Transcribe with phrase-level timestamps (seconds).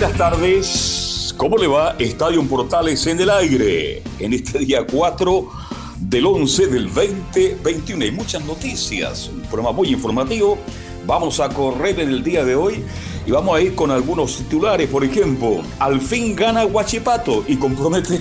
[0.00, 1.34] Buenas tardes.
[1.36, 1.96] ¿Cómo le va?
[1.98, 4.00] Estadio Portales en el aire.
[4.20, 5.50] En este día 4
[5.98, 8.04] del 11 del 2021.
[8.04, 9.28] Hay muchas noticias.
[9.28, 10.56] Un programa muy informativo.
[11.04, 12.84] Vamos a correr en el día de hoy
[13.26, 14.88] y vamos a ir con algunos titulares.
[14.88, 18.20] Por ejemplo, al fin gana Huachipato y compromete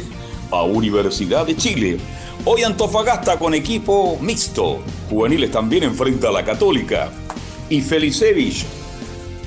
[0.50, 2.00] a Universidad de Chile.
[2.44, 4.80] Hoy Antofagasta con equipo mixto.
[5.11, 7.11] Juveniles también enfrenta a la Católica.
[7.70, 8.66] Y Felicevich,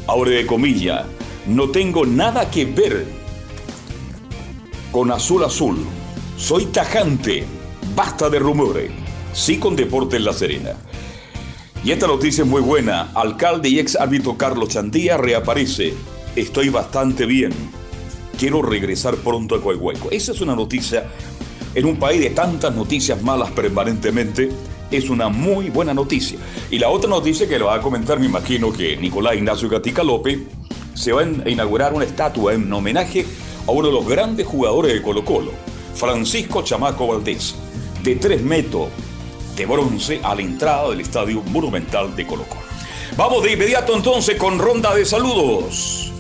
[0.07, 1.07] abre de comilla,
[1.47, 3.07] no tengo nada que ver
[4.93, 5.79] con Azul Azul.
[6.37, 7.45] Soy tajante.
[7.95, 8.91] Basta de rumores.
[9.33, 10.75] Sí con Deporte en La Serena.
[11.85, 13.11] Y esta noticia es muy buena.
[13.15, 15.95] Alcalde y ex árbitro Carlos Chandía reaparece.
[16.37, 17.53] Estoy bastante bien.
[18.39, 20.11] Quiero regresar pronto a Coihueco.
[20.11, 21.09] Esa es una noticia
[21.75, 24.51] en un país de tantas noticias malas permanentemente.
[24.91, 26.39] Es una muy buena noticia.
[26.71, 30.03] Y la otra noticia que lo va a comentar, me imagino que Nicolás Ignacio Gatica
[30.03, 30.41] López,
[30.95, 33.27] se va a inaugurar una estatua en homenaje
[33.67, 35.53] a uno de los grandes jugadores de Colo Colo,
[35.95, 37.55] Francisco Chamaco Valdés,
[38.03, 38.89] de 3 metros
[39.57, 42.61] de bronce a la entrada del Estadio Monumental de Colo Colo.
[43.17, 46.13] Vamos de inmediato entonces con ronda de saludos.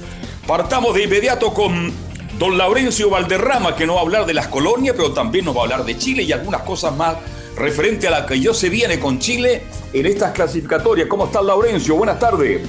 [0.46, 1.92] Partamos de inmediato con
[2.38, 5.60] don Laurencio Valderrama, que nos va a hablar de las colonias, pero también nos va
[5.60, 7.16] a hablar de Chile y algunas cosas más
[7.56, 11.08] referente a la que yo se viene con Chile en estas clasificatorias.
[11.08, 11.94] ¿Cómo está Laurencio?
[11.96, 12.62] Buenas tardes.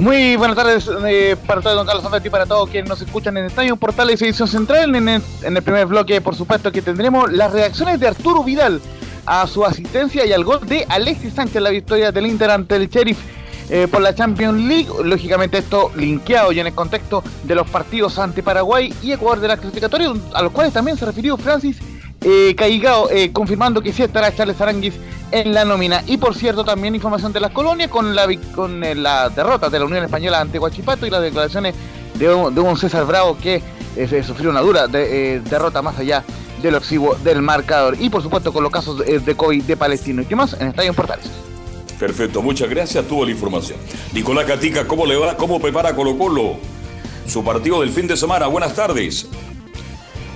[0.00, 3.36] Muy buenas tardes eh, para todos, don Carlos Sanfetti, y para todos quienes nos escuchan
[3.36, 4.94] en Estadio Portales Edición Central.
[4.94, 8.80] En el, en el, primer bloque, por supuesto, que tendremos las reacciones de Arturo Vidal
[9.26, 12.88] a su asistencia y al gol de Alexis Sánchez la victoria del Inter ante el
[12.88, 13.18] Sheriff
[13.70, 14.88] eh, por la Champions League.
[15.02, 19.48] Lógicamente, esto linkeado y en el contexto de los partidos ante Paraguay y Ecuador de
[19.48, 21.76] la clasificatoria, a los cuales también se refirió Francis
[22.20, 24.94] eh, Caigao, eh, confirmando que sí estará Charles Aranguis
[25.30, 26.02] en la nómina.
[26.06, 29.78] Y por cierto, también información de las colonias con la, con eh, la derrota de
[29.78, 31.74] la Unión Española ante Huachipato y las declaraciones
[32.14, 33.62] de de un César Bravo que
[33.96, 36.24] eh, sufrió una dura de, derrota más allá
[36.62, 37.96] del exhibo del marcador.
[38.00, 40.68] Y por supuesto con los casos de, de COVID de Palestino y qué más en
[40.68, 41.30] Estadio Portales.
[41.98, 43.78] Perfecto, muchas gracias, tuvo la información.
[44.12, 45.36] Nicolás Catica, ¿cómo le va?
[45.36, 46.56] ¿Cómo prepara Colo Colo
[47.26, 48.46] su partido del fin de semana?
[48.46, 49.28] Buenas tardes.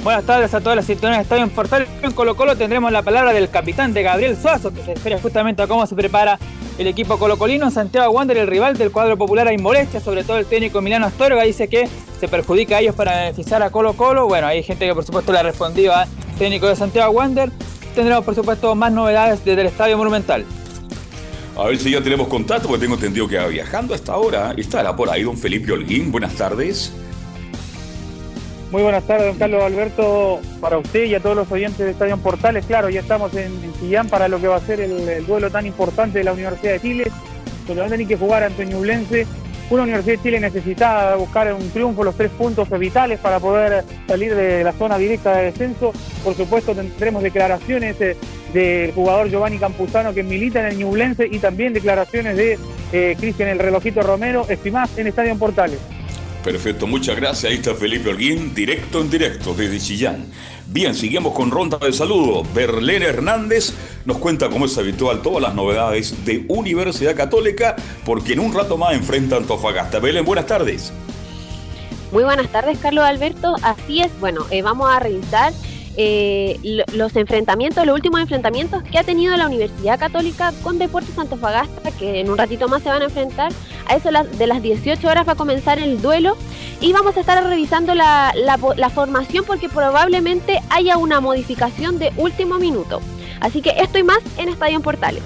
[0.03, 1.87] Buenas tardes a todas las situaciones de Estadio en Portal.
[2.03, 5.63] En Colo Colo tendremos la palabra del capitán de Gabriel Suazo, que se refiere justamente
[5.63, 6.41] a cómo se prepara
[6.77, 7.71] el equipo colocolino.
[7.71, 11.45] Santiago Wander, el rival del cuadro popular, hay molestia, sobre todo el técnico Milano Astorga,
[11.45, 14.27] dice que se perjudica a ellos para beneficiar a Colo Colo.
[14.27, 17.53] Bueno, hay gente que por supuesto le ha respondido al técnico de Santiago Wander.
[17.95, 20.45] Tendremos por supuesto más novedades desde el Estadio Monumental.
[21.57, 24.53] A ver si ya tenemos contacto, porque tengo entendido que va viajando hasta ahora.
[24.57, 26.11] Estará por ahí don Felipe Holguín.
[26.11, 26.93] Buenas tardes.
[28.73, 32.17] Muy buenas tardes, don Carlos Alberto, para usted y a todos los oyentes de Estadio
[32.17, 32.65] Portales.
[32.65, 35.51] Claro, ya estamos en, en Chillán para lo que va a ser el, el, duelo
[35.51, 37.13] tan importante de la Universidad de Chile,
[37.67, 39.27] donde van a tener que jugar ante Ñublense.
[39.69, 44.35] Una Universidad de Chile necesita buscar un triunfo, los tres puntos vitales para poder salir
[44.35, 45.93] de la zona directa de descenso.
[46.25, 48.17] Por supuesto, tendremos declaraciones eh,
[48.55, 52.59] del jugador Giovanni Campuzano que milita en el Ñublense y también declaraciones de
[52.95, 55.79] eh, Cristian el Relojito Romero, estimás en Estadio Portales.
[56.45, 57.51] Perfecto, muchas gracias.
[57.51, 60.27] Ahí está Felipe Holguín, directo en directo desde Chillán.
[60.67, 62.47] Bien, seguimos con ronda de saludos.
[62.53, 63.73] Berlén Hernández
[64.05, 68.77] nos cuenta, como es habitual, todas las novedades de Universidad Católica, porque en un rato
[68.77, 70.01] más enfrenta a Antofagasta.
[70.01, 70.93] Belén, buenas tardes.
[72.11, 73.55] Muy buenas tardes, Carlos Alberto.
[73.63, 75.53] Así es, bueno, eh, vamos a revisar
[75.97, 81.91] eh, los enfrentamientos, los últimos enfrentamientos que ha tenido la Universidad Católica con Deportes Antofagasta,
[81.93, 83.53] que en un ratito más se van a enfrentar.
[83.87, 86.37] A eso de las 18 horas va a comenzar el duelo
[86.81, 92.59] y vamos a estar revisando la, la formación porque probablemente haya una modificación de último
[92.59, 93.01] minuto.
[93.41, 95.23] Así que esto y más en Estadio en Portales.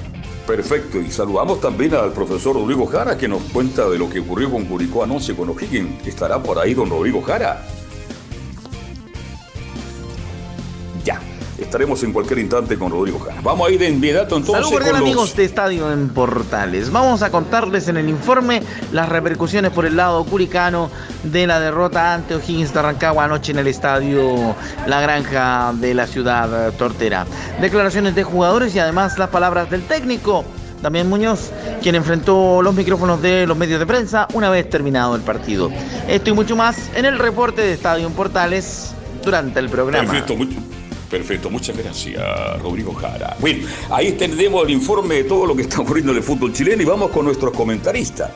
[0.46, 4.48] Perfecto, y saludamos también al profesor Rodrigo Jara que nos cuenta de lo que ocurrió
[4.48, 6.06] con Curicó anoche con O'Higgins.
[6.06, 7.66] ¿Estará por ahí don Rodrigo Jara?
[11.66, 13.40] Estaremos en cualquier instante con Rodrigo Jara.
[13.42, 14.64] Vamos a ir de inmediato entonces.
[14.64, 16.90] Saludos con amigos de Estadio en Portales.
[16.90, 20.90] Vamos a contarles en el informe las repercusiones por el lado curicano
[21.24, 24.54] de la derrota ante O'Higgins de Rancagua anoche en el estadio
[24.86, 27.26] La Granja de la ciudad tortera.
[27.60, 30.44] Declaraciones de jugadores y además las palabras del técnico.
[30.82, 31.50] Damián Muñoz,
[31.82, 35.70] quien enfrentó los micrófonos de los medios de prensa una vez terminado el partido.
[36.06, 40.08] Esto y mucho más en el reporte de Estadio en Portales durante el programa.
[40.08, 40.58] Perfecto, mucho.
[41.10, 42.22] Perfecto, muchas gracias,
[42.60, 43.36] Rodrigo Jara.
[43.40, 46.82] Bueno, ahí tendremos el informe de todo lo que está ocurriendo en el fútbol chileno
[46.82, 48.30] y vamos con nuestros comentaristas.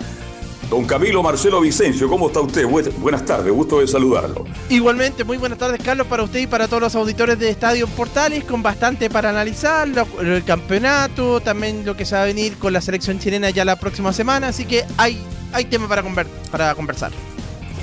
[0.70, 2.64] Don Camilo Marcelo Vicencio, ¿cómo está usted?
[2.64, 4.44] Buenas tardes, gusto de saludarlo.
[4.68, 8.44] Igualmente, muy buenas tardes, Carlos, para usted y para todos los auditores de Estadio Portales,
[8.44, 9.88] con bastante para analizar,
[10.20, 13.80] el campeonato, también lo que se va a venir con la selección chilena ya la
[13.80, 15.20] próxima semana, así que hay,
[15.52, 16.04] hay tema para,
[16.52, 17.10] para conversar.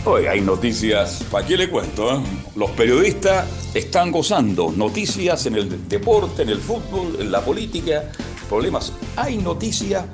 [0.09, 2.15] Hoy hay noticias, ¿para qué le cuento?
[2.15, 2.19] Eh?
[2.55, 8.09] Los periodistas están gozando noticias en el deporte, en el fútbol, en la política,
[8.47, 8.93] problemas.
[9.17, 10.05] Hay noticias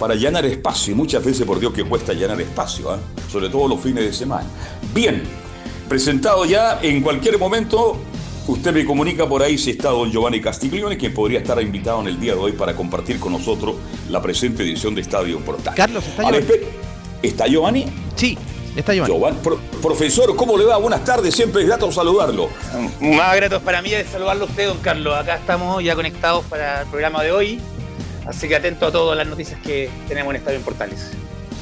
[0.00, 2.98] para llenar espacio y muchas veces por Dios que cuesta llenar espacio, ¿eh?
[3.30, 4.48] sobre todo los fines de semana.
[4.92, 5.22] Bien,
[5.88, 7.98] presentado ya en cualquier momento,
[8.48, 12.08] usted me comunica por ahí si está don Giovanni Castiglione, quien podría estar invitado en
[12.08, 13.76] el día de hoy para compartir con nosotros
[14.08, 15.72] la presente edición de Estadio Portal.
[15.76, 16.46] Carlos, ¿está Giovanni?
[17.22, 17.86] ¿Está Giovanni?
[18.16, 18.36] Sí.
[18.76, 19.36] Está Giovanni.
[19.82, 20.76] profesor, ¿cómo le va?
[20.76, 22.48] Buenas tardes, siempre es grato saludarlo.
[23.00, 25.14] Más grato para mí es saludarlo a usted, don Carlos.
[25.16, 27.60] Acá estamos ya conectados para el programa de hoy,
[28.26, 31.10] así que atento a todas las noticias que tenemos en Estadio en Portales.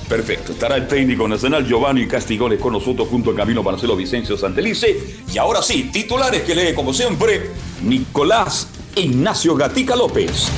[0.09, 4.97] Perfecto, estará el técnico nacional Giovanni Castigones con nosotros junto a Camilo Marcelo Vicencio Santelice.
[5.33, 7.51] Y ahora sí, titulares que lee como siempre
[7.83, 10.49] Nicolás Ignacio Gatica López.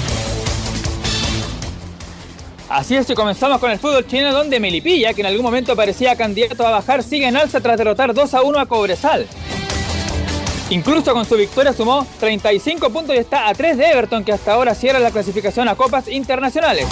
[2.70, 6.14] Así es, y comenzamos con el fútbol chileno donde Melipilla, que en algún momento parecía
[6.14, 9.26] candidato a bajar, sigue en alza tras derrotar 2 a 1 a Cobresal.
[10.70, 14.52] Incluso con su victoria sumó 35 puntos y está a 3 de Everton, que hasta
[14.52, 16.86] ahora cierra la clasificación a copas internacionales.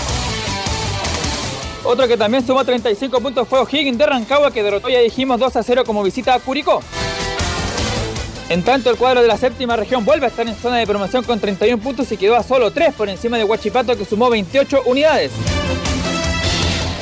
[1.84, 5.54] Otro que también sumó 35 puntos fue O'Higgins de Rancagua, que derrotó, ya dijimos, 2
[5.54, 6.80] a 0 como visita a Curicó.
[8.48, 11.22] En tanto, el cuadro de la séptima región vuelve a estar en zona de promoción
[11.22, 14.84] con 31 puntos y quedó a solo 3 por encima de Huachipato que sumó 28
[14.86, 15.32] unidades.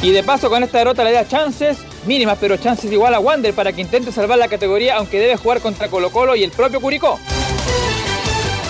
[0.03, 3.55] Y de paso con esta derrota le da chances, mínimas pero chances igual a Wander
[3.55, 6.81] para que intente salvar la categoría aunque debe jugar contra Colo Colo y el propio
[6.81, 7.19] Curicó.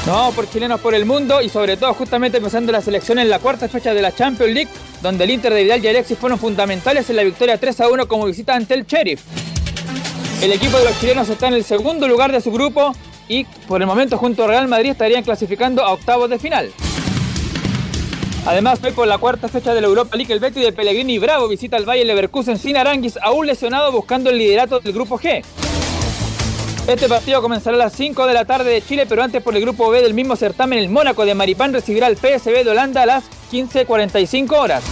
[0.04, 3.38] No, por chilenos por el mundo y sobre todo justamente empezando la selección en la
[3.38, 4.70] cuarta fecha de la Champions League,
[5.02, 8.06] donde el Inter de Vidal y Alexis fueron fundamentales en la victoria 3 a 1
[8.06, 9.22] como visita ante el Sheriff.
[10.42, 12.94] El equipo de los chilenos está en el segundo lugar de su grupo
[13.26, 16.70] y por el momento junto a Real Madrid estarían clasificando a octavos de final.
[18.44, 21.48] Además, fue por la cuarta fecha de la Europa League, el Betis de Pellegrini Bravo
[21.48, 25.42] visita al Valle Leverkusen sin Aranguis, aún lesionado buscando el liderato del grupo G.
[26.86, 29.62] Este partido comenzará a las 5 de la tarde de Chile, pero antes por el
[29.62, 33.06] grupo B del mismo certamen, el Mónaco de Maripán recibirá al PSB de Holanda a
[33.06, 34.84] las 15.45 horas.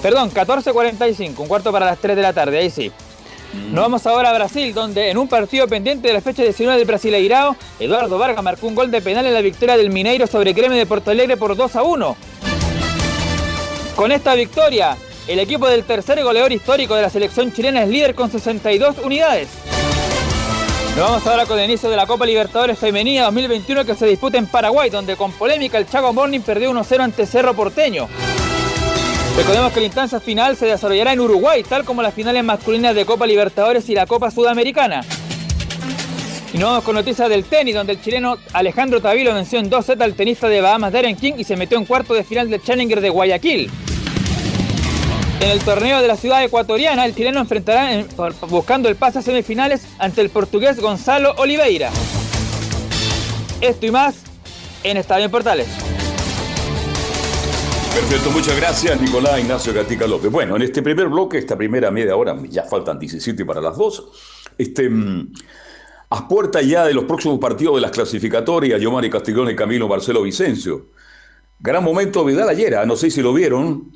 [0.00, 2.92] Perdón, 14.45, un cuarto para las 3 de la tarde, ahí sí.
[3.52, 6.86] Nos vamos ahora a Brasil, donde en un partido pendiente de la fecha 19 del
[6.86, 10.76] Brasileirao, Eduardo Vargas marcó un gol de penal en la victoria del Mineiro sobre Gremio
[10.76, 12.16] de Porto Alegre por 2 a 1.
[13.96, 18.14] Con esta victoria, el equipo del tercer goleador histórico de la selección chilena es líder
[18.14, 19.48] con 62 unidades.
[20.96, 24.36] Nos vamos ahora con el inicio de la Copa Libertadores Femenina 2021 que se disputa
[24.36, 28.08] en Paraguay, donde con polémica el Chaco Morning perdió 1-0 ante Cerro Porteño.
[29.38, 33.06] Recordemos que la instancia final se desarrollará en Uruguay, tal como las finales masculinas de
[33.06, 35.02] Copa Libertadores y la Copa Sudamericana.
[36.52, 39.86] Y nos vamos con noticias del tenis, donde el chileno Alejandro Tavilo venció en 2
[39.86, 42.60] sets al tenista de Bahamas Darren King y se metió en cuarto de final del
[42.60, 43.70] Challenger de Guayaquil.
[45.40, 48.04] En el torneo de la ciudad ecuatoriana, el chileno enfrentará
[48.48, 51.90] buscando el pase a semifinales ante el portugués Gonzalo Oliveira.
[53.60, 54.16] Esto y más
[54.82, 55.68] en Estadio Portales.
[57.94, 60.30] Perfecto, muchas gracias Nicolás Ignacio Gatica López.
[60.30, 64.10] Bueno, en este primer bloque, esta primera media hora, ya faltan 17 para las dos,
[64.56, 65.32] este, mm,
[66.10, 70.86] a puerta ya de los próximos partidos de las clasificatorias, Yomari Castiglione Camilo Marcelo Vicencio.
[71.60, 72.86] Gran momento Vidal ayer, ¿ah?
[72.86, 73.92] no sé si lo vieron,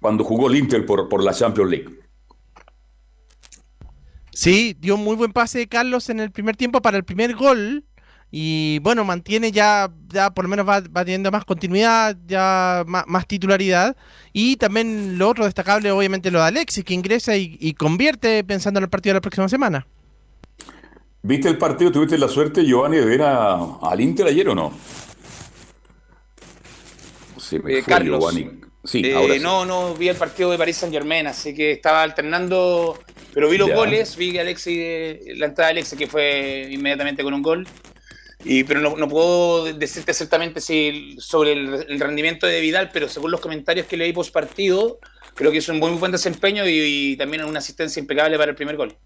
[0.00, 2.00] cuando jugó el Inter por, por la Champions League.
[4.32, 7.84] Sí, dio muy buen pase Carlos en el primer tiempo para el primer gol.
[8.32, 13.96] Y bueno, mantiene ya, ya por lo menos va, teniendo más continuidad, ya más, titularidad.
[14.32, 18.84] Y también lo otro destacable, obviamente, lo de Alexis, que ingresa y, convierte pensando en
[18.84, 19.86] el partido de la próxima semana.
[21.22, 21.90] ¿Viste el partido?
[21.90, 24.72] ¿Tuviste la suerte, Giovanni, de ver al Inter ayer o no?
[27.36, 28.24] Sí, eh, Carlos.
[28.92, 32.98] Eh, no, no vi el partido de París Saint Germain, así que estaba alternando,
[33.34, 37.42] pero vi los goles, vi Alexis, la entrada de Alexis que fue inmediatamente con un
[37.42, 37.66] gol.
[38.44, 43.40] Y, pero no, puedo decirte exactamente si sobre el, rendimiento de Vidal, pero según los
[43.40, 44.98] comentarios que leí post partido,
[45.34, 48.76] creo que es un muy, buen desempeño y, también una asistencia impecable para el primer
[48.76, 48.96] gol.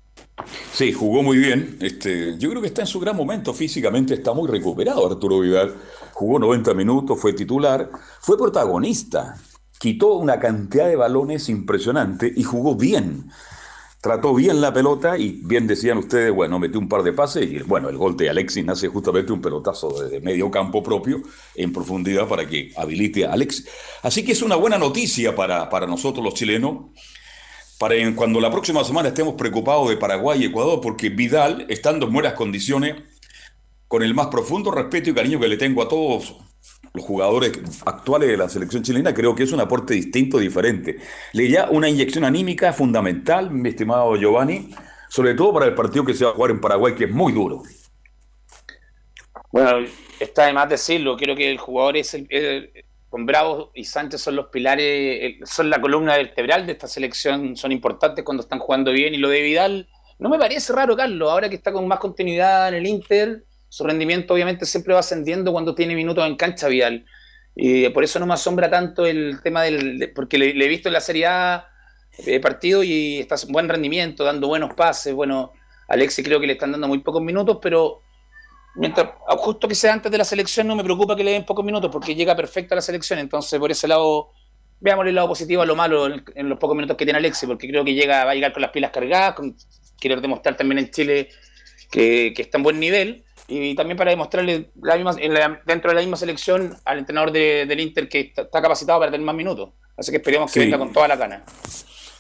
[0.73, 1.77] Sí, jugó muy bien.
[1.81, 5.75] Este, yo creo que está en su gran momento físicamente, está muy recuperado Arturo Vidal.
[6.13, 9.37] Jugó 90 minutos, fue titular, fue protagonista,
[9.79, 13.31] quitó una cantidad de balones impresionante y jugó bien
[14.05, 17.61] trató bien la pelota y bien decían ustedes, bueno, metió un par de pases y
[17.61, 21.23] bueno, el gol de Alexis nace justamente un pelotazo desde medio campo propio
[21.55, 23.67] en profundidad para que habilite a Alexis.
[24.03, 26.91] Así que es una buena noticia para, para nosotros los chilenos,
[27.79, 32.13] para cuando la próxima semana estemos preocupados de Paraguay y Ecuador, porque Vidal, estando en
[32.13, 32.97] buenas condiciones,
[33.89, 36.35] con el más profundo respeto y cariño que le tengo a todos
[36.93, 37.53] los jugadores
[37.85, 40.99] actuales de la selección chilena, creo que es un aporte distinto, diferente.
[41.33, 44.71] Le da una inyección anímica fundamental, mi estimado Giovanni,
[45.09, 47.33] sobre todo para el partido que se va a jugar en Paraguay, que es muy
[47.33, 47.63] duro.
[49.51, 49.87] Bueno,
[50.19, 52.71] está de más decirlo, creo que el jugador es el,
[53.09, 57.71] con Bravo y Sánchez son los pilares, son la columna vertebral de esta selección, son
[57.71, 61.49] importantes cuando están jugando bien y lo de Vidal no me parece raro, Carlos, ahora
[61.49, 63.45] que está con más continuidad en el Inter,
[63.75, 67.05] su rendimiento obviamente siempre va ascendiendo cuando tiene minutos en cancha Vidal.
[67.57, 70.13] Y por eso no me asombra tanto el tema del.
[70.15, 71.67] porque le, he visto en la Serie A
[72.19, 75.13] eh, partido y está en buen rendimiento, dando buenos pases.
[75.13, 75.55] Bueno,
[75.89, 78.03] Alexis creo que le están dando muy pocos minutos, pero
[78.77, 81.65] mientras justo que sea antes de la selección no me preocupa que le den pocos
[81.65, 83.19] minutos porque llega perfecto a la selección.
[83.19, 84.31] Entonces, por ese lado,
[84.79, 87.67] veamos el lado positivo a lo malo en, los pocos minutos que tiene Alexis, porque
[87.67, 89.57] creo que llega, va a llegar con las pilas cargadas, con,
[89.99, 91.29] quiero demostrar también en Chile
[91.91, 95.15] que está en buen nivel y también para demostrarle la misma,
[95.67, 99.35] dentro de la misma selección al entrenador del Inter que está, capacitado para tener más
[99.35, 99.71] minutos.
[99.97, 101.45] Así que esperemos que venga con toda la gana.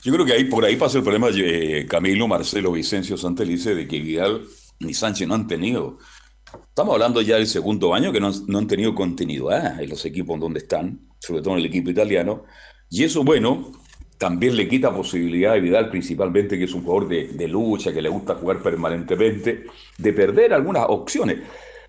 [0.02, 3.88] Yo creo que ahí por ahí pasa el problema de Camilo, Marcelo, Vicencio, Santelice, de
[3.88, 4.42] que Vidal
[4.80, 5.98] ni Sánchez no han tenido.
[6.68, 10.38] Estamos hablando ya del segundo año que no, no han tenido continuidad en los equipos
[10.38, 12.44] donde están, sobre todo en el equipo italiano.
[12.90, 13.72] Y eso, bueno,
[14.18, 18.08] también le quita posibilidad a Vidal, principalmente que es un jugador de, lucha, que le
[18.08, 19.64] gusta jugar permanentemente,
[19.98, 21.38] de perder algunas opciones.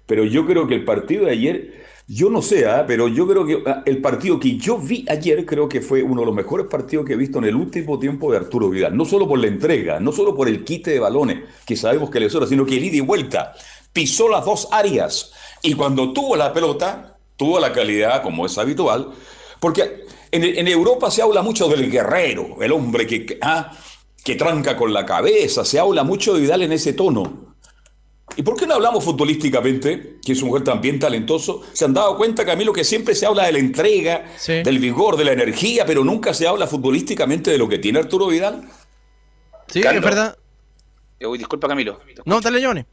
[0.05, 2.85] Pero yo creo que el partido de ayer, yo no sé, ¿ah?
[2.87, 6.21] pero yo creo que ah, el partido que yo vi ayer creo que fue uno
[6.21, 8.95] de los mejores partidos que he visto en el último tiempo de Arturo Vidal.
[8.95, 12.19] No solo por la entrega, no solo por el quite de balones, que sabemos que
[12.19, 13.53] le sobra, sino que el ida y vuelta
[13.93, 15.31] pisó las dos áreas.
[15.63, 19.11] Y cuando tuvo la pelota, tuvo la calidad, como es habitual,
[19.59, 20.05] porque
[20.43, 23.71] en, Europa se habla mucho del guerrero, el hombre que, ah,
[24.23, 27.55] que tranca con la cabeza, se habla mucho de Vidal en ese tono.
[28.37, 31.61] ¿Y por qué no hablamos futbolísticamente, que es un jugador también talentoso?
[31.71, 35.25] ¿Se han dado cuenta, Camilo, que siempre se habla de la entrega, del vigor, de
[35.25, 38.67] la energía, pero nunca se habla futbolísticamente de lo que tiene Arturo Vidal?
[39.67, 40.37] Sí, es verdad.
[41.37, 41.99] disculpa, Camilo.
[42.25, 42.83] No, dale, Johnny.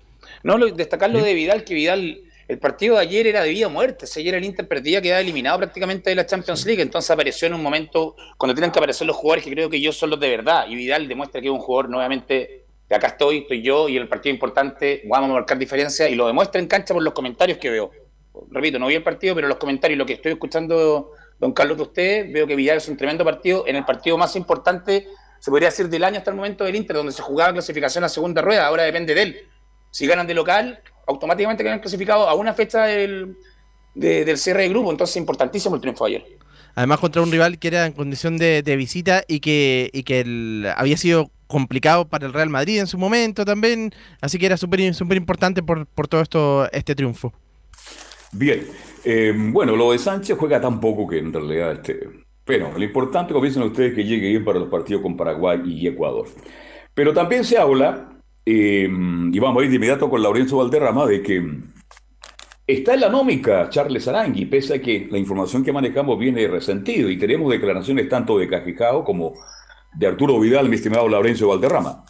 [0.45, 3.71] No, destacar lo de Vidal, que Vidal el partido de ayer era de vida o
[3.71, 4.07] muerte.
[4.07, 6.83] Si ayer el Inter perdía, quedaba eliminado prácticamente de la Champions League.
[6.83, 9.93] Entonces apareció en un momento cuando tienen que aparecer los jugadores que creo que yo
[9.93, 10.67] son los de verdad.
[10.69, 12.65] Y Vidal demuestra que es un jugador nuevamente.
[12.89, 16.27] De acá estoy, estoy yo y el partido importante vamos a marcar diferencia y lo
[16.27, 17.91] demuestra en cancha por los comentarios que veo.
[18.51, 21.83] Repito, no vi el partido, pero los comentarios, lo que estoy escuchando, don Carlos, de
[21.85, 23.67] usted, veo que Vidal es un tremendo partido.
[23.67, 25.07] En el partido más importante,
[25.39, 28.09] se podría decir, del año hasta el momento del Inter, donde se jugaba clasificación a
[28.09, 28.67] segunda rueda.
[28.67, 29.49] Ahora depende de él.
[29.91, 33.37] Si ganan de local, automáticamente quedan clasificados a una fecha del,
[33.95, 34.91] del cierre de grupo.
[34.91, 36.25] Entonces, importantísimo el triunfo ayer.
[36.75, 40.97] Además, contra un rival que era en condición de, visita y que, y que había
[40.97, 43.93] sido complicado para el Real Madrid en su momento también.
[44.21, 47.33] Así que era súper súper importante por, por todo esto este triunfo.
[48.33, 48.67] Bien.
[49.05, 51.73] Eh, bueno, lo de Sánchez juega tan poco que en realidad.
[51.73, 52.09] Este,
[52.45, 55.87] pero lo importante, como dicen ustedes, que llegue bien para los partidos con Paraguay y
[55.87, 56.27] Ecuador.
[56.95, 58.12] Pero también se habla
[58.45, 61.47] Em, y vamos a ir de inmediato con Laurencio Valderrama de que
[62.67, 67.09] está en la nómica Charles Arangui, pese a que la información que manejamos viene resentido
[67.09, 69.35] y tenemos declaraciones tanto de Cajicao como
[69.95, 72.05] de Arturo Vidal, mi estimado Laurencio Valderrama.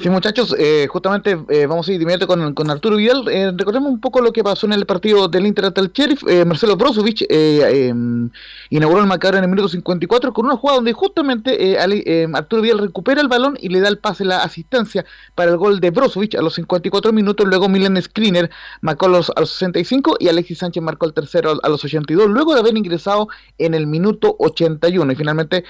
[0.00, 3.26] Sí, muchachos, eh, justamente eh, vamos a ir inmediato con, con Arturo Vidal.
[3.28, 6.22] Eh, recordemos un poco lo que pasó en el partido del Inter ante el Sheriff.
[6.28, 8.30] Eh, Marcelo Brozovic em,
[8.70, 12.62] inauguró el marcador en el minuto 54 con una jugada donde justamente Ali- em, Arturo
[12.62, 15.90] Vidal recupera el balón y le da el pase, la asistencia para el gol de
[15.90, 17.44] Brozovic a los 54 minutos.
[17.48, 18.50] Luego Milen Skriniar
[18.82, 22.54] marcó los, a los 65 y Alexis Sánchez marcó el tercero a los 82, luego
[22.54, 23.26] de haber ingresado
[23.58, 25.10] en el minuto 81.
[25.12, 25.64] Y finalmente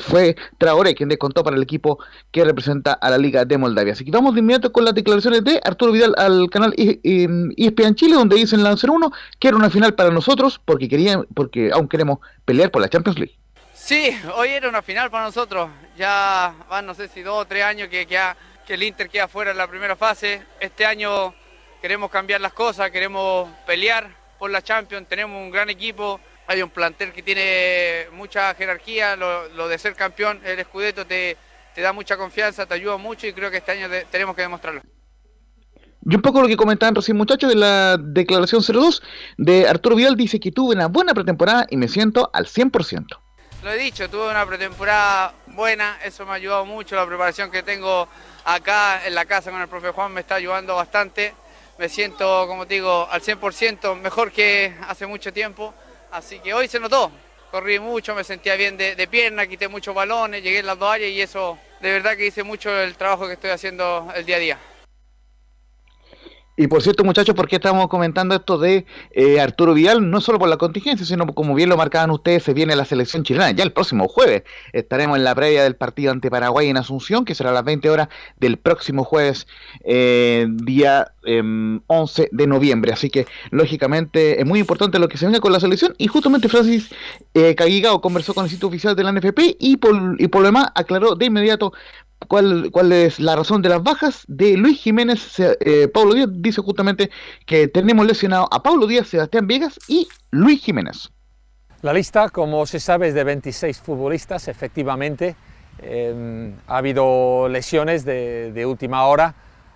[0.00, 1.98] fue Traoré quien descontó para el equipo
[2.30, 3.92] que representa a la Liga de Moldavia.
[3.92, 8.14] Así que vamos de inmediato con las declaraciones de Arturo Vidal al canal ESPN Chile,
[8.14, 12.18] donde dicen la 01 que era una final para nosotros porque querían, porque aún queremos
[12.44, 13.34] pelear por la Champions League.
[13.74, 15.70] Sí, hoy era una final para nosotros.
[15.96, 18.36] Ya van, no sé si dos o tres años que, que, ha-
[18.66, 20.42] que el Inter queda fuera en la primera fase.
[20.60, 21.34] Este año
[21.80, 24.08] queremos cambiar las cosas, queremos pelear
[24.38, 25.06] por la Champions.
[25.08, 29.14] Tenemos un gran equipo, hay un plantel que tiene mucha jerarquía.
[29.14, 31.36] Lo, lo de ser campeón, el Scudetto te,
[31.76, 34.40] te da mucha confianza, te ayuda mucho y creo que este año de- tenemos que
[34.40, 34.80] demostrarlo.
[36.08, 39.02] Y un poco lo que comentaban recién muchachos de la declaración 02
[39.36, 43.20] de Arturo Vidal dice que tuve una buena pretemporada y me siento al 100%.
[43.62, 47.62] Lo he dicho, tuve una pretemporada buena, eso me ha ayudado mucho, la preparación que
[47.62, 48.08] tengo
[48.44, 51.34] acá en la casa con el profe Juan me está ayudando bastante.
[51.78, 55.74] Me siento, como te digo, al 100%, mejor que hace mucho tiempo.
[56.10, 57.10] Así que hoy se notó,
[57.50, 60.90] corrí mucho, me sentía bien de, de pierna, quité muchos balones, llegué en las dos
[60.90, 64.36] áreas y eso, de verdad que hice mucho el trabajo que estoy haciendo el día
[64.36, 64.58] a día.
[66.58, 70.10] Y por cierto, muchachos, ¿por qué estamos comentando esto de eh, Arturo Vidal?
[70.10, 73.24] No solo por la contingencia, sino como bien lo marcaban ustedes, se viene la selección
[73.24, 73.50] chilena.
[73.50, 77.34] Ya el próximo jueves estaremos en la previa del partido ante Paraguay en Asunción, que
[77.34, 78.08] será a las 20 horas
[78.38, 79.46] del próximo jueves,
[79.84, 81.42] eh, día eh,
[81.86, 82.90] 11 de noviembre.
[82.90, 85.94] Así que, lógicamente, es muy importante lo que se venga con la selección.
[85.98, 86.88] Y justamente Francis
[87.34, 90.48] eh, Caguigao conversó con el sitio oficial de la NFP y por, y por lo
[90.48, 91.74] demás aclaró de inmediato
[92.28, 95.38] cuál, cuál es la razón de las bajas de Luis Jiménez.
[95.38, 97.10] Eh, Pablo Díaz dice justamente
[97.44, 101.10] que tenemos lesionado a Pablo Díaz, Sebastián Viegas y Luis Jiménez.
[101.82, 105.36] La lista, como se sabe, es de 26 futbolistas, efectivamente.
[105.78, 109.34] Eh, ha habido lesiones de, de última hora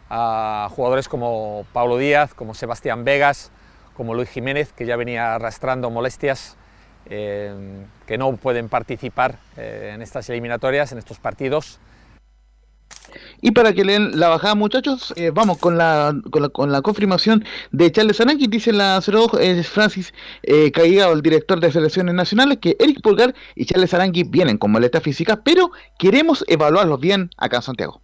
[0.08, 3.52] a jugadores como Pablo Díaz, como Sebastián Vegas,
[3.94, 6.56] como Luis Jiménez, que ya venía arrastrando molestias,
[7.06, 11.78] eh, que no pueden participar eh, en estas eliminatorias, en estos partidos.
[13.40, 16.82] Y para que leen la bajada, muchachos, eh, vamos con la, con la, con la
[16.82, 18.46] confirmación de Charles Aranqui.
[18.46, 23.34] Dice la 02 eh, Francis eh, Caigao, el director de selecciones nacionales, que Eric Pulgar
[23.54, 28.02] y Charles Aranqui vienen con maleta física, pero queremos evaluarlos bien acá en Santiago.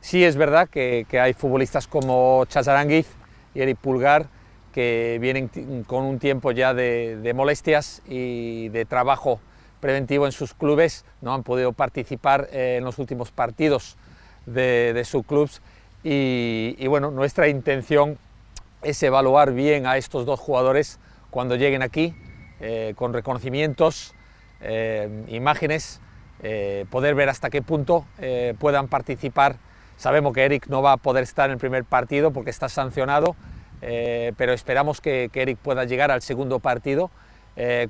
[0.00, 3.06] Sí es verdad que, hay futbolistas como Chazaranguiz
[3.54, 4.28] y Eric Pulgar
[4.72, 5.48] que vienen
[5.86, 9.40] con un tiempo ya de, de molestias y de trabajo
[9.80, 13.96] preventivo en sus clubes, no han podido participar eh, en los últimos partidos
[14.46, 15.60] de, de sus clubes
[16.08, 18.16] y, bueno, nuestra intención
[18.82, 22.14] es evaluar bien a estos dos jugadores cuando lleguen aquí,
[22.60, 24.14] eh, con reconocimientos,
[24.60, 26.00] eh, imágenes,
[26.44, 28.04] eh, poder ver hasta qué punto
[28.60, 29.56] puedan participar.
[29.96, 33.34] Sabemos que Eric no va a poder estar en el primer partido porque está sancionado,
[33.80, 37.10] pero esperamos que, que Eric pueda llegar al segundo partido.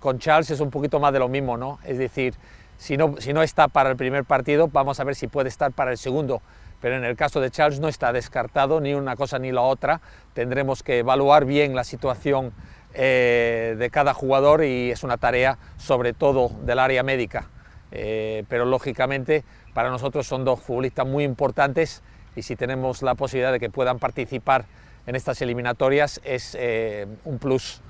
[0.01, 1.81] Con Charles es un poquito más de lo mismo, ¿no?
[1.85, 2.35] Es decir,
[2.79, 5.99] si no, está para el primer partido, vamos a ver si puede estar para el
[5.99, 6.43] segundo.
[6.81, 10.01] Pero en el caso de Charles no está descartado ni una cosa ni la otra.
[10.35, 12.53] Tendremos que evaluar bien la situación
[12.93, 17.49] eh, de cada jugador y es una tarea sobre todo del área médica.
[17.93, 22.03] Eh, pero lógicamente para nosotros son dos futbolistas muy importantes
[22.35, 24.67] y si tenemos la posibilidad de que puedan participar
[25.07, 27.81] en estas eliminatorias es eh, un plus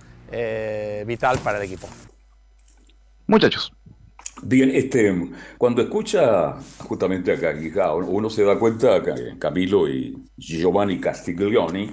[1.07, 1.88] vital para el equipo.
[3.29, 3.76] Muchachos.
[4.42, 11.01] Bien, este, cuando escucha justamente a Caguigao, uno se da cuenta, Ca- Camilo y Giovanni
[11.01, 11.90] Castiglioni,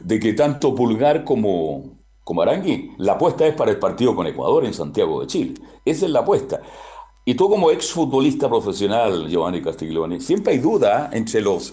[0.00, 4.66] de que tanto Pulgar como, como Arangui, la apuesta es para el partido con Ecuador
[4.66, 5.54] en Santiago de Chile.
[5.84, 6.60] Esa es la apuesta.
[7.24, 11.72] Y tú como exfutbolista profesional, Giovanni Castiglioni, siempre hay duda entre los,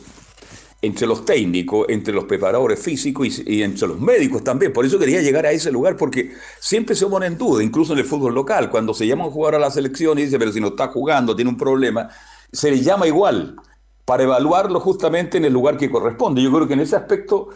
[0.85, 4.71] entre los técnicos, entre los preparadores físicos y, entre los médicos también.
[4.71, 7.99] Por eso quería llegar a ese lugar, porque siempre se pone en duda, incluso en
[7.99, 10.59] el fútbol local, cuando se llama a jugar a la selección y dice, pero si
[10.59, 12.09] no está jugando, tiene un problema,
[12.51, 13.55] se le llama igual,
[14.05, 16.41] para evaluarlo justamente en el lugar que corresponde.
[16.41, 17.49] Yo creo que en ese aspecto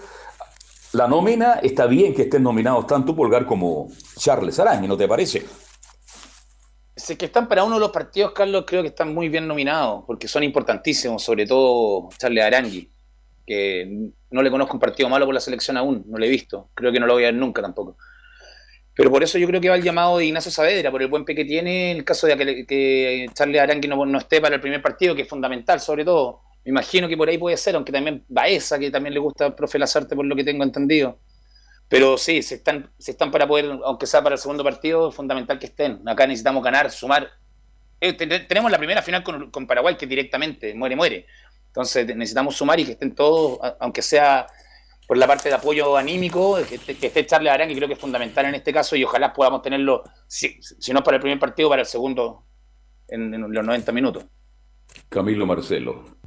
[0.94, 5.46] la nómina está bien que estén nominados tanto Pulgar como Charles Araña, ¿no te parece?
[6.96, 10.04] Es que están para uno de los partidos, Carlos, creo que están muy bien nominados,
[10.06, 12.92] porque son importantísimos, sobre todo Charles Arangui,
[13.50, 16.70] que no le conozco un partido malo por la selección aún, no lo he visto,
[16.76, 17.98] creo que no lo voy a ver nunca tampoco.
[18.94, 21.26] Pero por eso yo creo que va el llamado de Ignacio Saavedra, por el buen
[21.26, 24.62] pie que tiene, en el caso de que, que Charles no, no esté para el
[24.62, 27.92] primer partido, que es fundamental sobre todo, Me imagino que por ahí puede ser, aunque
[27.92, 31.18] también Baeza, que también le gusta profe Lazarte por lo que tengo entendido.
[31.88, 35.16] Pero sí, se están, se están para poder, aunque sea para el segundo partido, es
[35.16, 36.08] fundamental que estén.
[36.08, 37.32] Acá necesitamos ganar, sumar.
[38.00, 41.26] Eh, tenemos la primera final con, con, Paraguay, que directamente muere, muere.
[41.70, 44.48] Entonces necesitamos sumar y que estén todos, aunque sea
[45.08, 48.00] por la parte de apoyo anímico, que, que esté Charles Arán, que creo que es
[48.00, 51.70] fundamental en este caso, y ojalá podamos tenerlo, si, si no para el primer partido,
[51.70, 52.46] para el segundo
[53.08, 54.26] en, en los 90 minutos.
[55.10, 56.20] Camilo Marcelo.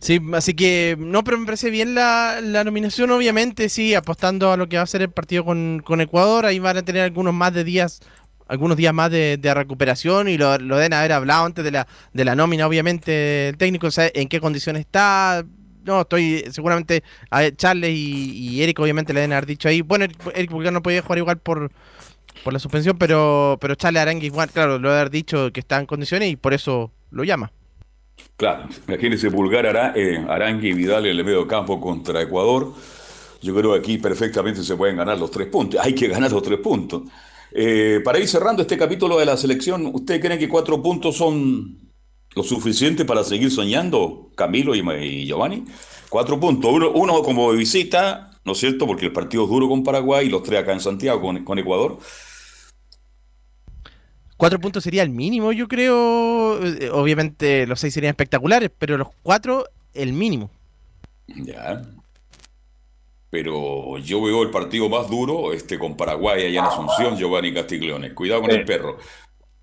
[0.00, 4.56] Sí, así que no, pero me parece bien la, la, nominación, obviamente, sí, apostando a
[4.56, 7.34] lo que va a ser el partido con, con Ecuador, ahí van a tener algunos
[7.34, 8.00] más de días,
[8.48, 11.86] algunos días más de, de recuperación y lo, lo, deben haber hablado antes de la,
[12.12, 15.44] de la nómina, obviamente, el técnico, sabe en qué condiciones está,
[15.84, 20.06] no, estoy seguramente a Charles y, y, Eric obviamente le deben haber dicho ahí, bueno,
[20.34, 21.70] Eric Pulgar no podía jugar igual por,
[22.42, 25.86] por la suspensión, pero, pero Charles Arangue igual, claro, lo haber dicho que está en
[25.86, 27.52] condiciones y por eso lo llama.
[28.36, 32.72] Claro, imagínense Pulgar, Ara, eh, Arangui y Vidal en el medio campo contra Ecuador.
[33.40, 35.80] Yo creo que aquí perfectamente se pueden ganar los tres puntos.
[35.80, 37.02] Hay que ganar los tres puntos.
[37.52, 41.92] Eh, para ir cerrando este capítulo de la selección, ¿usted cree que cuatro puntos son
[42.34, 45.64] lo suficiente para seguir soñando, Camilo y, y Giovanni?
[46.08, 46.70] Cuatro puntos.
[46.72, 48.86] Uno, uno, como visita, ¿no es cierto?
[48.86, 51.58] Porque el partido es duro con Paraguay y los tres acá en Santiago con, con
[51.58, 51.98] Ecuador.
[54.36, 56.64] Cuatro puntos sería el mínimo, yo creo.
[56.64, 60.48] Eh, obviamente los seis serían espectaculares, pero los cuatro, el mínimo.
[61.26, 61.82] Ya.
[63.30, 68.14] Pero yo veo el partido más duro este con Paraguay allá en Asunción, Giovanni Castiglione.
[68.14, 68.54] Cuidado con Eh.
[68.54, 68.98] el perro.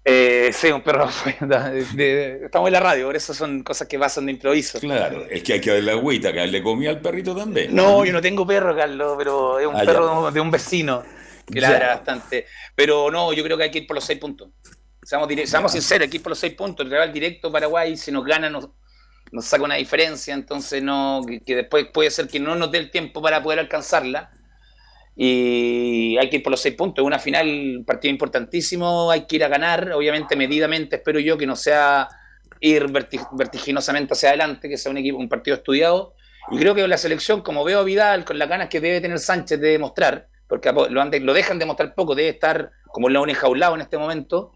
[0.07, 1.07] Eh, sí, un perro.
[1.41, 4.79] de- de- estamos en la radio, por eso son cosas que pasan de improviso.
[4.79, 7.73] Claro, es que hay que darle agüita, que a él le comía al perrito también.
[7.73, 11.01] No, yo no tengo perro, Carlos, pero es un Ah, perro de un vecino
[11.51, 11.71] que Ya.
[11.71, 12.45] ladra bastante.
[12.75, 14.49] Pero no, yo creo que hay que ir por los seis puntos.
[15.01, 16.85] Seamos, seamos sinceros, hay que ir por los seis puntos.
[16.85, 18.69] El rival directo Paraguay, si nos gana, nos,
[19.31, 20.33] nos saca una diferencia.
[20.33, 24.31] Entonces, no que, después puede ser que no nos dé el tiempo para poder alcanzarla.
[25.15, 27.05] Y hay que ir por los seis puntos.
[27.05, 29.09] Una final, un partido importantísimo.
[29.11, 30.97] Hay que ir a ganar, obviamente, medidamente.
[30.97, 32.09] Espero yo que no sea
[32.59, 36.13] ir verti- vertiginosamente hacia adelante, que sea un equipo, un partido estudiado.
[36.51, 39.19] Y creo que la selección, como veo a Vidal, con las ganas que debe tener
[39.19, 43.81] Sánchez de demostrar, porque lo, lo dejan demostrar poco, debe estar como león enjaulado en
[43.81, 44.53] este momento,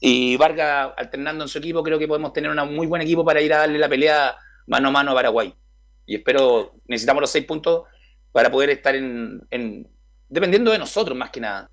[0.00, 3.40] y Vargas alternando en su equipo, creo que podemos tener un muy buen equipo para
[3.40, 5.54] ir a darle la pelea mano a mano a Paraguay.
[6.06, 7.82] Y espero, necesitamos los seis puntos
[8.32, 9.88] para poder estar en, en-
[10.28, 11.70] dependiendo de nosotros más que nada.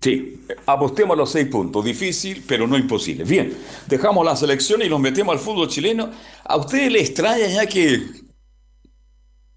[0.00, 1.84] Sí, apostemos a los seis puntos.
[1.84, 3.24] Difícil, pero no imposible.
[3.24, 6.10] Bien, dejamos la selección y nos metemos al fútbol chileno.
[6.44, 8.00] ¿A ustedes les extraña ya que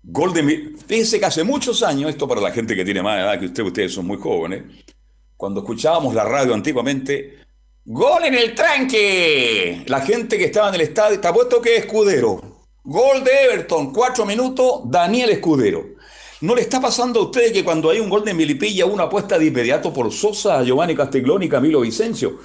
[0.04, 0.76] gol de...
[0.88, 3.64] Fíjense que hace muchos años, esto para la gente que tiene más edad que usted,
[3.64, 4.64] ustedes son muy jóvenes,
[5.38, 7.40] cuando escuchábamos la radio antiguamente,
[7.88, 9.84] ¡Gol en el tranque!
[9.88, 12.42] La gente que estaba en el estadio, te apuesto que es Escudero.
[12.84, 15.86] Gol de Everton, cuatro minutos, Daniel Escudero.
[16.42, 19.38] ¿No le está pasando a ustedes que cuando hay un gol de Milipilla uno apuesta
[19.38, 22.40] de inmediato por Sosa, Giovanni Castiglioni y Camilo Vicencio?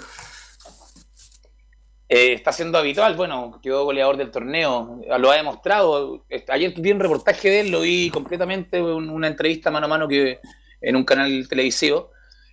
[2.08, 6.24] Eh, está siendo habitual, bueno, quedó goleador del torneo, lo ha demostrado.
[6.48, 10.08] Ayer vi un reportaje de él, lo vi completamente, un- una entrevista mano a mano
[10.08, 10.40] que
[10.80, 12.10] en un canal televisivo.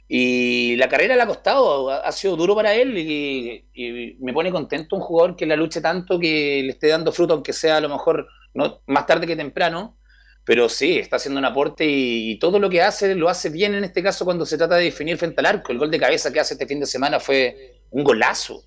[0.10, 4.96] Y la carrera le ha costado, ha, sido duro para él y, me pone contento
[4.96, 7.90] un jugador que la luche tanto, que le esté dando fruto, aunque sea a lo
[7.90, 9.98] mejor no, más tarde que temprano.
[10.46, 13.76] Pero sí, está haciendo un aporte y, y todo lo que hace lo hace bien
[13.76, 15.74] en este caso cuando se trata de definir frente al arco.
[15.74, 18.64] El gol de cabeza que hace este fin de semana fue un golazo.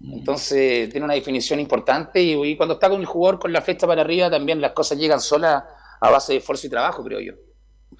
[0.00, 3.86] Entonces tiene una definición importante y, y cuando está con el jugador con la flecha
[3.86, 5.64] para arriba también las cosas llegan solas
[6.00, 7.34] a base de esfuerzo y trabajo, creo yo.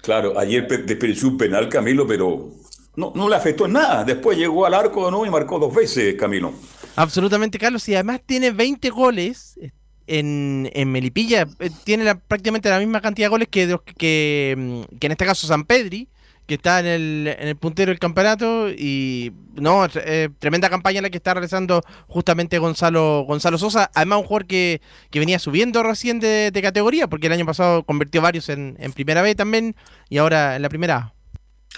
[0.01, 2.49] Claro, ayer pe- desperdició un penal Camilo, pero
[2.95, 4.03] no, no le afectó en nada.
[4.03, 6.53] Después llegó al arco de nuevo y marcó dos veces Camilo.
[6.95, 7.87] Absolutamente, Carlos.
[7.89, 9.59] Y además tiene 20 goles
[10.07, 11.47] en, en Melipilla.
[11.59, 15.45] Eh, Tiene prácticamente la misma cantidad de goles que, que, mm, que en este caso
[15.47, 16.07] San Pedri,
[16.47, 18.69] que está en el, en el puntero del campeonato.
[18.69, 23.91] Y no, eh, tremenda campaña la que está realizando justamente Gonzalo, Gonzalo Sosa.
[23.93, 24.81] Además, un jugador que,
[25.11, 28.93] que venía subiendo recién de, de categoría, porque el año pasado convirtió varios en, en
[28.93, 29.75] primera B también
[30.09, 31.13] y ahora en la primera A.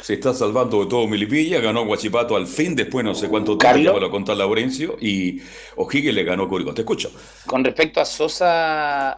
[0.01, 3.99] Se está salvando de todo Milipilla, ganó Guachipato al fin, después no sé cuánto tiempo
[3.99, 5.41] lo contó Laurencio, y
[5.75, 6.73] O'Higgins le ganó Curicó.
[6.73, 7.11] Te escucho.
[7.45, 9.17] Con respecto a Sosa,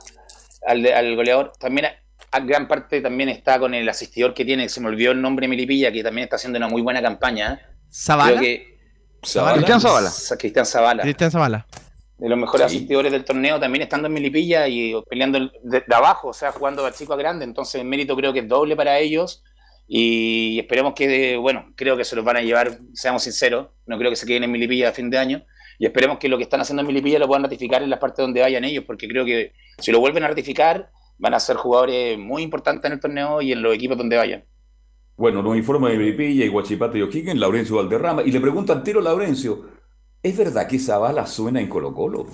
[0.65, 1.87] al, al goleador, también
[2.39, 5.47] gran parte también está con el asistidor que tiene, que se me olvidó el nombre
[5.47, 7.59] Milipilla, que también está haciendo una muy buena campaña.
[7.91, 8.31] Zavala.
[8.39, 8.77] Creo que
[9.25, 9.53] Zavala.
[9.57, 10.09] Cristian Zavala.
[10.39, 11.03] Cristian Zavala.
[11.03, 11.67] Cristian Zavala.
[12.17, 12.77] de los mejores Sí.
[12.77, 16.51] asistidores del torneo, también estando en Milipilla y peleando el- de, de abajo, o sea,
[16.51, 17.43] jugando a chico a grande.
[17.45, 19.43] Entonces, el mérito creo que es doble para ellos.
[19.87, 23.69] Y esperemos que, bueno, creo que se los van a llevar, seamos sinceros.
[23.87, 25.43] No creo que se queden en Milipilla a fin de año.
[25.79, 28.17] y esperemos que lo que están haciendo en Milipilla lo puedan ratificar en las partes
[28.23, 30.91] donde vayan ellos, porque creo que si lo vuelven a ratificar
[31.21, 34.43] van a ser jugadores muy importantes en el torneo y en los equipos donde vayan.
[35.15, 38.81] Bueno, nos informa de Milipilla y Guachipate y O'Higgins, Laurencio Valderrama, y le pregunta al
[38.81, 39.65] tiro Laurencio,
[40.23, 42.25] ¿es verdad que Zavala suena en Colo Colo?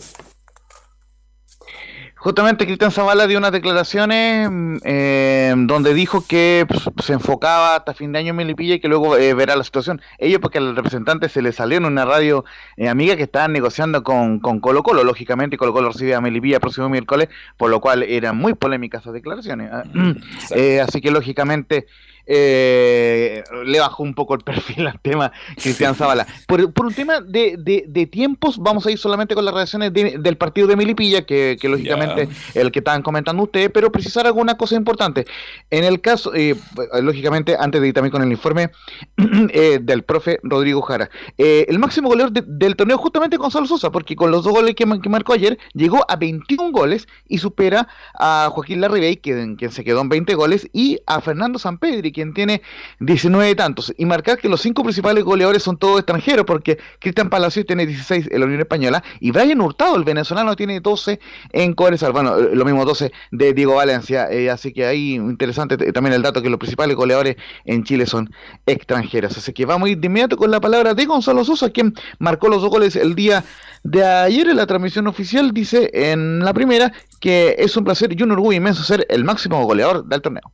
[2.18, 7.94] Justamente Cristian Zavala dio unas declaraciones mm, eh, donde dijo que pues, se enfocaba hasta
[7.94, 10.02] fin de año en Melipilla y que luego eh, verá la situación.
[10.18, 12.44] Ellos porque al representante se le salió en una radio
[12.76, 16.56] eh, amiga que estaban negociando con, con, Colo Colo, lógicamente Colo Colo recibe a Melipilla
[16.56, 19.70] el próximo miércoles, por lo cual eran muy polémicas esas declaraciones.
[19.72, 19.84] Ah,
[20.84, 21.86] así que lógicamente
[22.28, 26.28] eh, le bajó un poco el perfil al tema Cristian Zavala.
[26.48, 30.68] Por, un tema de, de, tiempos, vamos a ir solamente con las reacciones del partido
[30.68, 35.26] de Milipilla, que, lógicamente el que estaban comentando ustedes, pero precisar alguna cosa importante.
[35.70, 36.56] En el caso, eh,
[37.02, 38.72] lógicamente, antes de ir también con el informe
[39.50, 44.16] eh, del profe Rodrigo Jara, eh, el máximo goleador del torneo justamente Gonzalo Sosa, porque
[44.16, 48.82] con los dos goles que, marcó ayer, llegó a 21 goles y supera a Joaquín
[48.82, 52.64] Larribey, quien, quien se quedó en 20 goles, y a Fernando Sampedri, quien tiene
[53.00, 53.94] 19 tantos.
[53.96, 58.30] Y marcar que los cinco principales goleadores son todos extranjeros, porque Cristian Palacios tiene 16
[58.32, 61.20] en la Unión Española y Brian Hurtado, el venezolano, tiene 12
[61.52, 62.14] en Cobresal.
[62.14, 64.32] Bueno, lo mismo 12 de Diego Valencia.
[64.32, 68.34] Eh, así que ahí interesante también el dato que los principales goleadores en Chile son
[68.66, 69.38] extranjeros.
[69.38, 72.48] Así que vamos a ir de inmediato con la palabra de Gonzalo Sosa, quien marcó
[72.48, 73.44] los dos goles el día
[73.84, 75.52] de ayer en la transmisión oficial.
[75.54, 79.64] Dice en la primera que es un placer y un orgullo inmenso ser el máximo
[79.64, 80.52] goleador del torneo.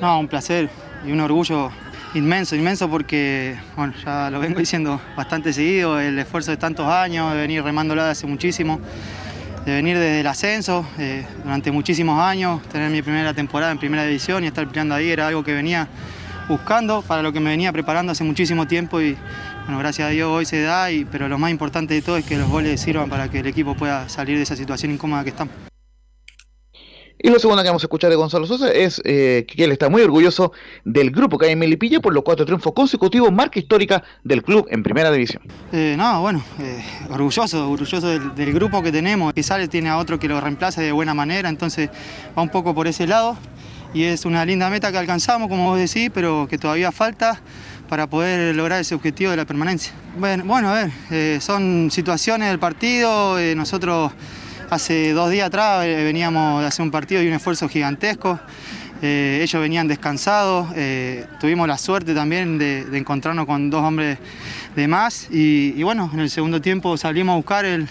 [0.00, 0.70] No, un placer
[1.06, 1.70] y un orgullo
[2.14, 7.32] inmenso, inmenso porque, bueno, ya lo vengo diciendo bastante seguido, el esfuerzo de tantos años,
[7.34, 8.80] de venir remándola de hace muchísimo,
[9.66, 14.04] de venir desde el ascenso, eh, durante muchísimos años, tener mi primera temporada en primera
[14.04, 15.86] división y estar peleando ahí era algo que venía
[16.48, 19.18] buscando, para lo que me venía preparando hace muchísimo tiempo y,
[19.66, 22.24] bueno, gracias a Dios hoy se da, y, pero lo más importante de todo es
[22.24, 25.30] que los goles sirvan para que el equipo pueda salir de esa situación incómoda que
[25.30, 25.69] estamos.
[27.22, 29.90] Y lo segundo que vamos a escuchar de Gonzalo Sosa es eh, que él está
[29.90, 30.52] muy orgulloso
[30.84, 34.66] del grupo que hay en Melipilla por los cuatro triunfos consecutivos, marca histórica del club
[34.70, 35.42] en primera división.
[35.70, 39.34] Eh, no, bueno, eh, orgulloso, orgulloso del, grupo que tenemos.
[39.34, 41.90] Pizarre tiene a otro que lo reemplaza de buena manera, entonces
[42.36, 43.36] va un poco por ese lado.
[43.92, 47.38] Y es una linda meta que alcanzamos, como vos decís, pero que todavía falta
[47.88, 49.92] para poder lograr ese objetivo de la permanencia.
[50.16, 54.12] Bueno, bueno a ver, son situaciones del partido, nosotros
[54.70, 58.38] Hace dos días atrás eh, veníamos de hacer un partido y un esfuerzo gigantesco.
[59.02, 64.18] Eh, ellos venían descansados, eh, tuvimos la suerte también de, encontrarnos con dos hombres
[64.76, 67.88] de más y, bueno, en el segundo tiempo salimos a buscar el,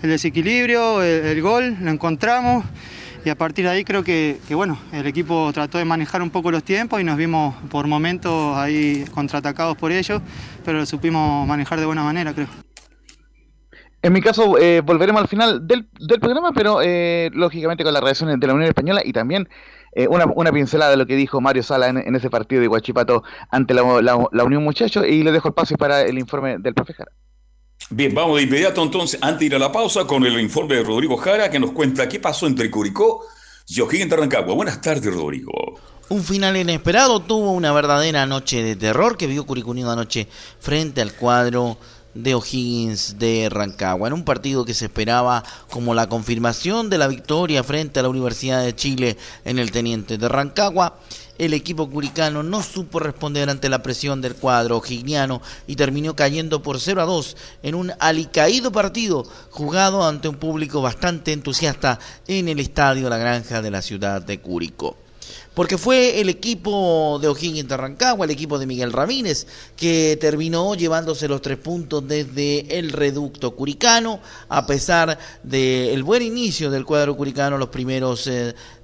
[0.00, 2.64] desequilibrio, el, gol, lo encontramos
[3.22, 6.50] y a partir de ahí creo que, bueno, el equipo trató de manejar un poco
[6.50, 10.22] los tiempos y nos vimos por momentos ahí contraatacados por ellos,
[10.64, 12.63] pero lo supimos manejar de buena manera creo.
[14.04, 15.88] En mi caso, eh, volveremos al final del,
[16.20, 19.48] programa, pero eh, lógicamente con las reacciones de la Unión Española y también
[19.92, 23.72] eh, una, pincelada de lo que dijo Mario Sala en, ese partido de Guachipato ante
[23.72, 23.82] la,
[24.44, 25.06] Unión Muchachos.
[25.08, 27.12] Y le dejo el pase para el informe del profe Jara.
[27.88, 30.82] Bien, vamos de inmediato entonces, antes de ir a la pausa, con el informe de
[30.82, 33.24] Rodrigo Jara que nos cuenta qué pasó entre Curicó
[33.68, 34.54] y O'Higgins Rancagua.
[34.54, 35.80] Buenas tardes, Rodrigo.
[36.10, 40.28] Un final inesperado tuvo una verdadera noche de terror que vio Curicó Unido anoche
[40.60, 41.78] frente al cuadro
[42.14, 47.08] de O'Higgins de Rancagua, en un partido que se esperaba como la confirmación de la
[47.08, 50.98] victoria frente a la Universidad de Chile en el Teniente de Rancagua.
[51.36, 56.62] El equipo curicano no supo responder ante la presión del cuadro o'higniano y terminó cayendo
[56.62, 61.98] por 0 a 2 en un alicaído partido jugado ante un público bastante entusiasta
[62.28, 65.03] en el estadio La Granja de la ciudad de Curicó
[65.54, 70.74] porque fue el equipo de O'Higgins de Rancagua, el equipo de Miguel Ramírez, que terminó
[70.74, 77.16] llevándose los tres puntos desde el reducto curicano, a pesar del buen inicio del cuadro
[77.16, 78.28] curicano los primeros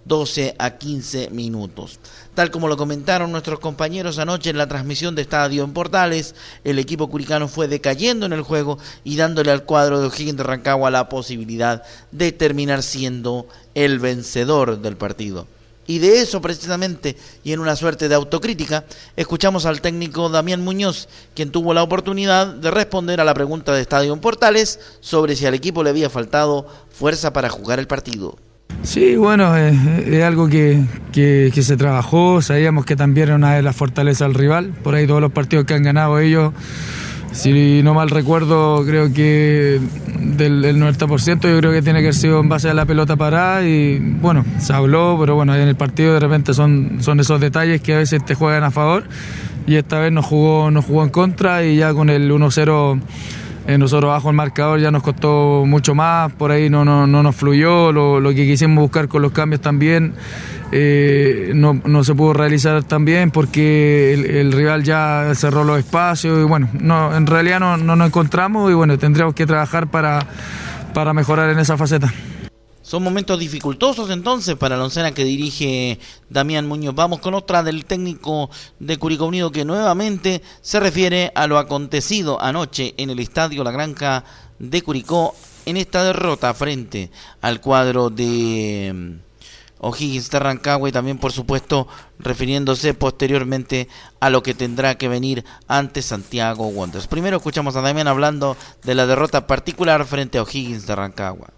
[0.05, 1.99] 12 eh, a 15 minutos.
[2.35, 6.35] Tal como lo comentaron nuestros compañeros anoche en la transmisión de Estadio en Portales,
[6.65, 10.45] el equipo curicano fue decayendo en el juego y dándole al cuadro de O'Higgins de
[10.45, 11.83] Rancagua la posibilidad
[12.13, 15.47] de terminar siendo el vencedor del partido.
[15.91, 18.85] Y de eso precisamente, y en una suerte de autocrítica,
[19.17, 23.81] escuchamos al técnico Damián Muñoz, quien tuvo la oportunidad de responder a la pregunta de
[23.81, 28.39] Estadio Portales sobre si al equipo le había faltado fuerza para jugar el partido.
[28.85, 33.75] Sí, bueno, es, algo que, que, se trabajó, sabíamos que también era una de las
[33.75, 36.53] fortalezas del rival, por ahí todos los partidos que han ganado ellos
[37.33, 39.81] si no mal recuerdo, creo que
[40.19, 43.63] del 90% yo creo que tiene que haber sido en base a la pelota parada
[43.63, 47.81] y bueno, se habló, pero bueno, en el partido de repente son, son esos detalles
[47.81, 49.05] que a veces te juegan a favor
[49.67, 53.01] y esta vez nos jugó, nos jugó en contra y ya con el 1-0
[53.67, 57.23] eh, nosotros bajo el marcador ya nos costó mucho más, por ahí no, no, no
[57.23, 60.15] nos fluyó, lo, lo, que quisimos buscar con los cambios también
[60.73, 66.45] eh, no, no, se pudo realizar también porque el, rival ya cerró los espacios y
[66.45, 70.27] bueno, no, en realidad no, no nos encontramos y bueno, tendríamos que trabajar para,
[70.95, 72.13] para mejorar en esa faceta.
[72.83, 76.95] Son momentos dificultosos entonces para la oncena que dirige Damián Muñoz.
[76.95, 82.43] Vamos con otra del técnico de Curicó Unido que nuevamente se refiere a lo acontecido
[82.43, 84.25] anoche en el estadio La Granja
[84.59, 89.21] de Curicó en esta derrota frente al cuadro de
[89.81, 91.89] O'Higgins de Rancagua y también por supuesto
[92.19, 93.89] refiriéndose posteriormente
[94.21, 97.07] a lo que tendrá que venir ante Santiago Wanderers.
[97.07, 101.49] Primero escuchamos a Damián hablando de la derrota particular frente a O'Higgins de Rancagua.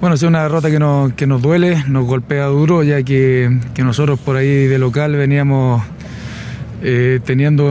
[0.00, 3.84] Bueno, es una derrota que nos, que nos duele, nos golpea duro, ya que, que
[3.84, 5.82] nosotros por ahí de local veníamos
[6.82, 7.64] eh, teniendo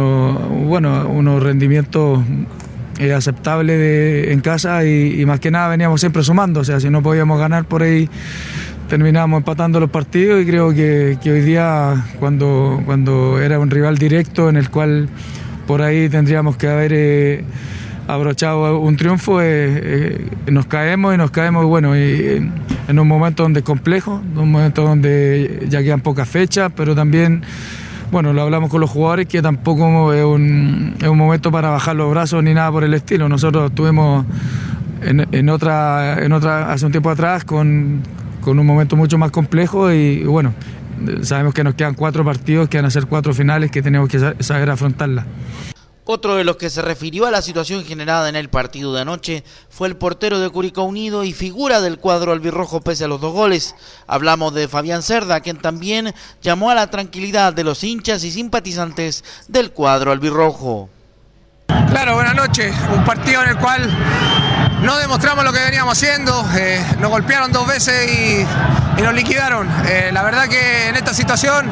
[0.68, 2.20] bueno, unos rendimientos
[3.00, 6.92] eh, aceptables en casa y, y, más que nada veníamos siempre sumando, o sea, si
[6.92, 8.08] no podíamos ganar por ahí
[8.90, 14.50] terminábamos empatando los partidos y creo que, hoy día cuando, cuando era un rival directo
[14.50, 15.08] en el cual
[15.68, 16.92] por ahí tendríamos que haber...
[16.94, 17.44] Eh,
[18.08, 22.52] abrochado un triunfo, eh, eh, nos caemos y nos caemos, bueno, en
[22.88, 27.44] un momento donde es complejo, en un momento donde ya quedan pocas fechas, pero también,
[28.12, 32.44] bueno, lo hablamos con los jugadores, que tampoco es un, momento para bajar los brazos
[32.44, 33.30] ni nada por el estilo.
[33.30, 34.26] Nosotros estuvimos
[35.04, 38.02] en, otra, en otra, hace un tiempo atrás con,
[38.50, 40.56] con un momento mucho más complejo y, bueno,
[41.22, 44.18] sabemos que nos quedan cuatro partidos, que van a ser cuatro finales que tenemos que
[44.40, 45.28] saber afrontarlas.
[46.04, 49.44] Otro de los que se refirió a la situación generada en el partido de anoche
[49.70, 53.34] fue el portero de Curicó Unido y figura del cuadro albirrojo pese a los dos
[53.34, 53.76] goles.
[54.08, 59.24] Hablamos de Fabián Cerda, quien también llamó a la tranquilidad de los hinchas y simpatizantes
[59.48, 60.90] del cuadro albirrojo.
[61.68, 62.74] Claro, buenas noches.
[62.96, 63.96] Un partido en el cual
[64.82, 66.48] no demostramos lo que veníamos haciendo.
[66.56, 68.46] Eh, nos golpearon dos veces y,
[69.02, 69.70] nos liquidaron.
[69.86, 71.70] Eh, la verdad que en esta situación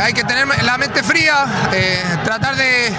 [0.00, 2.92] hay que tener la mente fría, eh, tratar de,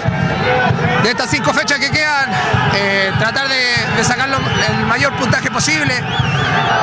[1.04, 2.30] estas cinco fechas que quedan,
[2.74, 5.94] eh, tratar de, sacar el mayor puntaje posible.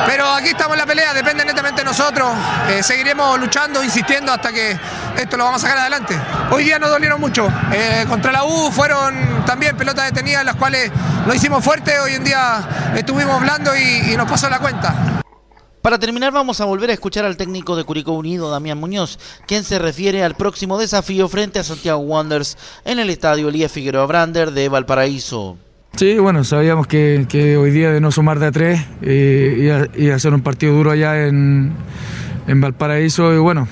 [0.06, 2.32] Pero aquí estamos en la pelea, depende netamente de nosotros.
[2.68, 4.78] Eh, seguiremos luchando, insistiendo hasta que
[5.16, 6.18] esto lo vamos a sacar adelante.
[6.50, 7.48] Hoy día nos dolieron mucho.
[8.08, 10.90] Contra la U fueron también pelotas detenidas, las cuales
[11.26, 11.98] lo hicimos fuerte.
[12.00, 12.60] Hoy en día
[12.94, 15.18] estuvimos blando y nos pasó la cuenta.
[15.82, 19.62] Para terminar vamos a volver a escuchar al técnico de Curicó Unido, Damián Muñoz, quien
[19.62, 24.50] se refiere al próximo desafío frente a Santiago Wanderers en el estadio Elías Figueroa Brander
[24.50, 25.56] de Valparaíso.
[25.96, 30.10] Sí, bueno, sabíamos que, que, hoy día de no sumar de a tres eh, y,
[30.10, 31.72] hacer un partido duro allá en,
[32.46, 33.68] en, Valparaíso y bueno,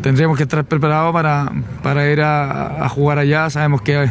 [0.00, 1.52] tendríamos que estar preparados para,
[1.82, 3.50] para ir a, a, jugar allá.
[3.50, 4.08] Sabemos que,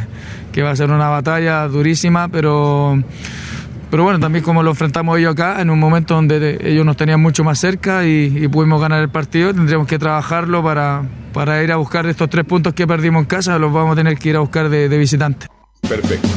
[0.51, 3.01] que va a ser una batalla durísima, pero
[3.91, 7.21] pero bueno, también como lo enfrentamos ellos acá, en un momento donde ellos nos tenían
[7.21, 11.73] mucho más cerca y, y pudimos ganar el partido, tendríamos que trabajarlo para, para, ir
[11.73, 14.37] a buscar estos tres puntos que perdimos en casa, los vamos a tener que ir
[14.37, 15.47] a buscar de, de visitante.
[15.87, 16.29] Perfecto.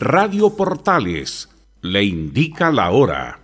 [0.00, 1.48] Radio Portales
[1.80, 3.43] le indica la hora.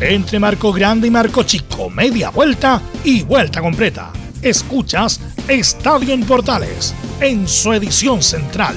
[0.00, 4.12] Entre marco grande y marco chico, media vuelta y vuelta completa.
[4.42, 5.18] Escuchas
[5.48, 8.76] Estadio en Portales en su edición central.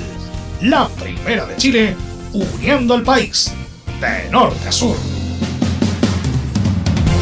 [0.62, 1.96] La primera de Chile,
[2.32, 3.52] uniendo al país
[4.00, 4.96] de norte a sur.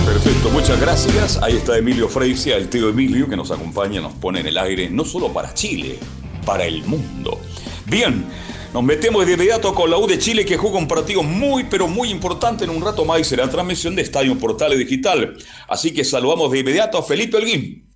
[0.06, 1.42] Perfecto, muchas gracias.
[1.42, 4.92] Ahí está Emilio Freisia, el tío Emilio, que nos acompaña, nos pone en el aire,
[4.92, 5.98] no solo para Chile,
[6.46, 7.42] para el mundo.
[7.88, 8.26] Bien,
[8.78, 11.88] nos metemos de inmediato con la U de Chile, que juega un partido muy, pero
[11.88, 15.36] muy importante en un rato más y será transmisión de Estadio Portales Digital.
[15.68, 17.90] Así que saludamos de inmediato a Felipe Holguín.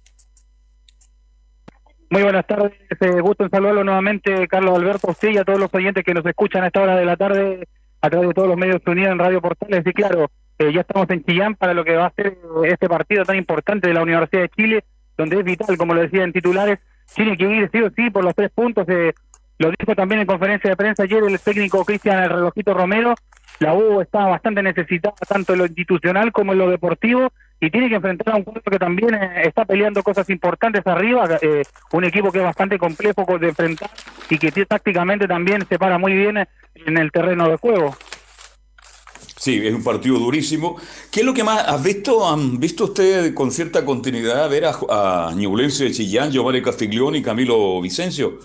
[2.10, 5.72] Muy buenas tardes, eh, gusto en saludarlo nuevamente, Carlos Alberto, sí, y a todos los
[5.72, 7.68] oyentes que nos escuchan a esta hora de la tarde
[8.02, 9.84] a través de todos los medios unidos en Radio Portales.
[9.86, 13.24] Y claro, eh, ya estamos en Chillán para lo que va a ser este partido
[13.24, 14.84] tan importante de la Universidad de Chile,
[15.16, 16.80] donde es vital, como lo decía en titulares,
[17.14, 18.90] tiene que ir sí o sí por los tres puntos.
[18.90, 19.14] Eh,
[19.62, 23.14] lo dijo también en conferencia de prensa ayer el técnico Cristian El Relojito Romero.
[23.60, 27.88] La U está bastante necesitada tanto en lo institucional como en lo deportivo y tiene
[27.88, 32.04] que enfrentar a un club que también eh, está peleando cosas importantes arriba, eh, un
[32.04, 33.92] equipo que es bastante complejo de enfrentar
[34.32, 37.96] y que tácticamente también se para muy bien en el terreno de juego.
[39.38, 40.78] Sí, es un partido durísimo.
[41.12, 42.28] ¿Qué es lo que más has visto?
[42.28, 47.80] ¿Han visto ustedes con cierta continuidad ver a, a de Chillán, Giovanni Castiglione y Camilo
[47.80, 48.40] Vicencio?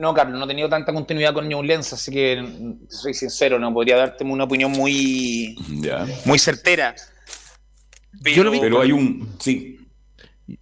[0.00, 2.40] No, Carlos, no he tenido tanta continuidad con Ñublense, así que
[2.88, 5.56] soy sincero, no podría darte una opinión muy,
[6.24, 6.94] muy certera.
[8.24, 9.28] Yo vi- Pero hay un...
[9.40, 9.77] Sí,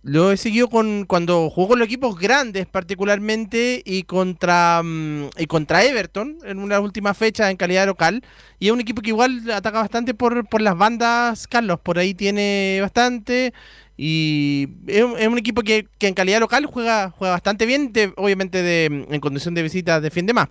[0.03, 5.47] Lo he seguido con cuando jugó con los equipos grandes particularmente y contra mm, y
[5.47, 8.23] contra Everton en una última fecha en calidad local.
[8.59, 11.79] Y es un equipo que igual ataca bastante por, por las bandas Carlos.
[11.81, 13.53] Por ahí tiene bastante.
[13.97, 18.87] Y es, un- equipo que, que en calidad local juega juega bastante bien obviamente de,
[18.87, 20.49] en condición de visita defiende más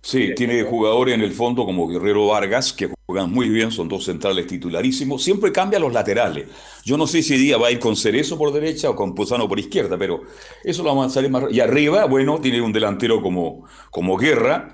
[0.00, 4.04] Sí, tiene jugadores en el fondo como Guerrero Vargas que juegan muy bien, son dos
[4.04, 5.22] centrales titularísimos.
[5.22, 6.46] Siempre cambia los laterales.
[6.84, 9.48] Yo no sé si día va a ir con Cerezo por derecha o con Pusano
[9.48, 10.22] por izquierda, pero
[10.64, 11.44] eso lo vamos a salir más.
[11.50, 14.72] Y arriba, bueno, tiene un delantero como, como Guerra,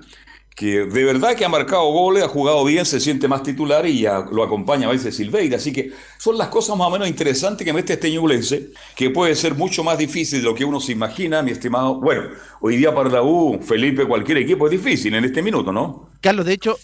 [0.55, 4.01] que de verdad que ha marcado goles, ha jugado bien, se siente más titular y
[4.01, 5.57] ya lo acompaña a veces Silveira.
[5.57, 9.35] Así que son las cosas más o menos interesantes que mete este Ñublense, que puede
[9.35, 11.99] ser mucho más difícil de lo que uno se imagina, mi estimado.
[11.99, 12.29] Bueno,
[12.61, 16.09] hoy día para la U, Felipe, cualquier equipo es difícil en este minuto, ¿no?
[16.21, 16.77] Carlos de hecho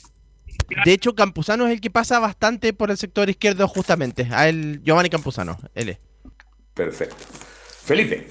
[0.86, 4.82] de hecho Campuzano es el que pasa bastante por el sector izquierdo justamente a él
[4.84, 5.98] Giovanni Campuzano él es
[6.74, 7.16] Perfecto.
[7.84, 8.28] Felipe.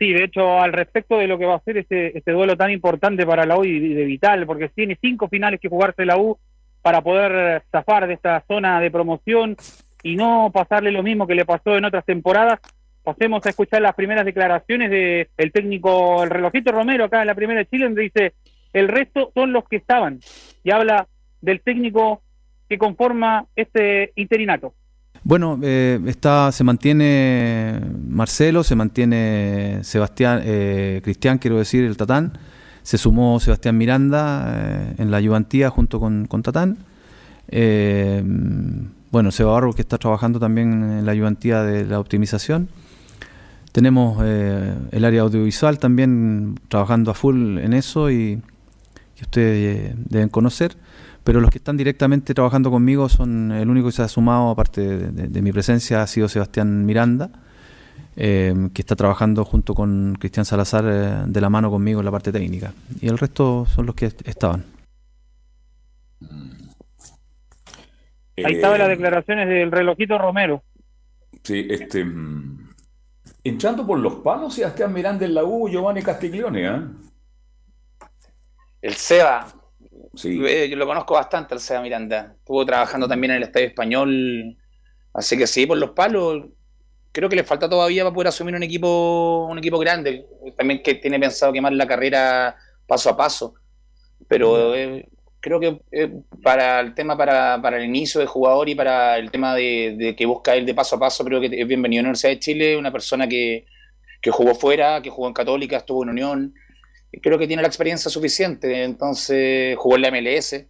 [0.00, 2.70] Sí, de hecho, al respecto de lo que va a ser este, este duelo tan
[2.70, 6.38] importante para la U y de vital, porque tiene cinco finales que jugarse la U
[6.80, 9.56] para poder zafar de esta zona de promoción
[10.02, 12.60] y no pasarle lo mismo que le pasó en otras temporadas.
[13.04, 17.34] Pasemos a escuchar las primeras declaraciones del el técnico, el relojito Romero, acá en la
[17.34, 18.32] primera de Chile, donde dice,
[18.72, 20.20] el resto son los que estaban.
[20.64, 21.08] Y habla
[21.42, 22.22] del técnico
[22.70, 24.72] que conforma este interinato.
[25.22, 32.38] Bueno, eh, está, se mantiene Marcelo, se mantiene Sebastián, eh, Cristian, quiero decir, el Tatán.
[32.82, 36.78] Se sumó Sebastián Miranda eh, en la ayudantía junto con, con Tatán.
[37.48, 38.22] Eh,
[39.10, 42.68] bueno, Seba Barro que está trabajando también en la ayudantía de la optimización.
[43.72, 48.40] Tenemos eh, el área audiovisual también trabajando a full en eso y
[49.16, 50.76] que ustedes deben conocer
[51.24, 54.80] pero los que están directamente trabajando conmigo son el único que se ha sumado, aparte
[54.80, 57.30] de, de- de mi presencia, ha sido Sebastián Miranda,
[58.16, 62.10] eh, que está trabajando junto con Cristian Salazar eh, de la mano conmigo en la
[62.12, 62.72] parte técnica.
[63.00, 64.64] Y el resto son los que est- estaban.
[68.42, 70.62] Ahí estaban las declaraciones del relojito Romero.
[71.42, 72.04] Sí, este.
[72.04, 72.68] mm,
[73.44, 76.86] Entrando por los palos, Sebastián Miranda en la U, Giovanni Castiglione, ¿ah?
[78.82, 79.46] El Seba,
[80.14, 80.40] Sí.
[80.44, 82.34] eh, yo lo conozco bastante, Seba Miranda.
[82.38, 84.56] Estuvo trabajando también en el Estadio Español.
[85.12, 86.46] Así que sí, por los palos.
[87.12, 90.26] Creo que le falta todavía para poder asumir un equipo, un equipo grande.
[90.56, 92.56] También que tiene pensado quemar la carrera
[92.86, 93.54] paso a paso.
[94.28, 95.08] Pero eh,
[95.40, 99.30] creo que eh, para el tema, para, para, el inicio de jugador y para el
[99.30, 102.08] tema de, que busca él de paso a paso, creo que es bienvenido en la
[102.10, 103.66] Universidad de Chile, una persona que,
[104.20, 106.54] que jugó fuera, que jugó en Católica, estuvo en Unión,
[107.22, 110.64] creo que tiene la experiencia suficiente, entonces jugó en la MLS,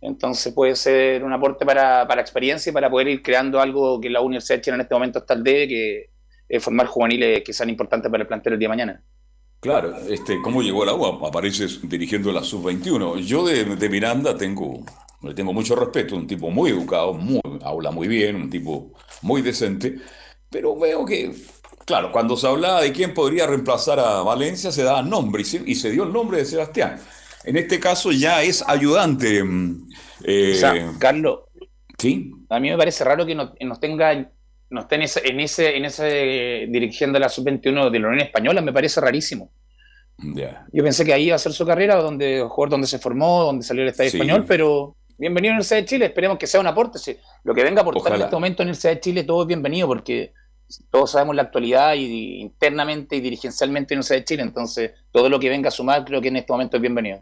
[0.00, 4.10] entonces puede ser un aporte para, para experiencia y para poder ir creando algo que
[4.10, 6.10] la Universidad de Chile en este momento está al debe, que
[6.48, 9.04] es formar juveniles que sean importantes para el plantel el día de mañana.
[9.64, 11.18] Claro, este, ¿cómo llegó el agua?
[11.26, 13.20] Apareces dirigiendo la sub-21.
[13.20, 14.84] Yo de, Miranda tengo,
[15.22, 19.40] le tengo mucho respeto, un tipo muy educado, muy, habla muy bien, un tipo muy
[19.40, 19.96] decente,
[20.50, 21.32] pero veo que,
[21.84, 25.90] claro, cuando se hablaba de quién podría reemplazar a Valencia, se daba nombre y se,
[25.90, 26.98] dio el nombre de Sebastián.
[27.44, 29.42] En este caso ya es ayudante.
[29.42, 29.88] Mm,
[30.24, 31.40] eh, Carlos,
[31.98, 32.32] ¿sí?
[32.48, 34.30] a mí me parece raro que nos, tenga
[34.70, 38.60] no esté en ese, en ese, en ese dirigiendo la sub-21 de la Unión Española,
[38.60, 39.50] me parece rarísimo.
[40.18, 43.64] Yo pensé que ahí iba a ser su carrera, donde jugar donde se formó, donde
[43.64, 46.66] salió el Estadio Español, pero bienvenido a la Universidad de Chile, esperemos que sea un
[46.66, 46.98] aporte.
[47.42, 49.48] Lo que venga a aportar en este momento en la Universidad de Chile, todo es
[49.48, 50.32] bienvenido, porque
[50.90, 55.28] todos sabemos la actualidad y, internamente y dirigencialmente en la Universidad de Chile, entonces todo
[55.28, 57.20] lo que venga a sumar creo que en este momento es bienvenido.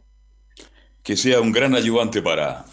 [1.03, 2.65] Que sea un gran ayudante para,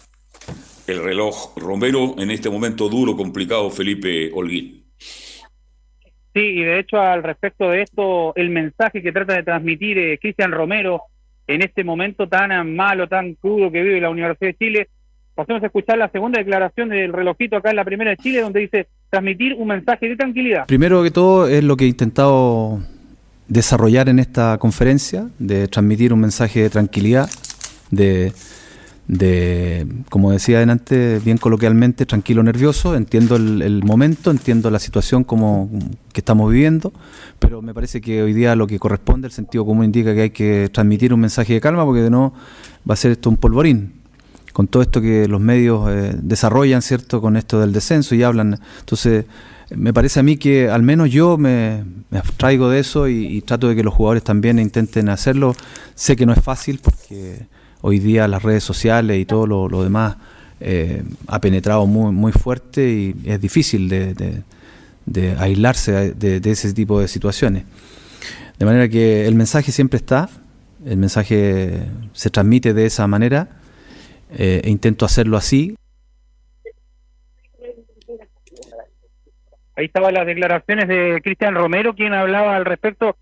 [0.90, 4.84] el reloj Romero en este momento duro, complicado, Felipe Holguín.
[6.34, 10.18] Sí, y de hecho al respecto de esto, el mensaje que trata de transmitir eh,
[10.18, 11.02] Cristian Romero
[11.46, 14.88] en este momento tan malo, tan crudo que vive la Universidad de Chile,
[15.40, 18.60] pasemos a escuchar la segunda declaración del relojito acá en la primera de Chile, donde
[18.60, 20.66] dice transmitir un mensaje de tranquilidad.
[20.66, 22.80] Primero que todo es lo que he intentado
[23.48, 27.30] desarrollar en esta conferencia, de transmitir un mensaje de tranquilidad,
[27.90, 28.32] de
[29.10, 35.68] de, como decía adelante, bien coloquialmente, tranquilo, nervioso, entiendo el, momento, entiendo la situación como
[36.12, 36.92] que estamos viviendo,
[37.40, 40.30] pero me parece que hoy día lo que corresponde, el sentido común indica que hay
[40.30, 42.32] que transmitir un mensaje de calma, porque de no
[42.88, 43.99] va a ser esto un polvorín.
[44.60, 47.22] Con todo esto que los medios eh, desarrollan, ¿cierto?
[47.22, 48.60] Con esto del descenso y hablan.
[48.80, 49.24] Entonces,
[49.74, 51.82] me parece a mí que al menos yo me,
[52.12, 55.56] abstraigo de eso y, trato de que los jugadores también intenten hacerlo.
[55.94, 57.46] Sé que no es fácil porque
[57.80, 60.16] hoy día las redes sociales y todo lo, demás
[60.60, 64.42] eh, ha penetrado muy, muy fuerte y es difícil de,
[65.38, 67.64] aislarse de, ese tipo de situaciones.
[68.58, 70.28] De manera que el mensaje siempre está,
[70.84, 71.80] el mensaje
[72.12, 73.56] se transmite de esa manera
[74.36, 75.76] eh, intento hacerlo así.
[79.76, 83.16] Ahí estaban las declaraciones de Cristian Romero, quien hablaba al respecto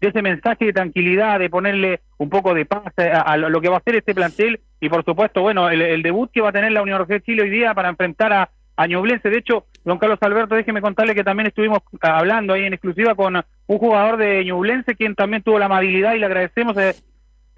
[0.00, 3.76] de ese mensaje de tranquilidad, de ponerle un poco de paz a, lo que va
[3.76, 6.82] a hacer este plantel y por supuesto, bueno, el, debut que va a tener la
[6.82, 9.28] Universidad de Chile hoy día para enfrentar a, a Ñublense.
[9.28, 13.36] De hecho, don Carlos Alberto, déjeme contarle que también estuvimos hablando ahí en exclusiva con
[13.36, 16.94] un jugador de Ñublense, quien también tuvo la amabilidad y le agradecemos eh,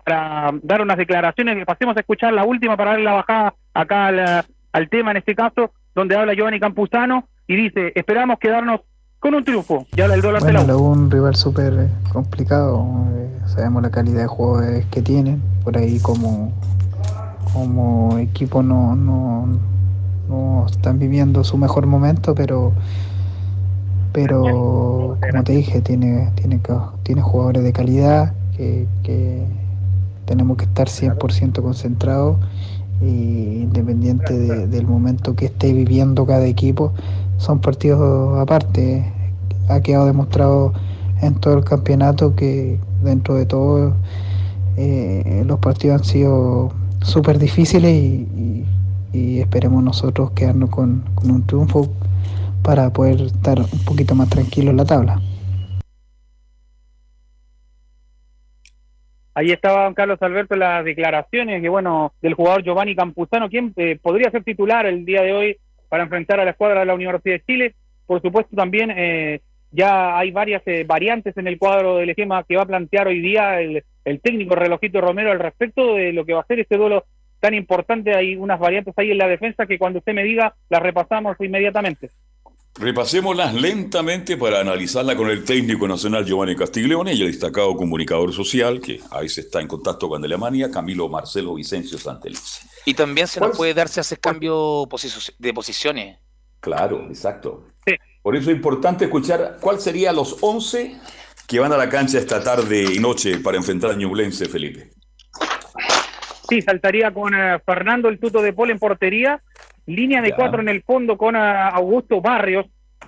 [0.04, 1.64] para dar unas declaraciones.
[1.64, 5.34] Pasemos a escuchar la última para darle la bajada acá al, al tema en este
[5.34, 8.80] caso, donde habla Giovanni Campuzano y dice, esperamos quedarnos
[9.18, 9.86] con un triunfo.
[9.92, 12.84] Ya el dólar bueno, un rival súper complicado.
[13.14, 15.40] Eh, sabemos la calidad de jugadores que tienen.
[15.62, 16.52] Por ahí como,
[17.52, 19.46] como equipo no, no,
[20.28, 22.72] no están viviendo su mejor momento, pero
[24.12, 26.60] pero como te dije, tiene, tiene,
[27.02, 29.42] tiene jugadores de calidad que, que
[30.32, 32.38] tenemos que estar 100% concentrados
[33.02, 34.32] y independiente
[34.66, 36.94] del momento que esté viviendo cada equipo,
[37.36, 39.12] son partidos aparte.
[39.68, 40.72] Ha quedado demostrado
[41.20, 43.92] en todo el campeonato que dentro de todo
[44.78, 46.72] eh, los partidos han sido
[47.02, 48.64] súper difíciles y,
[49.12, 51.88] esperemos nosotros quedarnos con, con un triunfo
[52.62, 55.20] para poder estar un poquito más tranquilos en la tabla.
[59.34, 64.30] Ahí estaba Carlos Alberto las declaraciones que bueno del jugador Giovanni Campuzano, quien eh, podría
[64.30, 65.56] ser titular el día de hoy
[65.88, 67.74] para enfrentar a la escuadra de la Universidad de Chile.
[68.06, 72.56] Por supuesto, también eh, ya hay varias eh, variantes en el cuadro del esquema que
[72.56, 73.82] va a plantear hoy día el,
[74.22, 77.04] técnico Relojito Romero al respecto de lo que va a ser este duelo
[77.40, 78.14] tan importante.
[78.14, 82.10] Hay unas variantes ahí en la defensa que cuando usted me diga las repasamos inmediatamente.
[82.74, 88.80] Repasémoslas lentamente para analizarla con el técnico nacional Giovanni Castiglione y el destacado comunicador social
[88.80, 92.66] que ahí se está en contacto con Alemania, Camilo Marcelo Vicencio Santelice.
[92.86, 94.88] Y también se nos puede darse ese cambio
[95.38, 96.18] de posiciones.
[96.60, 97.66] Claro, exacto.
[98.22, 100.96] Por eso es importante escuchar cuál serían los 11
[101.46, 104.90] que van a la cancha esta tarde y noche para enfrentar a Ñublense, Felipe.
[106.48, 109.42] Sí, saltaría con eh, Fernando el Tuto de Pol en portería,
[109.86, 112.66] Línea de cuatro en el fondo con Augusto Barrios,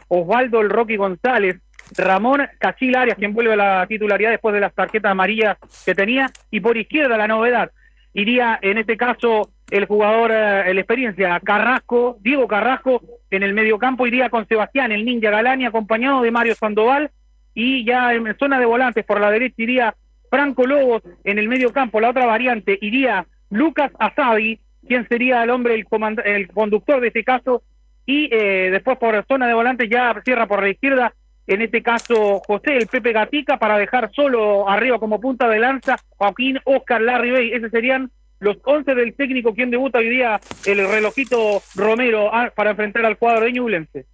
[0.08, 1.60] Osvaldo el Rocky González,
[1.96, 6.30] Ramón Cachil Arias, quien vuelve a la titularidad después de las tarjetas amarillas que tenía,
[6.50, 7.70] y por izquierda la novedad,
[8.12, 14.06] iría en este caso el jugador, eh, el experiencia, Carrasco, Diego Carrasco, en el mediocampo
[14.06, 17.10] iría con Sebastián, el ninja Galani, acompañado de Mario Sandoval,
[17.54, 19.94] y ya en zona de volantes por la derecha iría
[20.30, 25.74] Franco Lobos, en el mediocampo, la otra variante iría Lucas Asabi, quien sería el hombre,
[25.74, 25.86] el,
[26.24, 27.62] el conductor de este caso,
[28.06, 31.14] y eh, después por zona de volantes ya cierra por la izquierda,
[31.46, 35.96] en este caso José, el Pepe Gatica, para dejar solo arriba como punta de lanza
[36.16, 38.10] Joaquín Oscar Larry Bay, esos serían
[38.40, 43.16] los 11 del técnico quien debuta hoy día el relojito Romero ah, para enfrentar al
[43.16, 44.06] cuadro de Ñublense.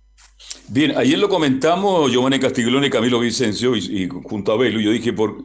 [0.69, 5.13] Bien, ayer lo comentamos Giovanni Castiglione y Camilo Vicencio y, junto a Belo, yo dije
[5.13, 5.37] por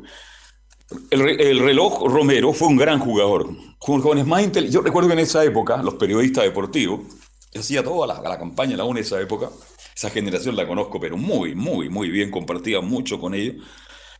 [1.10, 5.78] el, reloj Romero fue un gran jugador, jóvenes más Yo recuerdo que en esa época
[5.82, 7.02] los periodistas deportivos
[7.56, 9.50] hacía toda la, la campaña, la en esa época,
[9.96, 13.56] esa generación la conozco, pero muy, muy, muy bien, compartía mucho con ellos.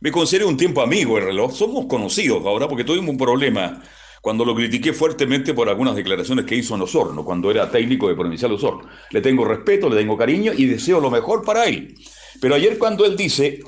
[0.00, 3.82] Me considero un tiempo amigo el reloj, somos conocidos ahora porque tuvimos un problema
[4.20, 8.16] cuando lo critiqué fuertemente por algunas declaraciones que hizo en Osorno, cuando era técnico de
[8.16, 8.88] Provincial Osorno.
[9.10, 11.94] Le tengo respeto, le tengo cariño y deseo lo mejor para él.
[12.40, 13.60] Pero ayer cuando él dice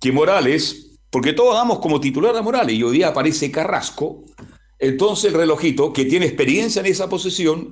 [0.00, 0.85] que Morales,
[1.16, 4.22] porque todos damos como titular a Morales y hoy día aparece Carrasco,
[4.78, 7.70] entonces el relojito, que tiene experiencia en esa posición,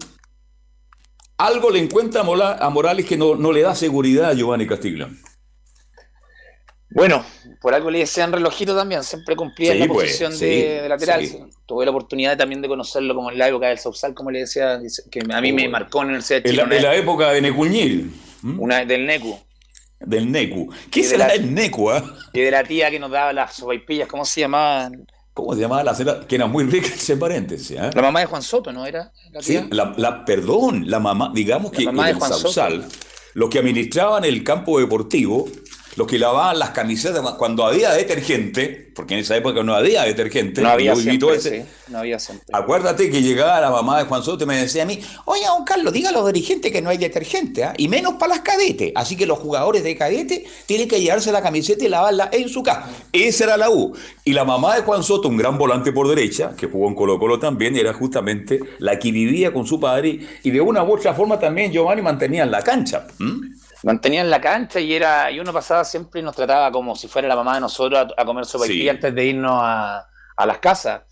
[1.36, 5.18] algo le encuentra a Morales que no, le da seguridad a Giovanni Castiglione.
[6.88, 7.22] Bueno,
[7.61, 11.51] por algo le decían relojito también, siempre cumplía en la pues, posición de, lateral.
[11.66, 14.80] Tuve la oportunidad también de conocerlo como en la época del Sausal, como le decía,
[15.11, 18.11] que a mí me marcó en el Universidad de En la, época de Necuñil.
[18.42, 19.38] Una, del Necu.
[20.01, 20.72] Del Necu.
[20.90, 21.90] ¿Qué será el Necu?
[21.90, 22.03] Ah?
[22.32, 24.90] Y de la tía que nos daba las sopaipillas, ¿cómo se llamaba?
[25.32, 26.20] ¿Cómo se llamaba la cena?
[26.26, 27.72] Que era muy rica ese paréntesis.
[27.72, 27.90] ¿eh?
[27.92, 29.12] La mamá de Juan Soto, ¿no era?
[29.32, 32.86] La Sí, la, perdón, la mamá, digamos que en el Sausal,
[33.34, 35.49] los que administraban el campo deportivo
[35.97, 40.62] los que lavaban las camisetas cuando había detergente, porque en esa época no había detergente.
[40.62, 42.18] No había siempre, ese, no había
[42.53, 45.64] Acuérdate que llegaba la mamá de Juan Soto y me decía a mí, oye, don
[45.64, 47.74] Carlos, diga a los dirigentes que no hay detergente, ¿ah?
[47.76, 48.92] y menos para las cadetes.
[48.95, 52.62] Así que los jugadores de cadete tienen que llevarse la camiseta y lavarla en su
[52.62, 52.88] casa.
[53.12, 53.95] Esa era la U.
[54.24, 57.18] Y la mamá de Juan Soto, un gran volante por derecha, que jugó en Colo
[57.18, 61.14] Colo también, era justamente la que vivía con su padre y de una u otra
[61.14, 63.07] forma también Giovanni mantenía en la cancha
[63.85, 67.28] mantenían la cancha y era y uno pasaba siempre y nos trataba como si fuera
[67.28, 70.09] la mamá de nosotros a, comer sopa y antes de irnos a,
[70.47, 71.03] las casas.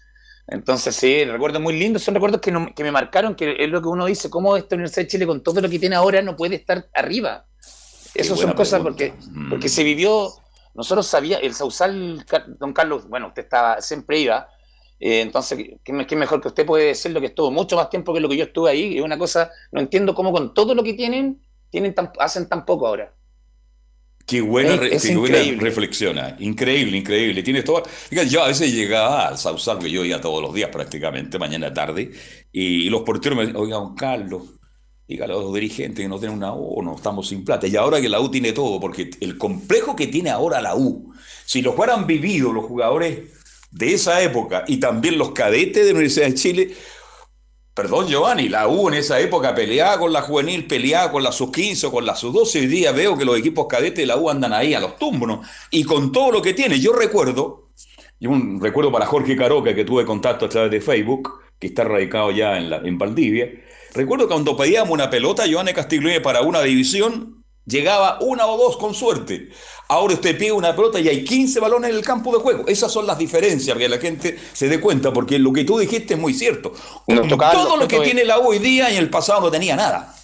[0.48, 4.06] Entonces, sí, recuerdos muy lindos, son recuerdos que, me marcaron, que es lo que uno
[4.06, 6.88] dice, cómo esta Universidad de Chile con todo lo que tiene ahora no puede estar
[6.94, 7.46] arriba.
[8.14, 9.14] Esas son cosas porque,
[9.48, 10.30] porque se vivió,
[10.74, 12.24] nosotros sabíamos, el Sausal,
[12.58, 14.48] don Carlos, bueno, usted estaba, siempre iba,
[14.98, 18.12] eh, entonces, ¿qué, ¿qué, mejor que usted puede decir lo que estuvo mucho más tiempo
[18.12, 18.98] que lo que yo estuve ahí?
[18.98, 21.40] Es una cosa, no entiendo cómo con todo lo que tienen,
[21.72, 23.12] tienen hacen tan poco ahora.
[24.24, 26.36] Qué buena, reflexiona.
[26.38, 27.42] Increíble, increíble.
[27.42, 27.82] Tienes todo.
[28.10, 32.12] yo a veces llegaba al Sausal, que yo iba todos los días prácticamente, mañana tarde,
[32.52, 34.42] y, los porteros me decían, oigan, Carlos,
[35.08, 37.66] dígale a los dirigentes que no tienen una U, no estamos sin plata.
[37.66, 41.12] Y ahora que la U tiene todo, porque el complejo que tiene ahora la U,
[41.44, 43.18] si lo fueran vivido los jugadores
[43.72, 46.74] de esa época y también los cadetes de la Universidad de Chile,
[47.74, 51.90] Perdón, Giovanni, la U en esa época peleaba con la juvenil, peleaba con la sub-15
[51.90, 52.60] con la sub-12.
[52.60, 55.40] Hoy día veo que los equipos cadetes de la U andan ahí a los tumbos,
[55.70, 57.70] Y con todo lo que tiene, yo recuerdo,
[58.20, 61.84] y un recuerdo para Jorge Caroca, que tuve contacto a través de Facebook, que está
[61.84, 63.50] radicado ya en, en Valdivia.
[63.94, 68.94] Recuerdo cuando pedíamos una pelota, Giovanni Castiglione para una división, llegaba una o dos con
[68.94, 69.50] suerte.
[69.88, 72.64] Ahora usted pide una pelota y hay 15 balones en el campo de juego.
[72.66, 76.14] Esas son las diferencias, que la gente se dé cuenta, porque lo que tú dijiste
[76.14, 76.72] es muy cierto.
[77.06, 80.14] Todo lo que tiene la U hoy día y en el pasado no tenía nada.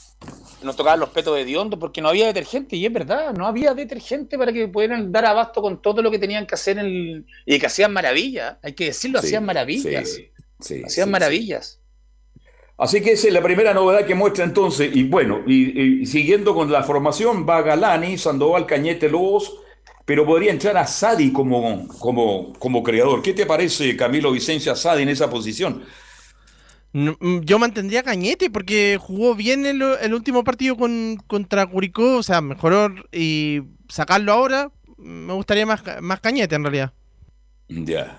[0.63, 3.75] Nos tocaban los petos de Diondo porque no había detergente, y es verdad, no había
[3.75, 7.59] detergente para que pudieran dar abasto con todo lo que tenían que hacer en y
[7.61, 10.19] que hacían maravillas, hay que decirlo, hacían maravillas.
[10.85, 11.78] hacían maravillas.
[12.79, 14.95] Así que esa es la primera novedad que muestra entonces.
[14.95, 19.53] Y bueno, y, siguiendo con la formación, va Galani, Sandoval, Cañete, Lobos,
[20.05, 23.21] pero podría entrar a Sadi como, como, como creador.
[23.21, 25.83] ¿Qué te parece, Camilo Vicencia, Sadi en esa posición?
[26.93, 32.19] Mm, yo mantendría a Cañete porque jugó bien el, el último partido con, contra Curicó,
[32.19, 36.93] o sea, mejoró y sacarlo ahora, me gustaría más, más Cañete en realidad.
[37.69, 38.17] Ya.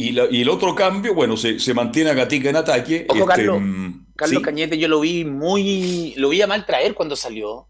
[0.00, 3.04] Y, el otro cambio, bueno, se, se mantiene a Gatica en ataque.
[3.08, 6.94] Ojo, este, Carlos, mm, Carlos Cañete yo lo vi muy, lo vi a mal traer
[6.94, 7.66] cuando salió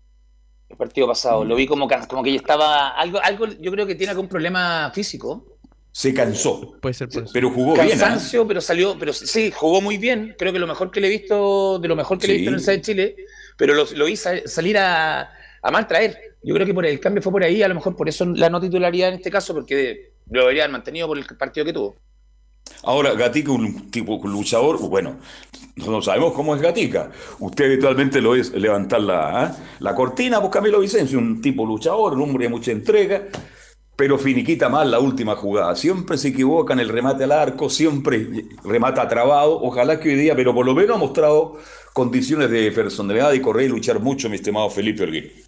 [0.68, 1.42] el partido pasado.
[1.42, 4.92] Lo vi como, como que ya estaba, algo, algo, yo creo que tiene algún problema
[4.94, 5.56] físico.
[5.90, 6.76] Se cansó.
[6.82, 7.86] Puede ser, Pero jugó bien.
[7.86, 7.90] ¿eh?
[7.92, 10.36] Cansancio, pero salió, pero sí, jugó muy bien.
[10.38, 12.50] Creo que lo mejor que le he visto, de lo mejor que le he visto
[12.50, 13.16] en el de Chile,
[13.56, 15.30] pero lo, lo hizo salir a,
[15.62, 16.36] a mal traer.
[16.42, 18.50] Yo creo que por el cambio fue por ahí, a lo mejor por eso la
[18.50, 21.96] no titularidad en este caso, porque lo deberían mantenido por el partido que tuvo.
[22.84, 25.16] Ahora, Gatica, un tipo luchador, bueno,
[25.76, 27.10] no sabemos cómo es Gatica.
[27.38, 29.56] Usted habitualmente lo es levantar la, ¿ah?
[29.80, 33.28] la cortina, pues Camilo Vicencio, un tipo luchador, un hombre de mucha entrega,
[33.96, 35.74] pero finiquita mal la última jugada.
[35.74, 39.60] Siempre se equivoca en el remate al arco, siempre remata trabado.
[39.60, 41.58] Ojalá que hoy día, pero por lo menos ha mostrado
[41.92, 45.47] condiciones de personalidad y correr y luchar mucho, mi estimado Felipe Orguín.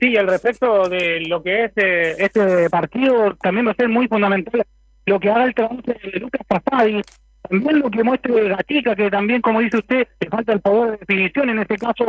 [0.00, 4.06] Sí, al respecto de lo que es eh, este partido, también va a ser muy
[4.06, 4.64] fundamental
[5.06, 7.02] lo que haga el trabajo de Lucas Pasadi,
[7.48, 10.98] también lo que muestre Gatica, que también, como dice usted, le falta el poder de
[10.98, 12.06] definición, en este caso,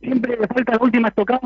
[0.00, 1.40] siempre le falta la última estocada,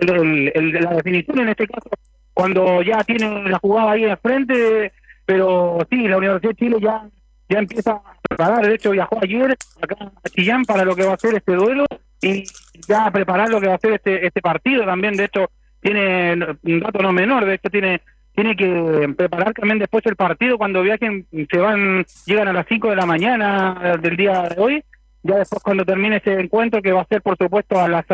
[0.00, 1.88] pero el, la definición en este caso,
[2.34, 4.92] cuando ya tiene la jugada ahí de frente,
[5.24, 7.08] pero sí, la Universidad de Chile ya,
[7.48, 11.14] ya empieza a preparar, de hecho viajó ayer acá a Chillán para lo que va
[11.14, 11.86] a ser este duelo,
[12.20, 12.44] y
[12.88, 15.50] ya preparar lo que va a ser este, este partido también, de hecho,
[15.80, 18.00] tiene un dato no menor, de hecho tiene
[18.34, 22.88] tiene que preparar también después el partido cuando viajen, se van, llegan a las 5
[22.88, 24.84] de la mañana del día de hoy,
[25.22, 28.06] ya después cuando termine ese encuentro que va a ser por supuesto a las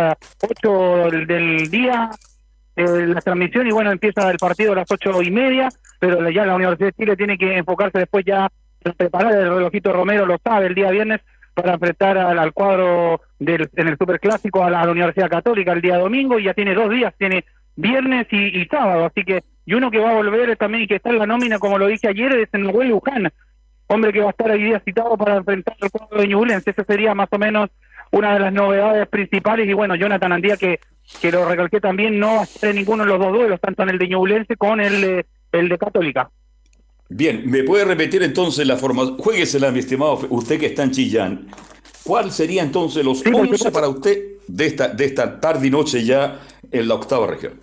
[0.42, 2.10] 8 del, día
[2.76, 6.44] eh, la transmisión y bueno empieza el partido a las ocho y media pero ya
[6.44, 8.48] la Universidad de Chile tiene que enfocarse después ya
[8.96, 11.20] preparar el relojito Romero lo sabe el día viernes
[11.62, 15.80] para enfrentar al, cuadro del, en el superclásico a la, a la Universidad Católica el
[15.80, 17.44] día domingo y ya tiene dos días tiene
[17.76, 21.10] viernes y, sábado, así que, y uno que va a volver también y que está
[21.10, 23.30] en la nómina, como lo dije ayer, es el Nahuel Luján,
[23.86, 26.84] hombre que va a estar hoy día citado para enfrentar al cuadro de Ñublense, esa
[26.84, 27.70] sería más o menos
[28.10, 30.80] una de las novedades principales, y bueno, Jonathan Andía, que,
[31.20, 33.84] que lo recalqué también, no va a estar en ninguno de los dos duelos, tanto
[33.84, 36.30] en el de Ñublense como en el el de Católica.
[37.08, 39.16] Bien, ¿me puede repetir entonces la forma?
[39.18, 41.48] Jueguesela, mi estimado, usted que está en Chillán.
[42.04, 46.40] ¿Cuál sería entonces los 11 para usted de esta, de esta tarde y noche ya
[46.72, 47.54] en la octava región.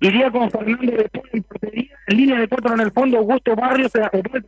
[0.00, 3.56] Iría con Fernando de Polo en portería, en línea de cuatro en el fondo, Augusto
[3.56, 3.90] Barrios,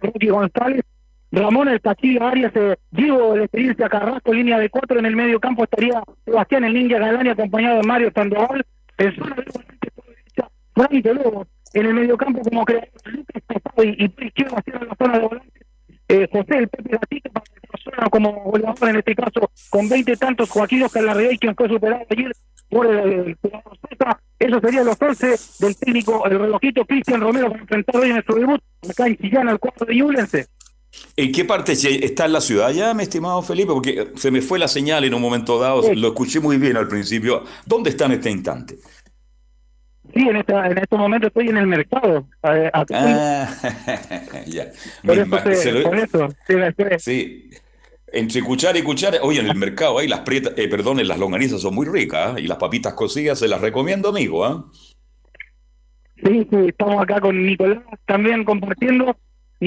[0.00, 0.84] Ruki González,
[1.32, 5.40] Ramón El Castillo Arias, eh, Diego de Experiencia Carrasco, línea de cuatro en el medio
[5.40, 8.64] campo estaría Sebastián El Ninja Galani acompañado de Mario Sandoval,
[8.98, 13.42] en zona de derecha, Frank Lobo, en el medio campo como creador Lucas
[13.78, 15.60] y, y izquierdo hacia la zona de volante,
[16.08, 17.44] eh, José El Pepe Gatito para
[17.84, 22.04] zona como goleador en este caso con 20 tantos, Joaquín Oscar Larrey, quien fue superado
[22.10, 22.32] ayer
[22.68, 23.36] por el,
[24.38, 28.34] eso sería los 11 del técnico, el relojito Cristian Romero, para enfrentar hoy en su
[28.34, 30.46] debut, acá en Chillán, al cuarto de Ñublense.
[31.16, 33.72] ¿En qué parte está en la ciudad ya, mi estimado Felipe?
[33.72, 36.88] Porque se me fue la señal en un momento dado, lo escuché muy bien al
[36.88, 37.44] principio.
[37.66, 38.78] ¿Dónde está en este instante?
[40.14, 42.26] Sí, en, esta, en este momento estoy en el mercado.
[42.42, 42.84] ah,
[44.46, 44.66] ya.
[45.04, 46.54] Por eso, sí,
[46.98, 47.50] sí,
[48.12, 51.60] entre cuchara y cuchara, oye, en el mercado ahí las prietas, eh, perdón, las longanizas
[51.60, 52.42] son muy ricas ¿eh?
[52.42, 54.44] y las papitas cocidas se las recomiendo, amigo.
[54.44, 54.64] ¿ah?
[56.22, 59.16] Sí, sí, estamos acá con Nicolás también compartiendo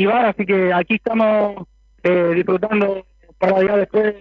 [0.01, 1.67] va así que aquí estamos
[2.03, 3.05] eh, disfrutando
[3.37, 4.15] para ya después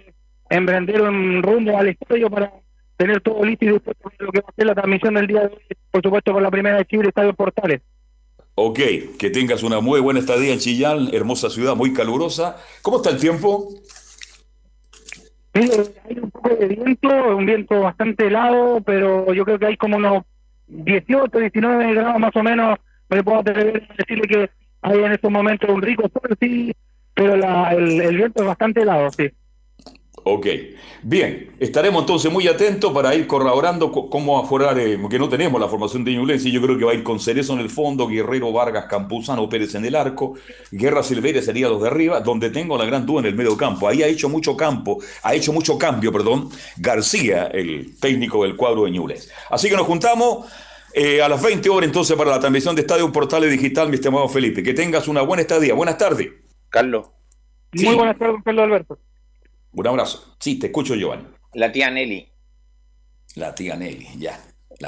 [0.49, 2.51] emprender un rumbo al estadio para
[3.03, 5.47] tener todo listo y después lo que va a ser la transmisión del día de
[5.47, 7.81] hoy, por supuesto con la primera de Chile, Estadio Portales.
[8.55, 8.79] Ok,
[9.19, 12.57] que tengas una muy buena estadía en Chillán, hermosa ciudad, muy calurosa.
[12.81, 13.69] ¿Cómo está el tiempo?
[15.53, 19.97] hay un poco de viento, un viento bastante helado, pero yo creo que hay como
[19.97, 20.23] unos
[20.67, 22.79] 18, 19 grados más o menos.
[23.09, 24.49] Me puedo atrever a decirle que
[24.81, 26.73] hay en estos momentos un rico sol, sí,
[27.13, 29.29] pero la, el, el viento es bastante helado, sí.
[30.25, 30.47] Ok,
[31.01, 35.67] bien, estaremos entonces muy atentos para ir corroborando cómo aforar, eh, porque no tenemos la
[35.67, 38.53] formación de Ñublense, yo creo que va a ir con Cerezo en el fondo, Guerrero,
[38.53, 40.35] Vargas, Campuzano, Pérez en el arco,
[40.71, 43.85] Guerra Silveira sería los de arriba, donde tengo la gran duda en el medio campo,
[43.85, 48.85] ahí ha hecho mucho campo, ha hecho mucho cambio, perdón, García, el técnico del cuadro
[48.85, 49.29] de Ñublense.
[49.49, 50.47] Así que nos juntamos
[50.93, 54.29] eh, a las 20 horas entonces para la transmisión de Estadio Portales Digital, mi estimado
[54.29, 56.29] Felipe, que tengas una buena estadía, buenas tardes.
[56.69, 57.09] Carlos.
[57.73, 58.97] Muy buenas tardes, Carlos Alberto.
[59.73, 60.35] Un abrazo.
[60.39, 61.25] Sí, te escucho, Giovanni.
[61.53, 62.27] La tía Nelly.
[63.35, 64.39] La tía Nelly, ya.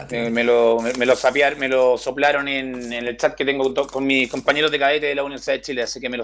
[0.09, 1.15] Eh, me, lo, me, lo
[1.57, 5.23] me lo soplaron en, el chat que tengo con mis compañeros de cadete de la
[5.23, 6.23] Universidad de Chile, así que me lo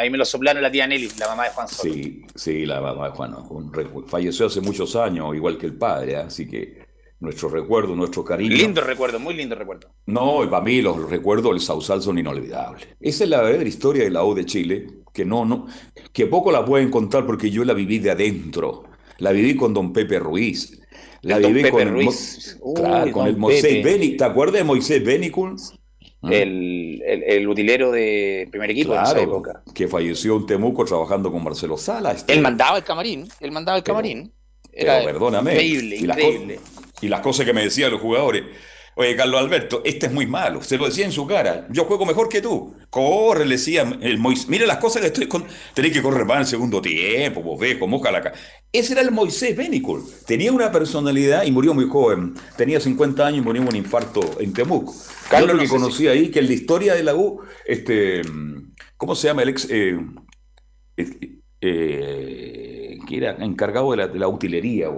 [0.00, 1.82] ahí me lo soplaron la tía Nelly, la mamá de Juan Soto.
[1.82, 3.36] Sí, sí, la mamá de Juan.
[4.06, 6.16] falleció hace muchos años, igual que el padre, ¿eh?
[6.16, 6.85] así que
[7.20, 8.56] nuestro recuerdo, nuestro cariño.
[8.56, 9.88] Lindo recuerdo, muy lindo recuerdo.
[10.06, 12.86] No, para mí los recuerdos del Sausal son inolvidables.
[13.00, 15.66] Esa es la verdadera historia de la O de Chile, que no, no,
[16.12, 18.84] que poco la pueden contar porque yo la viví de adentro.
[19.18, 20.78] La viví con don Pepe Ruiz.
[21.22, 22.58] La viví con, Ruiz.
[22.76, 24.16] El, con el Moisés Beni.
[24.16, 25.56] ¿Te acuerdas de Moisés Benicul?
[26.20, 26.32] ¿Mm?
[26.32, 29.62] El, el, utilero de primer equipo claro, esa época.
[29.74, 32.12] Que falleció en Temuco trabajando con Marcelo Sala.
[32.12, 32.34] Este...
[32.34, 33.26] Él mandaba el camarín.
[33.40, 34.32] Él mandaba el camarín.
[34.72, 35.52] Era perdóname.
[35.52, 36.60] Increíble.
[37.00, 38.44] Y las cosas que me decían los jugadores.
[38.98, 40.62] Oye, Carlos Alberto, este es muy malo.
[40.62, 41.66] Se lo decía en su cara.
[41.70, 42.74] Yo juego mejor que tú.
[42.88, 44.48] Corre, le decía el Moisés.
[44.48, 45.44] Mire las cosas que estoy con.
[45.74, 48.32] Tenés que correr más en el segundo tiempo, vos ves, como la cara.
[48.72, 50.02] Ese era el Moisés Benicol.
[50.26, 52.32] Tenía una personalidad y murió muy joven.
[52.56, 54.94] Tenía 50 años y murió un infarto en Temuco.
[55.28, 58.22] Carlos lo que conocí ahí, que en la historia de la U, este,
[58.96, 59.68] ¿cómo se llama el ex?
[59.68, 59.98] Eh,
[61.60, 64.88] eh, que era encargado de la, utilería.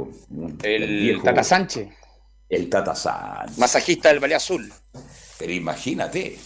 [0.63, 1.89] El, el Tata Sánchez.
[2.49, 3.59] El Tata Sánchez.
[3.59, 4.73] Masajista del Valle Azul.
[5.39, 6.39] Pero imagínate,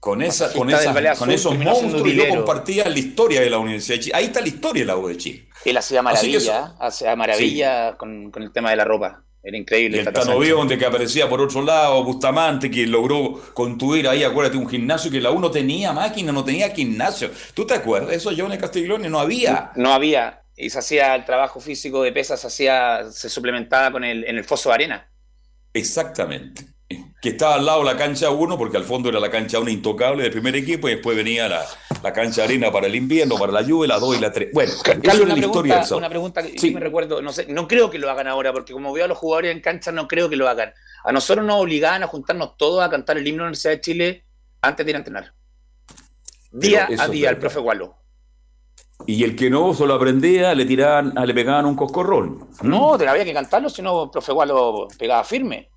[0.00, 0.70] con, esa, con,
[1.18, 4.16] con esos monstruos yo compartía la historia de la Universidad de Chile.
[4.16, 5.48] Ahí está la historia de la U de Chile.
[5.64, 9.24] Él hacía maravilla, hacía maravilla con, el tema de la ropa.
[9.42, 9.98] Era increíble.
[9.98, 14.56] Y el Tanovión donde que aparecía por otro lado, Bustamante, que logró construir ahí, acuérdate,
[14.56, 17.30] un gimnasio que la U no tenía máquina, no tenía gimnasio.
[17.52, 18.12] ¿Tú te acuerdas?
[18.12, 19.72] Eso yo en Castiglione no había.
[19.76, 20.39] No, había.
[20.60, 24.36] Y se hacía el trabajo físico de pesas, se, hacía, se suplementaba con el, en
[24.36, 25.10] el foso de arena.
[25.72, 26.66] Exactamente.
[27.22, 30.22] Que estaba al lado la cancha 1, porque al fondo era la cancha 1 intocable
[30.24, 31.64] del primer equipo, y después venía la,
[32.02, 34.50] la cancha arena para el invierno, para la lluvia, la 2 y la 3.
[34.52, 36.74] Bueno, Carlos, una, pregunta, una pregunta que sí.
[36.74, 39.16] me recuerdo, no sé, no creo que lo hagan ahora, porque como veo a los
[39.16, 40.74] jugadores en cancha, no creo que lo hagan.
[41.04, 43.80] A nosotros nos obligaban a juntarnos todos a cantar el himno de la Universidad de
[43.80, 44.24] Chile
[44.60, 45.34] antes de ir a entrenar.
[46.50, 47.99] Día a día, el profe Gualo.
[49.06, 52.48] Y el que no solo aprendía, le tiraban, le pegaban un coscorrón.
[52.62, 55.70] No, te había que cantarlo, si no, profe Gualo pegaba firme.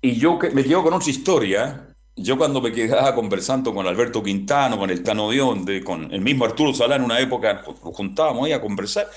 [0.00, 1.88] Y yo me quedo con otra historia.
[2.14, 6.44] Yo cuando me quedaba conversando con Alberto Quintano, con el Tano Dionde, con el mismo
[6.44, 9.08] Arturo Salá en una época, nos juntábamos ahí a conversar.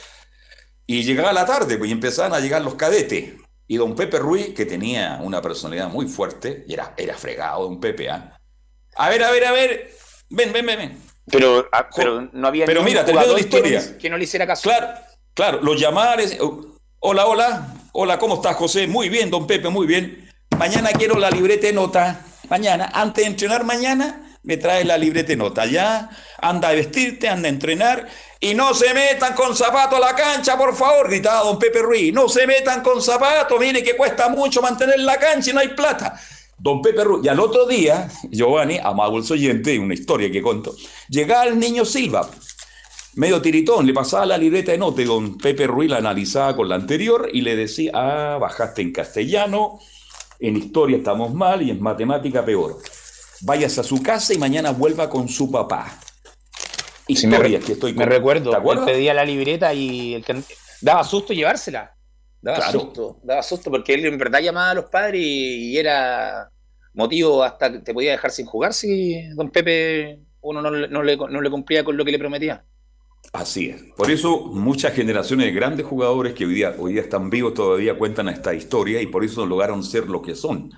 [0.87, 3.33] Y llegaba la tarde, pues, y empezaban a llegar los cadetes.
[3.67, 7.79] Y don Pepe Ruiz, que tenía una personalidad muy fuerte, y era, era fregado, don
[7.79, 8.39] Pepe, ¿ah?
[8.95, 9.91] A ver, a ver, a ver,
[10.29, 11.14] ven, ven, ven, ven.
[11.31, 13.97] Pero, ah, pero no había Pero mira, te la historia.
[13.97, 14.69] Que no, le hiciera caso.
[14.69, 14.87] Claro,
[15.33, 16.37] claro, los llamares.
[16.99, 18.87] Hola, hola, hola, ¿cómo estás, José?
[18.87, 20.29] Muy bien, don Pepe, muy bien.
[20.57, 22.21] Mañana quiero la libreta de nota.
[22.49, 25.65] Mañana, antes de entrenar mañana, me traes la libreta de nota.
[25.65, 26.09] Ya,
[26.39, 28.07] anda a vestirte, anda a entrenar.
[28.39, 32.13] Y no se metan con zapatos a la cancha, por favor, gritaba don Pepe Ruiz.
[32.13, 35.69] No se metan con zapatos, mire que cuesta mucho mantener la cancha y no hay
[35.69, 36.19] plata.
[36.57, 40.75] Don Pepe Ruiz, y al otro día, Giovanni, amado el oyente, una historia que conto,
[41.09, 42.29] llegaba el niño Silva,
[43.15, 46.69] medio tiritón, le pasaba la libreta de nota y don Pepe Ruiz la analizaba con
[46.69, 49.79] la anterior y le decía, ah, bajaste en castellano,
[50.39, 52.77] en historia estamos mal y en matemática peor.
[53.41, 55.99] Váyase a su casa y mañana vuelva con su papá.
[57.07, 60.25] Historias que estoy Me recuerdo, él pedía la libreta y el
[60.81, 61.94] daba susto llevársela.
[62.45, 66.51] Daba susto, daba susto porque él en verdad llamaba a los padres y, era
[66.93, 71.17] motivo hasta que te podía dejar sin jugar si don Pepe uno no, no, le,
[71.17, 72.63] no le cumplía con lo que le prometía.
[73.33, 73.81] Así es.
[73.97, 77.97] Por eso muchas generaciones de grandes jugadores que hoy día, hoy día están vivos todavía
[77.97, 80.71] cuentan esta historia y por eso lograron ser lo que son.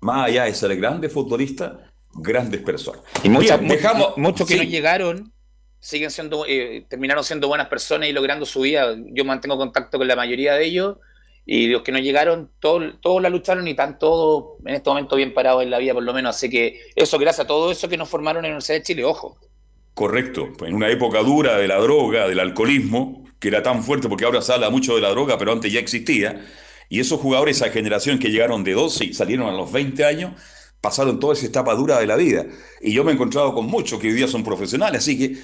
[0.00, 1.72] Más allá de ser grandes futbolistas,
[2.14, 3.02] grandes personas.
[3.22, 5.30] Y muchas, dejamos, muchos que no llegaron
[5.80, 8.96] siguen siendo, eh, terminaron siendo buenas personas y logrando su vida.
[9.12, 10.96] Yo mantengo contacto con la mayoría de ellos
[11.46, 15.16] y los que no llegaron, todos, todos la lucharon y están todos en este momento
[15.16, 16.36] bien parados en la vida por lo menos.
[16.36, 19.04] Así que eso, gracias a todo eso que nos formaron en la Universidad de Chile,
[19.04, 19.38] ojo.
[19.94, 24.24] Correcto, en una época dura de la droga, del alcoholismo, que era tan fuerte porque
[24.24, 26.46] ahora se habla mucho de la droga, pero antes ya existía,
[26.88, 30.32] y esos jugadores, esa generación que llegaron de 12 y salieron a los 20 años,
[30.80, 32.46] pasaron toda esa etapa dura de la vida.
[32.80, 35.40] Y yo me he encontrado con muchos que hoy día son profesionales, así que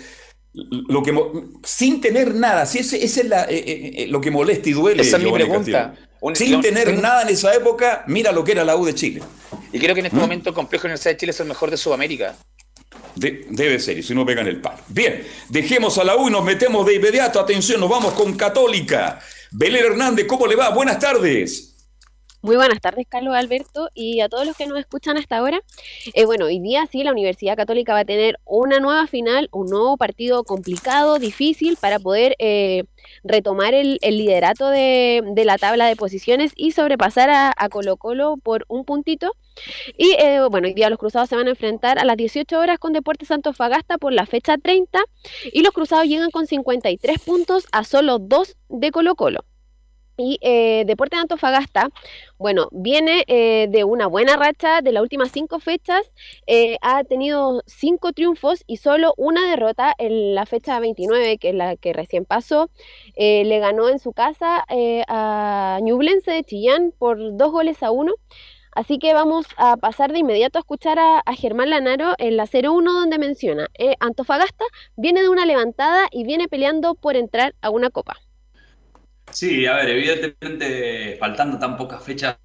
[0.89, 1.15] lo que
[1.63, 5.03] sin tener nada, si ese, es la, eh, eh, eh, lo que molesta y duele.
[5.03, 5.95] Esa es mi pregunta.
[6.35, 9.23] sin tener nada en esa época, mira lo que era la U de Chile.
[9.73, 10.21] Y creo que en este ¿Mm?
[10.21, 12.37] momento el complejo de Universidad de Chile es el mejor de Sudamérica
[13.17, 14.79] debe ser, y si no pegan el palo.
[14.89, 17.41] Bien, dejemos a la U y nos metemos de inmediato.
[17.41, 19.21] Atención, nos vamos con Católica.
[19.51, 20.71] Belén Hernández, ¿cómo le va?
[20.71, 21.76] Buenas tardes.
[22.43, 25.61] Muy buenas tardes, Carlos Alberto, y a todos los que nos escuchan hasta ahora.
[26.15, 29.69] Eh, bueno, hoy día sí, la Universidad Católica va a tener una nueva final, un
[29.69, 32.85] nuevo partido complicado, difícil, para poder eh,
[33.25, 38.85] retomar el, liderato de, la tabla de posiciones y sobrepasar a, Colo Colo por un
[38.85, 39.33] puntito.
[39.97, 42.79] Y eh, bueno, hoy día los Cruzados se van a enfrentar a las 18 horas
[42.79, 45.01] con Deportes Fagasta por la fecha 30
[45.53, 49.45] y los Cruzados llegan con 53 puntos a solo 2 de Colo Colo.
[50.19, 51.91] Y eh, de Antofagasta,
[52.39, 56.11] bueno, viene eh, de una buena racha de las últimas cinco fechas,
[56.47, 61.55] eh, ha tenido cinco triunfos y solo una derrota en la fecha 29, que es
[61.55, 62.71] la que recién pasó.
[63.17, 64.65] le ganó en su casa
[65.09, 68.15] a Ñublense de Chillán por dos goles a uno.
[68.73, 72.47] Así que vamos a pasar de inmediato a escuchar a, a Germán Lanaro en la
[72.47, 73.69] 0-1 donde menciona,
[74.01, 74.65] Antofagasta
[74.97, 78.17] viene de una levantada y viene peleando por entrar a una copa.
[79.31, 82.39] Sí, a ver, evidentemente faltando tan pocas fechas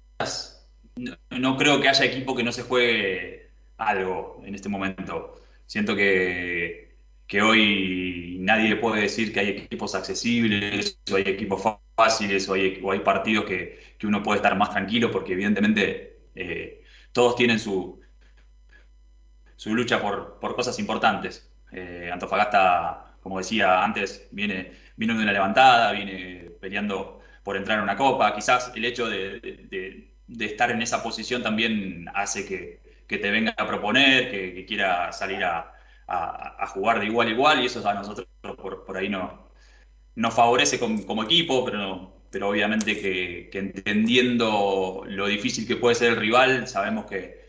[1.30, 5.40] no, creo que haya equipo que no se juegue algo en este momento.
[5.66, 11.62] Siento que, que hoy nadie puede decir que hay equipos accesibles, o hay equipos
[11.96, 16.20] fáciles, o hay, o hay partidos que, que uno puede estar más tranquilo, porque evidentemente
[16.34, 18.00] eh, todos tienen su,
[19.56, 21.48] su lucha por, por cosas importantes.
[21.72, 27.84] Eh, Antofagasta, como decía antes, viene, viene de una levantada, viene peleando por entrar en
[27.84, 28.34] una copa.
[28.34, 30.08] Quizás el hecho de, de-
[30.46, 35.44] estar en esa posición también hace que, que te venga a proponer, que, quiera salir
[35.44, 35.72] a,
[36.06, 38.26] a- jugar de igual a igual, y eso a nosotros
[38.56, 39.50] por, por ahí no,
[40.14, 45.94] nos favorece com- como equipo, pero, no- pero obviamente que, entendiendo lo difícil que puede
[45.94, 47.42] ser el rival, sabemos que,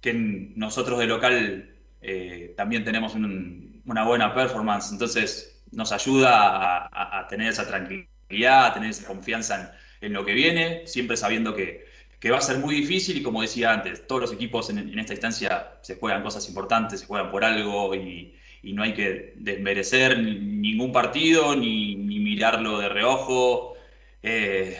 [0.00, 0.12] que
[0.56, 7.48] nosotros de local eh, también tenemos un- una buena performance, entonces nos ayuda a, tener
[7.48, 11.86] esa tranquilidad, a tener esa confianza en, lo que viene, siempre sabiendo que,
[12.20, 15.12] que va a ser muy difícil y como decía antes, todos los equipos en, esta
[15.12, 20.18] instancia se juegan cosas importantes, se juegan por algo y, y no hay que desmerecer
[20.18, 23.74] ni- ningún partido ni, mirarlo de reojo.
[24.22, 24.78] Eh,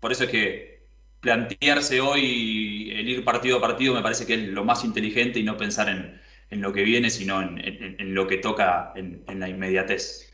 [0.00, 0.86] por eso es que
[1.20, 5.42] plantearse hoy el ir partido a partido me parece que es lo más inteligente y
[5.42, 6.20] no pensar en,
[6.50, 10.25] en lo que viene, sino en, en- lo que toca en la inmediatez.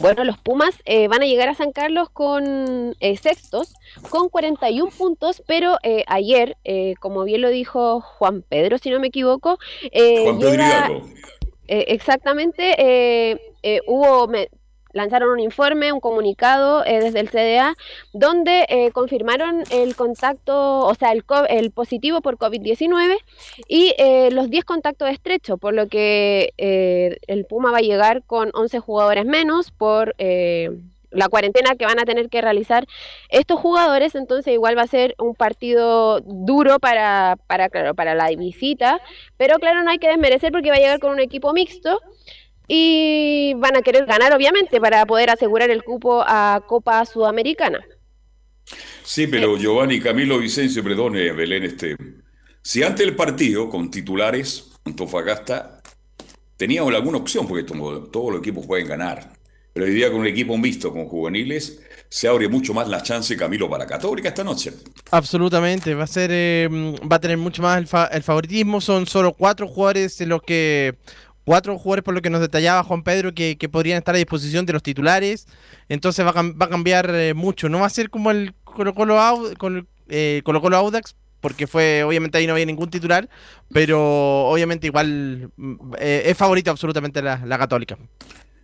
[0.00, 3.74] Bueno, los Pumas eh, van a llegar a San Carlos con eh, sextos,
[4.10, 9.00] con 41 puntos, pero eh, ayer, eh, como bien lo dijo Juan Pedro, si no
[9.00, 9.58] me equivoco,
[9.90, 10.88] eh, Juan Pedro llega-
[11.66, 14.48] eh, exactamente, eh, eh, hubo, me-
[14.92, 17.74] lanzaron un informe, un comunicado eh, desde el CDA,
[18.12, 23.18] donde eh, confirmaron el contacto, o sea, el, el positivo por COVID-19
[23.68, 28.22] y eh, los 10 contactos estrechos, por lo que eh, el Puma va a llegar
[28.24, 30.14] con 11 jugadores menos por...
[30.18, 30.70] eh,
[31.10, 32.86] la cuarentena que van a tener que realizar
[33.30, 38.28] estos jugadores, entonces igual va a ser un partido duro para, para, claro, para la
[38.28, 39.00] visita,
[39.38, 41.98] pero claro, no hay que desmerecer porque va a llegar con un equipo mixto
[42.68, 47.84] y van a querer ganar, obviamente, para poder asegurar el cupo a Copa Sudamericana.
[49.02, 51.96] Sí, pero Giovanni, Camilo, Vicencio, perdón, eh, Belén, este,
[52.62, 55.80] si antes del partido, con titulares, Antofagasta,
[56.56, 59.32] teníamos alguna opción, porque todo- todos los equipos pueden ganar,
[59.72, 63.36] pero hoy día con un equipo mixto, con juveniles, se abre mucho más la chance,
[63.36, 64.72] Camilo, para Católica esta noche.
[65.10, 68.80] Absolutamente, va a ser, eh, va a tener mucho más el, fa- el favoritismo.
[68.80, 70.96] Son solo cuatro jugadores los que
[71.48, 74.66] cuatro jugadores por lo que nos detallaba Juan Pedro que, que podrían estar a disposición
[74.66, 75.46] de los titulares.
[75.88, 77.70] Entonces va a, va a cambiar eh, mucho.
[77.70, 79.18] No va a ser como el Colo Colo,
[79.56, 83.30] Colo, eh, Colo Colo Audax, porque fue, obviamente ahí no había ningún titular,
[83.72, 83.98] pero
[84.46, 87.96] obviamente igual mm, eh, es favorito absolutamente la, la Católica.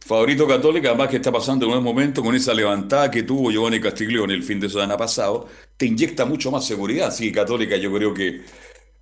[0.04, 3.80] Favorito Católica, además que está pasando en un momento con esa levantada que tuvo Giovanni
[3.80, 7.10] Castiglione el fin de semana pasado, te inyecta mucho más seguridad.
[7.10, 8.42] Sí, Católica, yo creo que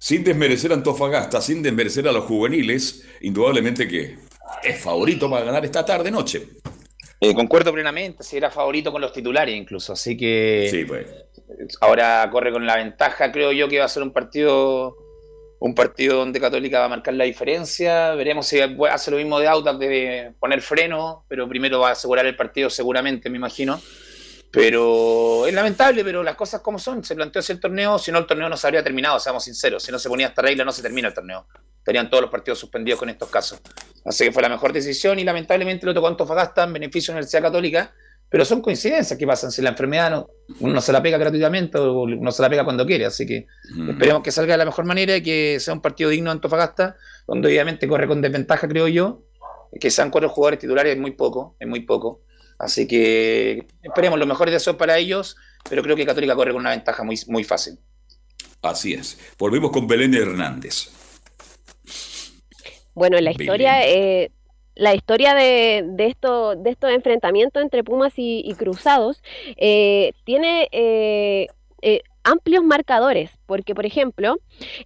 [0.03, 4.17] sin desmerecer a Antofagasta, sin desmerecer a los juveniles, indudablemente que
[4.65, 6.49] es favorito para ganar esta tarde noche.
[7.21, 11.07] Eh, concuerdo plenamente, si era favorito con los titulares incluso, así que Sí, pues.
[11.81, 14.97] ahora corre con la ventaja, creo yo que va a ser un partido
[15.61, 19.47] un partido donde Católica va a marcar la diferencia, veremos si hace lo mismo de
[19.47, 23.81] Audax de poner freno, pero primero va a asegurar el partido seguramente, me imagino.
[24.53, 28.19] Pero es lamentable, pero las cosas como son, se planteó así el torneo, si no
[28.19, 30.73] el torneo no se habría terminado, seamos sinceros, si no se ponía esta regla no
[30.73, 31.47] se termina el torneo.
[31.79, 33.61] Estarían todos los partidos suspendidos con estos casos.
[34.05, 37.19] Así que fue la mejor decisión y lamentablemente lo tocó Antofagasta en beneficio de la
[37.21, 37.95] Universidad Católica,
[38.29, 39.51] pero son coincidencias que pasan.
[39.51, 40.29] Si la enfermedad no,
[40.61, 43.07] uno no se la pega gratuitamente o uno se la pega cuando quiere.
[43.07, 43.47] Así que
[43.89, 46.97] esperemos que salga de la mejor manera y que sea un partido digno de Antofagasta,
[47.27, 49.23] donde obviamente corre con desventaja, creo yo.
[49.81, 52.21] Que sean cuatro jugadores titulares es muy poco, es muy poco.
[52.63, 55.37] Así que esperemos los mejores deseos para ellos,
[55.69, 57.77] pero creo que Católica corre con una ventaja muy, muy fácil.
[58.63, 59.19] Así es.
[59.37, 60.89] Volvemos con Belén Hernández.
[62.95, 64.31] Bueno, la historia, eh,
[64.77, 69.25] la historia de, de, esto, de estos enfrentamientos entre Pumas y, y Cruzados
[69.57, 71.49] eh, tiene eh,
[71.83, 74.37] eh, amplios marcadores, porque por ejemplo,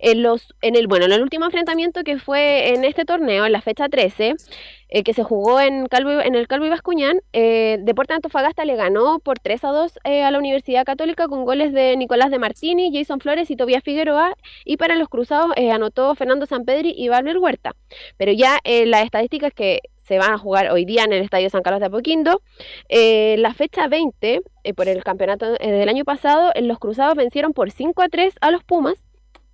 [0.01, 3.53] en los, en el, bueno, en el último enfrentamiento que fue en este torneo, en
[3.53, 4.34] la fecha 13,
[4.89, 8.76] eh, que se jugó en, Calvo, en el Calvo y Bascuñán, eh, Deportes Antofagasta le
[8.76, 12.39] ganó por 3 a 2 eh, a la Universidad Católica con goles de Nicolás de
[12.39, 17.09] Martini, Jason Flores y Tobias Figueroa, y para los cruzados eh, anotó Fernando Sampedri y
[17.09, 17.74] Valver Huerta.
[18.16, 21.62] Pero ya las estadísticas que se van a jugar hoy día en el Estadio San
[21.62, 22.42] Carlos de Apoquindo.
[22.88, 27.52] Eh, la fecha 20, eh, por el campeonato eh, del año pasado, los Cruzados vencieron
[27.52, 28.94] por 5 a 3 a los Pumas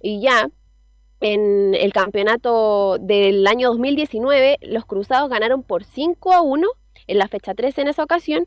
[0.01, 0.51] y ya
[1.21, 6.69] en el campeonato del año 2019 los Cruzados ganaron por 5 a 1
[7.07, 8.47] en la fecha 13 en esa ocasión.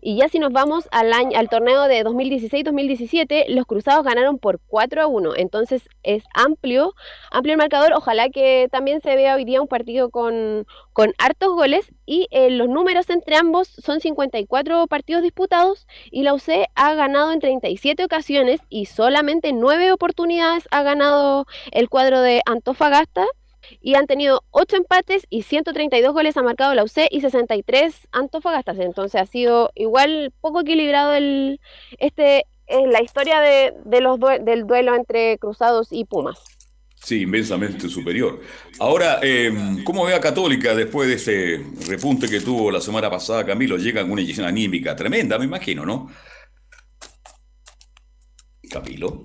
[0.00, 4.60] Y ya si nos vamos al, año, al torneo de 2016-2017, los Cruzados ganaron por
[4.66, 5.36] 4 a 1.
[5.36, 6.94] Entonces es amplio,
[7.30, 7.92] amplio el marcador.
[7.94, 11.92] Ojalá que también se vea hoy día un partido con, con hartos goles.
[12.06, 17.32] Y eh, los números entre ambos son 54 partidos disputados y la UC ha ganado
[17.32, 23.26] en 37 ocasiones y solamente 9 oportunidades ha ganado el cuadro de Antofagasta
[23.80, 28.78] y han tenido 8 empates y 132 goles ha marcado la UC y 63 Antofagastas.
[28.78, 31.60] Entonces ha sido igual poco equilibrado el
[31.98, 36.42] este en la historia de, de los del duelo entre Cruzados y Pumas.
[37.06, 38.40] Sí, inmensamente superior.
[38.80, 39.52] Ahora, eh,
[39.84, 43.76] ¿cómo ve a Católica después de ese repunte que tuvo la semana pasada, Camilo?
[43.76, 46.10] Llega con una inyección anímica tremenda, me imagino, ¿no?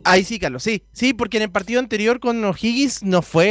[0.03, 0.83] Ahí sí, Carlos, sí.
[0.93, 3.47] Sí, porque en el partido anterior con O'Higgins no fue.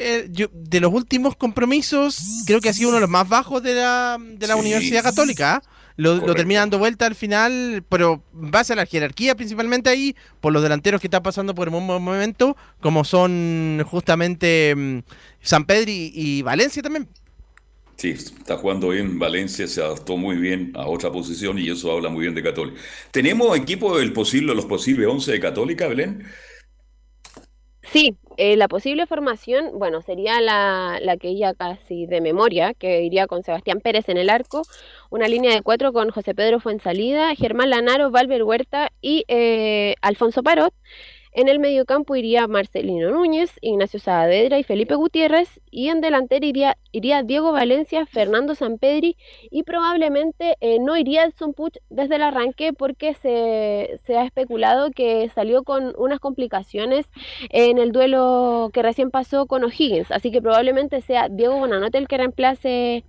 [0.00, 3.62] eh, yo- de los últimos compromisos, creo que ha sido uno de los más bajos
[3.62, 4.60] de la, de la Sí.
[4.60, 5.56] Universidad Católica.
[5.56, 5.62] ¿ah?
[5.96, 10.52] Lo, termina dando vuelta al final, pero en base a la jerarquía principalmente ahí, por
[10.52, 14.98] los delanteros que están pasando por un buen momento, como son justamente mm,
[15.42, 17.08] San Pedro y, y Valencia también.
[17.98, 19.18] Sí, está jugando bien.
[19.18, 22.80] Valencia se adaptó muy bien a otra posición y eso habla muy bien de Católica.
[23.10, 26.24] ¿Tenemos equipo del posible, los posibles 11 de Católica, Belén?
[27.82, 33.02] Sí, eh, la posible formación, bueno, sería la, la que ya casi de memoria, que
[33.02, 34.62] iría con Sebastián Pérez en el arco,
[35.10, 40.42] una línea de cuatro con José Pedro Fuensalida, Germán Lanaro, Valver Huerta y eh, Alfonso
[40.42, 40.74] Parot.
[41.32, 45.60] En el mediocampo iría Marcelino Núñez, Ignacio Saavedra y Felipe Gutiérrez.
[45.70, 49.16] Y en delantera iría, iría Diego Valencia, Fernando Sampedri
[49.50, 54.90] y probablemente eh, no iría Edson Puch desde el arranque porque se, se ha especulado
[54.90, 57.06] que salió con unas complicaciones
[57.50, 60.10] en el duelo que recién pasó con O'Higgins.
[60.10, 63.04] Así que probablemente sea Diego Bonanote el que reemplace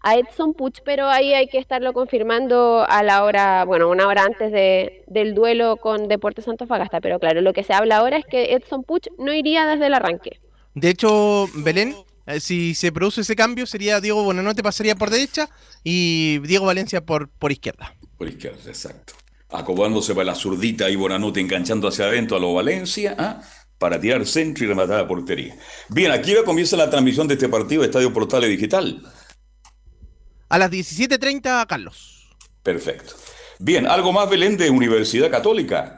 [0.00, 4.24] a Edson Puch, pero ahí hay que estarlo confirmando a la hora, bueno, una hora
[4.24, 7.00] antes de, del duelo con Deportes Antofagasta.
[7.00, 9.94] Pero claro, lo que se habla ahora es que Edson Puch no iría desde el
[9.94, 10.40] arranque.
[10.74, 11.96] De hecho, Belén,
[12.26, 15.48] eh, si se produce ese cambio, sería Diego Bonanote pasaría por derecha
[15.82, 17.94] y Diego Valencia por, por izquierda.
[18.16, 19.14] Por izquierda, exacto.
[19.50, 23.40] Acomodándose para la zurdita y Bonanote enganchando hacia adentro a los Valencia, ¿ah?
[23.78, 25.56] para tirar centro y rematar a portería.
[25.88, 29.02] Bien, aquí va comienza la transmisión de este partido de Estadio Portales Digital.
[30.48, 32.28] A las 17.30, Carlos.
[32.62, 33.14] Perfecto.
[33.58, 35.96] Bien, algo más, Belén, de Universidad Católica.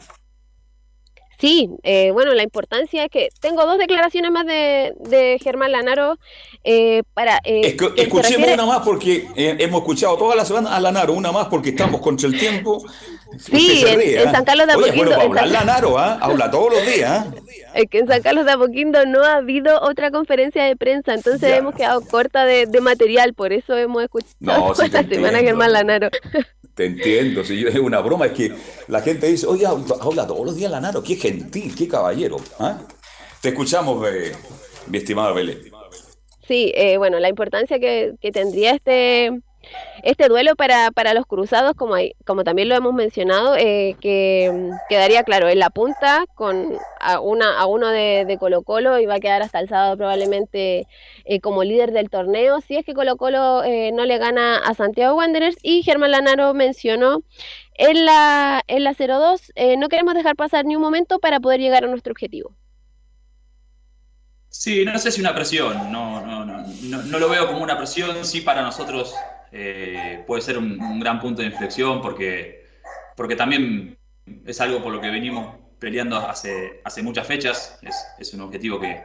[1.39, 6.19] Sí, eh, bueno, la importancia es que tengo dos declaraciones más de, de Germán Lanaro
[6.65, 7.39] eh, para...
[7.45, 11.15] eh, Escu- escuchemos refiere- una más porque eh, hemos escuchado toda la semana a Lanaro,
[11.15, 12.85] una más porque estamos contra el tiempo.
[13.39, 14.33] Sí, en- ¿ah?
[14.33, 16.19] San Carlos de Oye, bueno, Apoquindo, para hablar San- Lanaro, ¿ah?
[16.21, 17.11] habla todos los días.
[17.11, 17.35] ¿ah?
[17.75, 21.49] Es que en San Carlos de Apoquindo no ha habido otra conferencia de prensa, entonces
[21.51, 21.57] Ya.
[21.57, 25.39] hemos quedado corta de, de material, por eso hemos escuchado No, sí la semana entiendo.
[25.43, 26.09] Germán Lanaro.
[26.75, 28.53] Te entiendo, si yo- es una broma, es que
[28.89, 32.37] la gente dice, oye, habla todos los días Lanaro, qué gentil, qué caballero.
[32.59, 32.79] ¿ah?
[33.41, 34.33] Te escuchamos, eh,
[34.89, 35.59] mi estimada Belén.
[36.47, 39.41] Sí, eh, bueno, la importancia que, que tendría este
[40.03, 44.51] este duelo para, para los cruzados, como, hay- como también lo hemos mencionado, eh, que
[44.53, 49.07] mm, quedaría claro en la punta con a, una, a uno de, Colo Colo y
[49.07, 50.87] va a quedar hasta el sábado probablemente
[51.25, 54.75] eh, como líder del torneo, si es que Colo Colo eh, no le gana a
[54.75, 57.23] Santiago Wanderers y Germán Lanaro mencionó
[57.75, 61.61] en la, en la 0-2, eh, no queremos dejar pasar ni un momento para poder
[61.61, 62.53] llegar a nuestro objetivo.
[64.53, 67.77] Sí, no sé si una presión, no, no, no, no, no lo veo como una
[67.79, 69.15] presión, sí para nosotros
[69.53, 72.67] eh, puede ser un, un gran punto de inflexión porque,
[73.17, 73.97] porque también
[74.45, 78.81] es algo por lo que venimos peleando hace, hace muchas fechas, es, es un objetivo
[78.81, 79.01] que,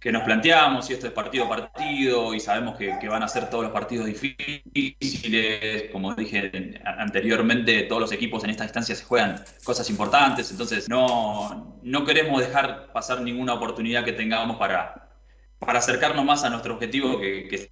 [0.00, 3.28] que nos planteamos y esto es partido a partido y sabemos que, que van a
[3.28, 8.94] ser todos los partidos difíciles, como dije en- anteriormente, todos los equipos en esta instancia
[8.94, 15.10] se juegan cosas importantes, entonces no, no queremos dejar pasar ninguna oportunidad que tengamos para,
[15.58, 17.70] para acercarnos más a nuestro objetivo que, que-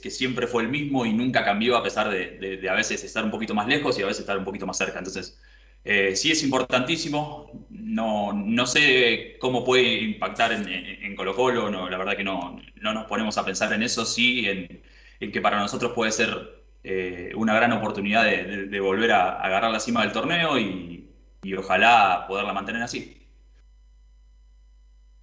[0.00, 3.02] que siempre fue el mismo y nunca cambió a pesar de, de- de a veces
[3.02, 4.98] estar un poquito más lejos y a veces estar un poquito más cerca.
[4.98, 5.40] Entonces,
[5.88, 12.16] eh, sí es importantísimo, no, no sé cómo puede impactar en, Colo Colo, la verdad
[12.16, 16.10] que no, no nos ponemos a pensar en eso, sí en, que para nosotros puede
[16.10, 21.08] ser eh, una gran oportunidad de, volver a, agarrar la cima del torneo y,
[21.44, 23.22] y ojalá poderla mantener así.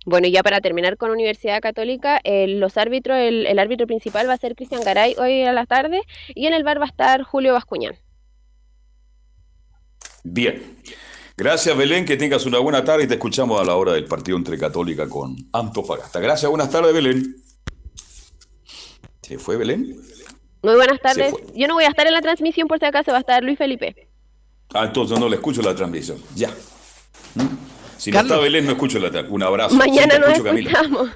[0.06, 4.30] Bueno, y ya para terminar con Universidad Católica, eh, los árbitros, el, el árbitro principal
[4.30, 6.04] va a ser Cristian Garay hoy a la tarde
[6.34, 7.96] y en el bar va a estar Julio Bascuñán.
[10.24, 10.78] Bien.
[11.36, 14.38] Gracias, Belén, que tengas una buena tarde y te escuchamos a la hora del partido
[14.38, 16.20] entre Católica con Antofagasta.
[16.20, 17.36] Gracias, buenas tardes, Belén.
[19.22, 20.00] ¿Se fue Belén?
[20.62, 21.34] Muy buenas tardes.
[21.56, 23.58] Yo no voy a estar en la transmisión por si acaso, va a estar Luis
[23.58, 24.08] Felipe.
[24.74, 26.18] Ah, entonces no le escucho la transmisión.
[26.36, 26.50] Ya.
[27.36, 27.42] ¿Mm?
[27.98, 28.30] Si Carlos.
[28.30, 29.36] no está Belén, no escucho la transmisión.
[29.36, 29.76] Un abrazo.
[29.76, 31.10] Mañana Sí, nos escuchamos.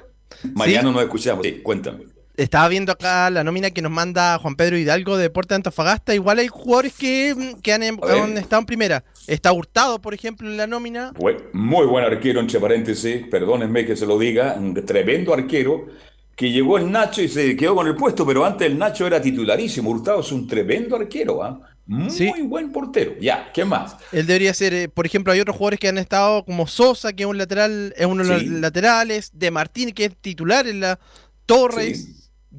[0.53, 1.45] Mañana nos escuchamos.
[1.45, 2.05] Sí, cuéntame.
[2.37, 6.13] Estaba viendo acá la nómina que nos manda Juan Pedro Hidalgo de Deporte de Antofagasta.
[6.13, 9.03] Igual hay jugadores que, mm, que han, em- han estado en primera.
[9.25, 11.13] Está Hurtado, por ejemplo, en la nómina.
[11.53, 15.87] Muy buen arquero, entre paréntesis, perdónenme que se lo diga, un tremendo arquero
[16.35, 19.19] que llegó el Nacho y se quedó con el puesto, pero antes el Nacho era
[19.19, 19.89] titularísimo.
[19.89, 21.59] Hurtado es un tremendo arquero, ¿ah?
[21.87, 23.13] Muy buen portero.
[23.19, 23.95] Ya, ¿qué más?
[24.11, 27.23] Él debería ser, eh, por ejemplo, hay otros jugadores que han estado como Sosa, que
[27.23, 30.99] es un lateral, es uno de los laterales, de Martín, que es titular en la
[31.47, 32.09] Torres,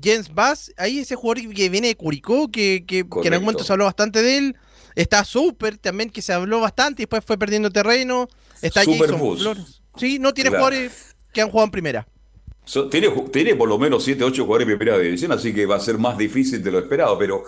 [0.03, 3.65] Jens Bass, ahí ese jugador que viene de Curicó, que, que, que en algún momento
[3.65, 4.57] se habló bastante de él.
[4.95, 8.29] Está Super también, que se habló bastante y después fue perdiendo terreno.
[8.61, 9.41] Está Super Jason Bus.
[9.43, 9.83] Flores.
[9.97, 10.65] Sí, no tiene Claro.
[10.67, 12.09] jugadores que han jugado en primera.
[12.65, 15.77] So- tiene, tiene por lo menos 7, 8 jugadores de primera división, así que va
[15.77, 17.45] a ser más difícil de lo esperado, pero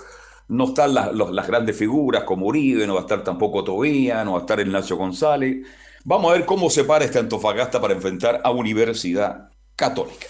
[0.48, 4.24] no están las, los- las grandes figuras como Uribe, no va a estar tampoco Tobía,
[4.24, 5.66] no va a estar el Nacho González.
[6.04, 10.26] Vamos a ver cómo se para este Antofagasta para enfrentar a Universidad Católica.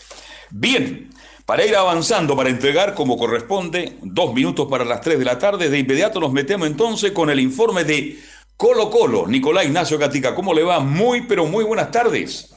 [0.50, 1.10] Bien,
[1.50, 5.68] para ir avanzando, para entregar como corresponde, dos minutos para las 3 de la tarde,
[5.68, 8.20] de inmediato nos metemos entonces con el informe de
[8.56, 9.26] Colo Colo.
[9.26, 10.78] Nicolás Ignacio Gatica, ¿cómo le va?
[10.78, 12.54] Muy, pero muy buenas tardes.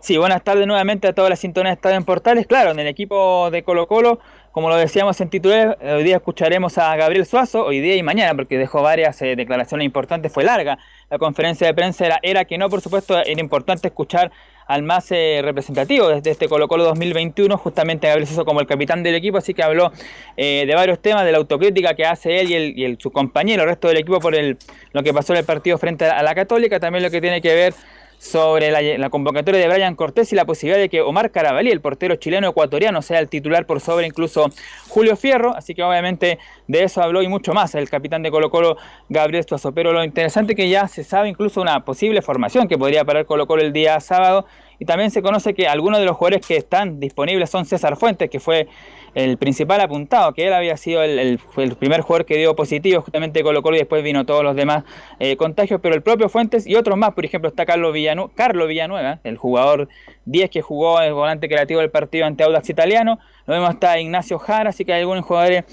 [0.00, 2.46] Sí, buenas tardes nuevamente a toda la sintonía de Estadio en Portales.
[2.46, 4.18] Claro, en el equipo de Colo Colo,
[4.50, 8.34] como lo decíamos en titular, hoy día escucharemos a Gabriel Suazo, hoy día y mañana,
[8.34, 10.78] porque dejó varias eh, declaraciones importantes, fue larga.
[11.10, 14.32] La conferencia de prensa era que no, por supuesto, era importante escuchar
[14.66, 19.02] al más eh, representativo desde este Colo Colo 2021, justamente Gabriel Suazo como el capitán
[19.02, 19.92] del equipo, así que habló
[20.36, 23.10] eh, de varios temas, de la autocrítica que hace él y, el, y el- su
[23.10, 24.56] compañero, el resto del equipo, por el,
[24.92, 27.54] lo que pasó en el partido frente a la Católica, también lo que tiene que
[27.54, 27.74] ver
[28.22, 32.14] sobre la, convocatoria de Brian Cortés y la posibilidad de que Omar Carabalí, el portero
[32.14, 34.46] chileno ecuatoriano, sea el titular por sobre incluso
[34.86, 35.56] Julio Fierro.
[35.56, 36.38] Así que obviamente
[36.68, 38.76] de eso habló y mucho más el capitán de Colo Colo,
[39.08, 39.72] Gabriel Suazo.
[39.72, 43.26] Pero lo interesante es que ya se sabe incluso una posible formación que podría parar
[43.26, 44.46] Colo Colo el día sábado.
[44.78, 48.30] Y también se conoce que algunos de los jugadores que están disponibles son César Fuentes,
[48.30, 48.68] que fue
[49.14, 53.02] el principal apuntado, que él había sido el, el- el primer jugador que dio positivo
[53.02, 54.84] justamente Colo Colo y después vino todos los demás
[55.18, 58.68] eh, contagios, pero el propio Fuentes y otros más, por ejemplo está Carlos, Villanu Carlos
[58.68, 59.88] Villanueva, el jugador
[60.24, 64.38] 10 que jugó el volante creativo del partido ante Audax Italiano, lo mismo está Ignacio
[64.38, 65.64] Jara, así que hay algunos jugadores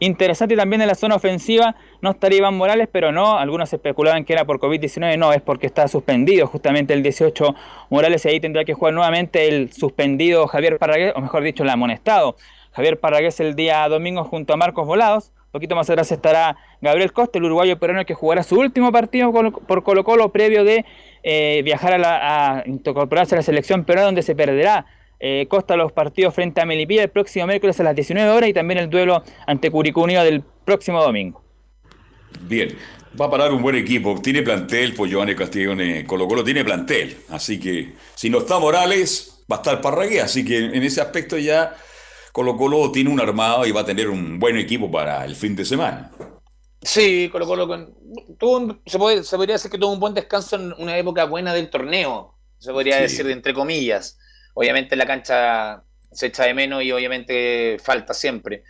[0.00, 0.56] interesantes.
[0.56, 4.44] También en la zona ofensiva, no estaría Iván Morales, pero no, algunos especulaban que era
[4.46, 7.54] por COVID-19, no, es porque está suspendido justamente el 18
[7.90, 11.68] Morales y ahí tendrá que jugar nuevamente el suspendido Javier Parragués, o mejor dicho, el
[11.70, 12.36] amonestado
[12.78, 15.32] Javier Parragués el día domingo junto a Marcos Volados.
[15.46, 19.32] Un poquito más atrás estará Gabriel Costa, el uruguayo peruano que jugará su último partido
[19.32, 20.84] por Colo Colo previo de
[21.24, 24.86] eh, viajar a, la, incorporarse a la selección peruana donde se perderá
[25.18, 28.52] eh, Costa los partidos frente a Melipilla el próximo miércoles a las 19 horas y
[28.52, 31.42] también el duelo ante Curicó Unido del próximo domingo.
[32.42, 32.76] Bien,
[33.20, 34.20] va a parar un buen equipo.
[34.22, 37.16] Tiene plantel, pues Giovanni Castiglione Colo Colo tiene plantel.
[37.30, 40.20] Así que si no está Morales, va a estar Parragué.
[40.20, 41.74] Así que en ese aspecto ya
[42.38, 45.56] Colo Colo tiene un armado y va a tener un buen equipo para el fin
[45.56, 46.12] de semana.
[46.80, 47.92] Sí, Colo Colo con,
[48.38, 51.24] tuvo un- se, puede- se podría decir que tuvo un buen descanso en una época
[51.24, 53.02] buena del torneo, se podría Sí.
[53.02, 54.20] decir entre comillas.
[54.54, 55.82] Obviamente la cancha
[56.12, 58.62] se echa de menos y obviamente falta siempre.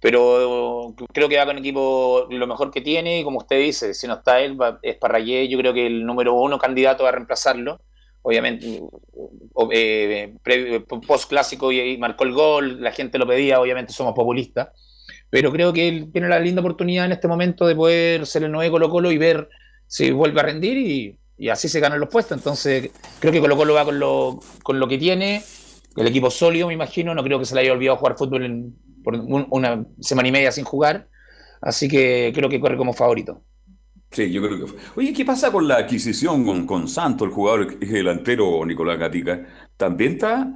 [0.00, 4.06] Pero creo que va con equipo lo mejor que tiene y como usted dice, si
[4.06, 7.80] no está él, va- es Parrayé, yo creo que el número uno candidato a reemplazarlo.
[8.24, 8.80] Obviamente,
[9.70, 10.34] eh,
[11.06, 14.68] post clásico y, y marcó el gol, la gente lo pedía, obviamente somos populistas
[15.30, 18.52] pero creo que él tiene la linda oportunidad en este momento de poder ser el
[18.52, 19.48] nuevo Colo Colo y ver
[19.86, 22.38] si vuelve a rendir y, así se ganan los puestos.
[22.38, 25.42] Entonces, creo que Colo Colo va con lo, con lo que tiene,
[25.96, 28.76] el equipo sólido, me imagino, no creo que se le haya olvidado jugar fútbol en-
[29.02, 31.08] por un- una semana y media sin jugar,
[31.60, 33.42] así que creo que corre como favorito.
[34.14, 34.78] Sí, yo creo que fue.
[34.96, 39.40] Oye, ¿qué pasa con la adquisición con, con Santos, el jugador delantero Nicolás Gatica?
[39.76, 40.46] ¿También está?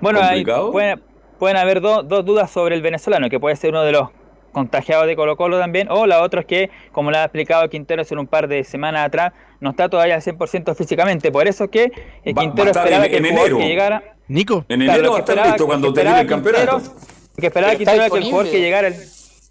[0.00, 1.02] Bueno, ahí pueden,
[1.38, 4.08] pueden haber do- dos dudas sobre el venezolano, que puede ser uno de los
[4.52, 8.02] contagiados de Colo Colo también, o la otra es que, como le ha explicado Quintero
[8.02, 11.84] hace un par de semanas atrás, no está todavía al 100% físicamente, por eso que
[12.24, 13.58] eh, Quintero va a estar esperaba en- que en enero.
[13.58, 14.02] que llegara...
[14.28, 14.64] Nico.
[14.68, 16.78] En Claro, enero lo va a que estar esperaba- listo lo cuando termine el campeonato.
[16.78, 16.94] Quintero-
[17.36, 18.88] Lo que esperaba Quintero que el jugador que llegara...
[18.88, 18.94] el-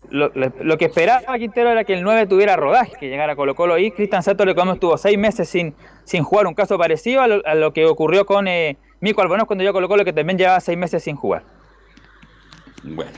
[0.09, 3.35] lo, lo- lo que esperaba Quintero era que el 9 tuviera rodaje, que llegara a
[3.35, 6.77] Colo Colo y Cristian Santos le como estuvo seis meses sin, sin jugar, un caso
[6.77, 9.87] parecido a lo, a lo que ocurrió con eh, Mico Albonos cuando llegó a Colo
[9.87, 11.43] Colo, que también llevaba seis meses sin jugar.
[12.83, 13.11] Bueno.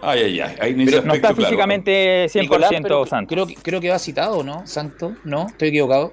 [0.00, 0.56] Ay, ay, ay.
[0.60, 1.36] Ahí Pero no está aspecto, claro.
[1.36, 3.34] físicamente 100% Nicolás, pero Santos.
[3.34, 4.66] Creo, que- creo que va citado, ¿no?
[4.66, 5.46] Santo, ¿no?
[5.48, 6.12] Estoy equivocado.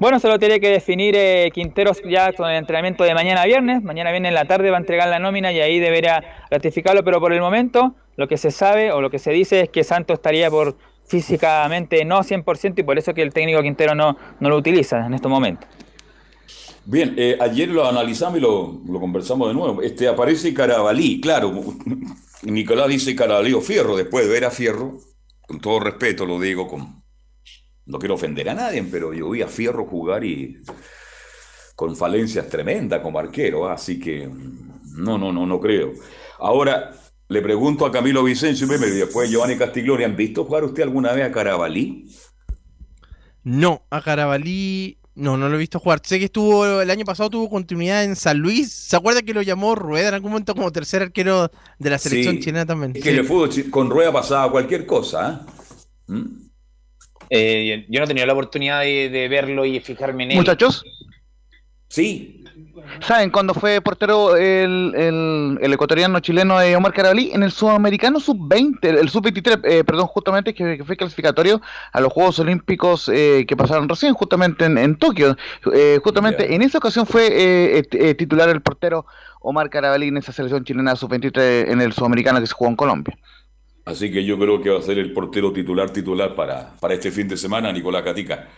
[0.00, 3.82] Bueno, se lo tiene que definir eh, Quinteros ya con el entrenamiento de mañana viernes.
[3.82, 7.20] Mañana viernes en la tarde va a entregar la nómina y ahí deberá ratificarlo, pero
[7.20, 10.14] por el momento lo que se sabe o lo que se dice es que Santos
[10.14, 10.76] estaría por
[11.06, 15.14] físicamente no 100% y por eso que el técnico Quintero no, no lo utiliza en
[15.14, 15.68] estos momentos.
[16.86, 19.80] Bien, eh, ayer lo analizamos y lo, lo, conversamos de nuevo.
[19.80, 21.52] Este, aparece Carabalí, claro.
[22.42, 24.98] Nicolás dice Carabalí o Fierro, después de ver a Fierro,
[25.46, 27.03] con todo respeto lo digo, con,
[27.86, 30.62] no quiero ofender a nadie, pero yo vi a Fierro jugar y
[31.74, 33.74] con falencias tremendas como arquero, ¿ah?
[33.74, 34.28] así que
[34.96, 35.92] no, no, no, no creo.
[36.38, 36.92] Ahora,
[37.28, 41.24] le pregunto a Camilo Vicencio y después Giovanni Castiglione, ¿han visto jugar usted alguna vez
[41.24, 42.06] a Carabalí?
[43.42, 46.00] No, a Carabalí no, no lo he visto jugar.
[46.04, 48.72] Sé que estuvo el año pasado tuvo continuidad en San Luis.
[48.72, 52.40] ¿Se acuerda que lo llamó Rueda en algún momento como tercer arquero de la selección
[52.40, 52.92] chilena también?
[52.96, 55.46] Es que el fútbol con Rueda pasaba cualquier cosa.
[55.46, 56.12] ¿eh?
[56.12, 56.43] ¿Mm?
[57.30, 60.36] Eh, yo no he tenido la oportunidad de, de, verlo y fijarme en él.
[60.38, 60.84] Muchachos.
[61.88, 62.44] Sí.
[63.00, 67.30] ¿Saben cuándo fue portero el, el, el ecuatoriano chileno de Omar Carabalí?
[67.32, 71.60] En el sudamericano sub-20, el sub-23, eh, perdón, justamente que, que, fue clasificatorio
[71.92, 75.36] a los Juegos Olímpicos eh, que pasaron recién, justamente en, en Tokio.
[75.72, 76.56] Eh, justamente yeah.
[76.56, 77.84] en esa ocasión fue
[78.18, 79.06] titular el portero
[79.40, 83.16] Omar Carabalí en esa selección chilena sub-23 en el sudamericano que se jugó en Colombia.
[83.84, 87.10] Así que yo creo que va a ser el portero titular titular para, para este
[87.10, 88.48] fin de semana, Nicolás Catica.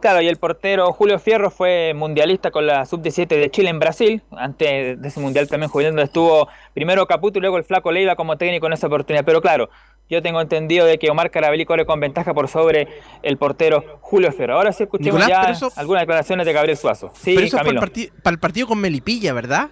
[0.00, 4.22] Claro, y el portero Julio Fierro fue mundialista con la sub-17 de Chile en Brasil.
[4.30, 8.14] Antes de ese mundial también juvenil, donde estuvo primero Caputo y luego el Flaco Leiva
[8.14, 9.24] como técnico en esa oportunidad.
[9.24, 9.70] Pero claro,
[10.10, 12.88] yo tengo entendido de que Omar Carabelli corre con ventaja por sobre
[13.22, 14.56] el portero Julio Fierro.
[14.56, 17.10] Ahora sí escuchemos Nicolás, ya eso, algunas declaraciones de Gabriel Suazo.
[17.14, 17.80] Sí, pero eso Camilo.
[17.80, 19.70] Para, el partido, para el partido con Melipilla, ¿verdad?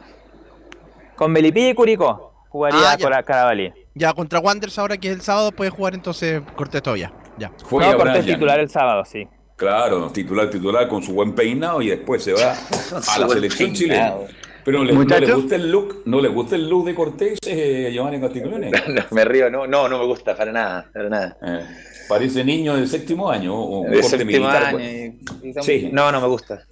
[1.16, 3.72] Con Melipilla y Curicó jugaría ah, con Carabalí.
[3.94, 7.12] Ya, contra Wanderers ahora que es el sábado puede jugar entonces Cortés todavía.
[7.38, 7.52] Ya.
[7.62, 9.26] Juega no, Cortés titular el sábado, sí.
[9.56, 12.52] Claro, titular, titular con su buen peinado y después se va
[13.14, 14.14] a la selección chilena.
[14.64, 16.02] Pero ¿le, ¿no le gusta el look?
[16.06, 18.70] ¿No le gusta el look de Cortés, eh, Giovanni Castiglione?
[18.88, 21.36] No, me río, no, no, no me gusta para nada, para nada.
[21.46, 21.66] Eh,
[22.08, 24.64] parece niño del séptimo año o de corte militar.
[24.64, 25.90] Año y, y sí.
[25.92, 26.62] No, no me gusta.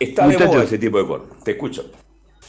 [0.00, 1.36] Está de moda ese tipo de corte.
[1.44, 1.90] Te escucho.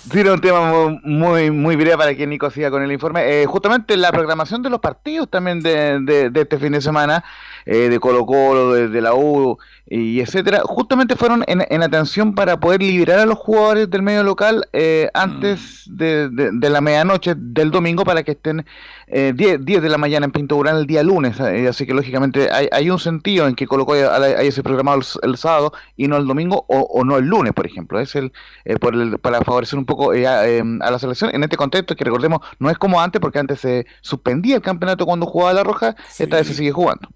[0.01, 3.41] Sí, era un tema muy muy breve para que Nico siga con el informe.
[3.41, 7.23] Eh, justamente la programación de los partidos también de, de, de este fin de semana,
[7.71, 12.33] eh, de Colo Colo, de, de, la U y etcétera, justamente fueron en, en, atención
[12.33, 15.95] para poder liberar a los jugadores del medio local eh, antes mm.
[15.95, 18.65] de, de, la medianoche del domingo para que estén
[19.07, 19.35] 10,
[19.65, 21.39] 10 de la mañana en Pinto Durán el día lunes.
[21.39, 25.29] así que lógicamente hay, hay, un sentido en que Colo Colo haya sido programado el,
[25.29, 27.99] el, sábado y no el domingo o, o, no el lunes, por ejemplo.
[27.99, 28.31] Es el,
[28.79, 31.95] por el para favorecer un poco eh, a, eh, a, la selección en este contexto
[31.95, 35.63] que recordemos no es como antes porque antes se suspendía el campeonato cuando jugaba la
[35.63, 36.23] Roja, sí.
[36.23, 37.09] esta vez se sigue jugando.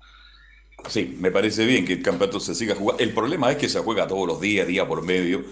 [0.89, 3.01] Sí, me parece bien que el campeonato se siga jugando.
[3.01, 5.43] El problema es que se juega todos los días, día por medio,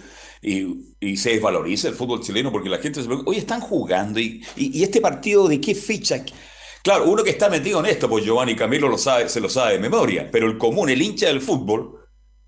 [0.41, 4.19] y, y se desvaloriza el fútbol chileno porque la gente se pregunta, oye, están jugando,
[4.19, 6.23] y, y, este partido de qué fecha?
[6.83, 9.73] Claro, uno que está metido en esto, pues Giovanni Camilo lo sabe, se lo sabe
[9.73, 11.99] de memoria, pero el común, el hincha del fútbol,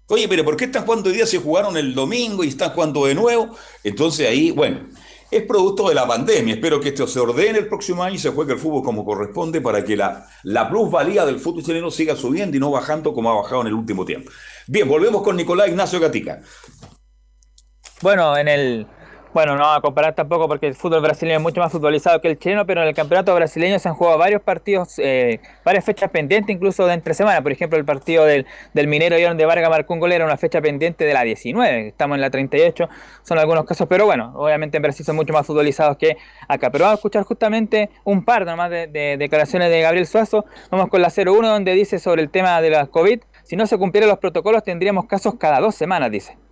[0.08, 3.06] oye, pero ¿por qué están jugando hoy día si jugaron el domingo y están jugando
[3.06, 3.56] de nuevo?
[3.84, 4.88] Entonces ahí, bueno,
[5.36, 6.56] es producto de la pandemia.
[6.56, 9.62] Espero que esto se ordene el próximo año y se juegue el fútbol como corresponde
[9.62, 10.28] para que la,
[10.70, 14.06] plusvalía del fútbol chileno siga subiendo y no bajando como ha bajado en el último
[14.06, 14.32] tiempo.
[14.68, 16.42] Bien, volvemos con Nicolás Ignacio Gatica.
[18.02, 18.88] Bueno, en el
[19.34, 22.38] bueno, no a comparar tampoco porque el fútbol brasileño es mucho más futbolizado que el
[22.38, 26.56] chileno, pero en el campeonato brasileño se han jugado varios partidos, eh, varias fechas pendientes,
[26.56, 27.42] incluso de entre semana.
[27.42, 30.38] Por ejemplo, el partido del, del Minero y donde Vargas marcó un gol era una
[30.38, 31.88] fecha pendiente de la 19.
[31.88, 32.88] Estamos en la 38,
[33.24, 36.70] son algunos casos, pero bueno, obviamente en Brasil son mucho más futbolizados que acá.
[36.70, 40.46] Pero vamos a escuchar justamente un par nomás de, de declaraciones de Gabriel Suazo.
[40.70, 43.20] Vamos con la 01, donde dice sobre el tema de la COVID.
[43.44, 46.43] Si no se cumplieran los protocolos, tendríamos casos cada dos semanas, dice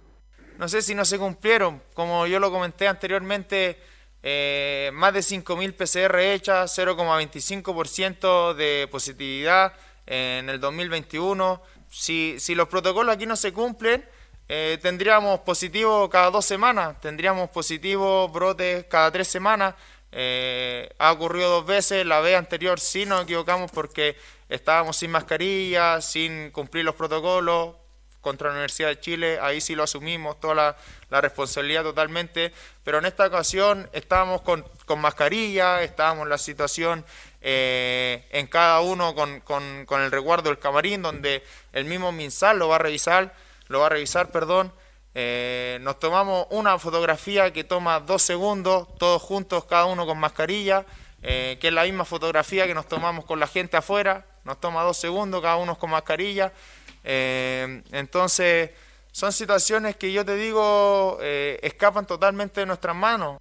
[0.61, 3.79] no sé si no se cumplieron, como yo lo comenté anteriormente,
[4.21, 9.73] eh, más de 5.000 PCR hechas, 0,25% de positividad
[10.05, 11.63] en el 2021.
[11.89, 14.05] Si, si, los protocolos aquí no se cumplen,
[14.47, 19.73] eh, tendríamos positivo cada dos semanas, tendríamos positivo brotes cada tres semanas.
[20.11, 24.15] Eh, ha ocurrido dos veces, la vez anterior sí nos equivocamos porque
[24.47, 27.80] estábamos sin mascarilla, sin cumplir los protocolos,
[28.22, 30.76] contra la Universidad de Chile, ahí sí lo asumimos, toda
[31.10, 32.53] la, responsabilidad totalmente,
[32.84, 37.06] pero en esta ocasión estábamos con, con mascarilla, estábamos en la situación
[37.43, 41.43] eh, en cada uno con, el resguardo del camarín, donde
[41.73, 43.34] el mismo MinSal lo va a revisar,
[43.68, 44.72] lo va a revisar, perdón,
[45.15, 50.85] eh, nos tomamos una fotografía que toma dos segundos, todos juntos, cada uno con mascarilla,
[51.23, 54.84] eh, que es la misma fotografía que nos tomamos con la gente afuera, nos toma
[54.84, 56.53] dos segundos, cada uno con mascarilla,
[57.03, 58.71] eh, entonces,
[59.11, 63.37] son situaciones que yo te digo eh, escapan totalmente de nuestras manos.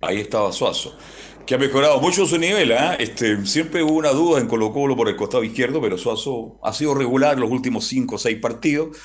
[0.00, 0.98] Ahí estaba Suazo,
[1.46, 2.72] que ha mejorado mucho su nivel.
[2.72, 2.94] ¿ah?
[2.94, 6.72] Este, siempre hubo una duda en Colo Colo por el costado izquierdo, pero Suazo ha
[6.72, 8.96] sido regular los últimos 5 o 6 partidos.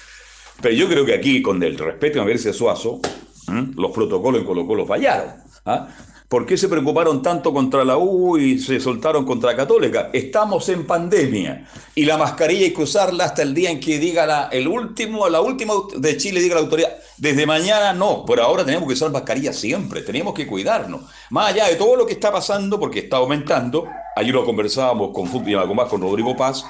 [0.62, 3.00] Pero yo creo que aquí, con el respeto a verse Suazo,
[3.48, 5.36] los protocolos en Colo Colo fallaron.
[6.30, 10.12] ¿Por qué se preocuparon tanto contra la U y se soltaron contra Católica?
[10.14, 11.66] Estamos en pandemia
[11.96, 15.28] y la mascarilla hay que usarla hasta el día en que diga la, el último,
[15.28, 16.96] la última de Chile diga la autoridad.
[17.18, 21.02] Desde mañana no, por ahora tenemos que usar mascarilla siempre, tenemos que cuidarnos.
[21.32, 25.26] Más allá de todo lo que está pasando, porque está aumentando, ayer lo conversábamos con,
[25.30, 26.64] con, con Rodrigo Paz,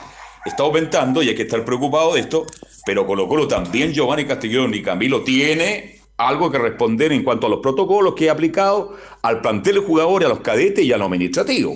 [0.46, 2.46] está aumentando y hay que estar preocupado de esto,
[2.86, 7.50] pero Colo Colo también Giovanni Castellón y Camilo tiene algo que responder en cuanto a
[7.50, 11.06] los protocolos que he aplicado al plantel de jugadores, a los cadetes y a lo
[11.06, 11.76] administrativo.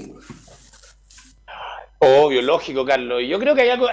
[2.00, 3.24] Obvio, lógico, Carlos.
[3.26, 3.88] Yo creo que hay algo,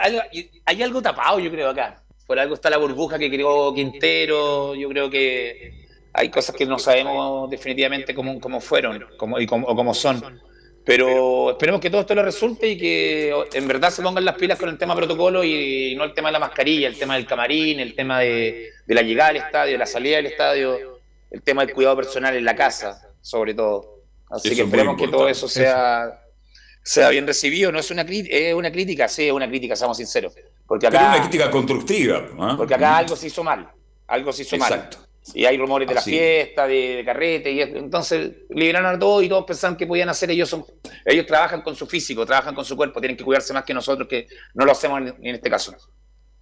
[0.65, 2.03] hay algo tapado, yo creo, acá.
[2.27, 4.75] Por algo está la burbuja que creó Quintero.
[4.75, 5.73] Yo creo que
[6.13, 10.41] hay cosas que no sabemos definitivamente cómo, cómo fueron cómo, y cómo, o cómo son.
[10.85, 14.59] Pero esperemos que todo esto le resulte y que en verdad se pongan las pilas
[14.59, 17.79] con el tema protocolo y no el tema de la mascarilla, el tema del camarín,
[17.79, 21.01] el tema de, la llegada al estadio, de la salida del estadio,
[21.31, 24.01] el tema del cuidado personal en la casa, sobre todo.
[24.31, 26.23] Así que esperemos que todo eso sea,
[26.83, 27.73] sea bien recibido.
[27.73, 30.35] No es una, es una crítica, sí, es una crítica, seamos sinceros.
[30.67, 32.29] Porque acá, Pero una crítica constructiva.
[32.57, 33.69] Porque acá algo se hizo mal.
[34.07, 34.99] Algo se hizo Exacto.
[34.99, 35.11] mal.
[35.35, 39.45] Y hay rumores de la fiesta, de, carrete, y entonces liberaron a todos y todos
[39.45, 40.31] pensaban que podían hacer.
[40.31, 40.65] Ellos son,
[41.05, 44.09] ellos trabajan con su físico, trabajan con su cuerpo, tienen que cuidarse más que nosotros,
[44.09, 45.77] que no lo hacemos en, este caso.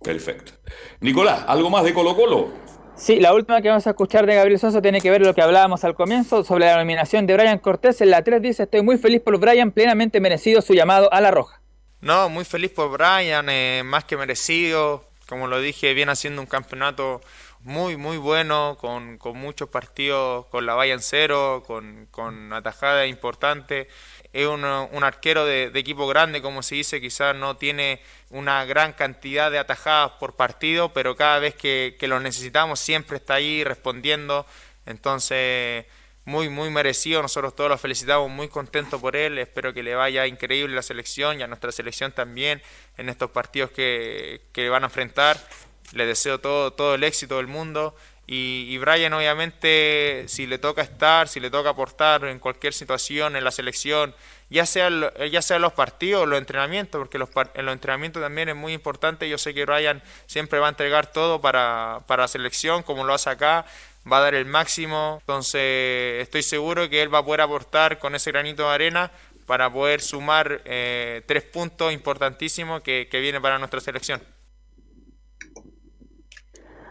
[0.02, 0.52] Perfecto.
[1.00, 2.48] Nicolás, ¿algo más de Colo Colo?
[2.96, 5.40] Sí, la última que vamos a escuchar de Gabriel Sosa tiene que ver lo que
[5.40, 8.00] hablábamos al comienzo sobre la nominación de Brian Cortés.
[8.00, 11.30] En la 3 dice, estoy muy feliz por Brian, plenamente merecido su llamado a la
[11.30, 11.62] roja.
[12.00, 15.04] No, muy feliz por Brian, eh, más que merecido.
[15.28, 17.20] Como lo dije, viene haciendo un campeonato
[17.60, 23.06] muy, muy bueno, con, con muchos partidos con la valla en cero, con, con atajada
[23.06, 23.88] importante.
[24.32, 28.00] Es un, un arquero de, equipo grande, como se dice, quizás no tiene
[28.30, 33.16] una gran cantidad de atajadas por partido, pero cada vez que, que lo necesitamos siempre
[33.16, 34.46] está ahí respondiendo.
[34.86, 35.86] Entonces,
[36.24, 37.22] muy, muy merecido.
[37.22, 39.38] Nosotros todos lo felicitamos, muy contentos por él.
[39.38, 42.62] Espero que le vaya increíble la selección y a nuestra selección también
[42.98, 45.38] en estos partidos que, que van a enfrentar
[45.92, 47.94] le deseo todo, todo el éxito del mundo.
[48.30, 53.36] Y, y, Brian, obviamente, si le toca estar, si le toca aportar en cualquier situación
[53.36, 54.14] en la selección,
[54.50, 54.90] ya sea,
[55.30, 59.30] ya sea los partidos los entrenamientos, porque los, en los entrenamientos también es muy importante.
[59.30, 63.14] Yo sé que Brian siempre va a entregar todo para, para la selección, como lo
[63.14, 63.64] hace acá,
[64.10, 65.16] va a dar el máximo.
[65.20, 69.10] Entonces, estoy seguro que él va a poder aportar con ese granito de arena
[69.46, 74.20] para poder sumar eh, tres puntos importantísimos que, que vienen para nuestra selección.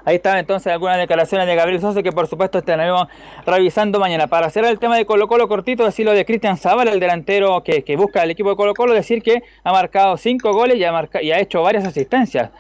[0.08, 3.10] Ahí están entonces algunas declaraciones de Gabriel Sosa que por supuesto estaremos
[3.46, 4.28] revisando mañana.
[4.28, 7.62] Para cerrar el tema de Colo Colo cortito, decir lo de Cristian Zavala, el delantero
[7.62, 11.10] que, busca el equipo de Colo Colo, decir que ha marcado cinco goles y ha,
[11.22, 12.52] y ha hecho varias asistencias.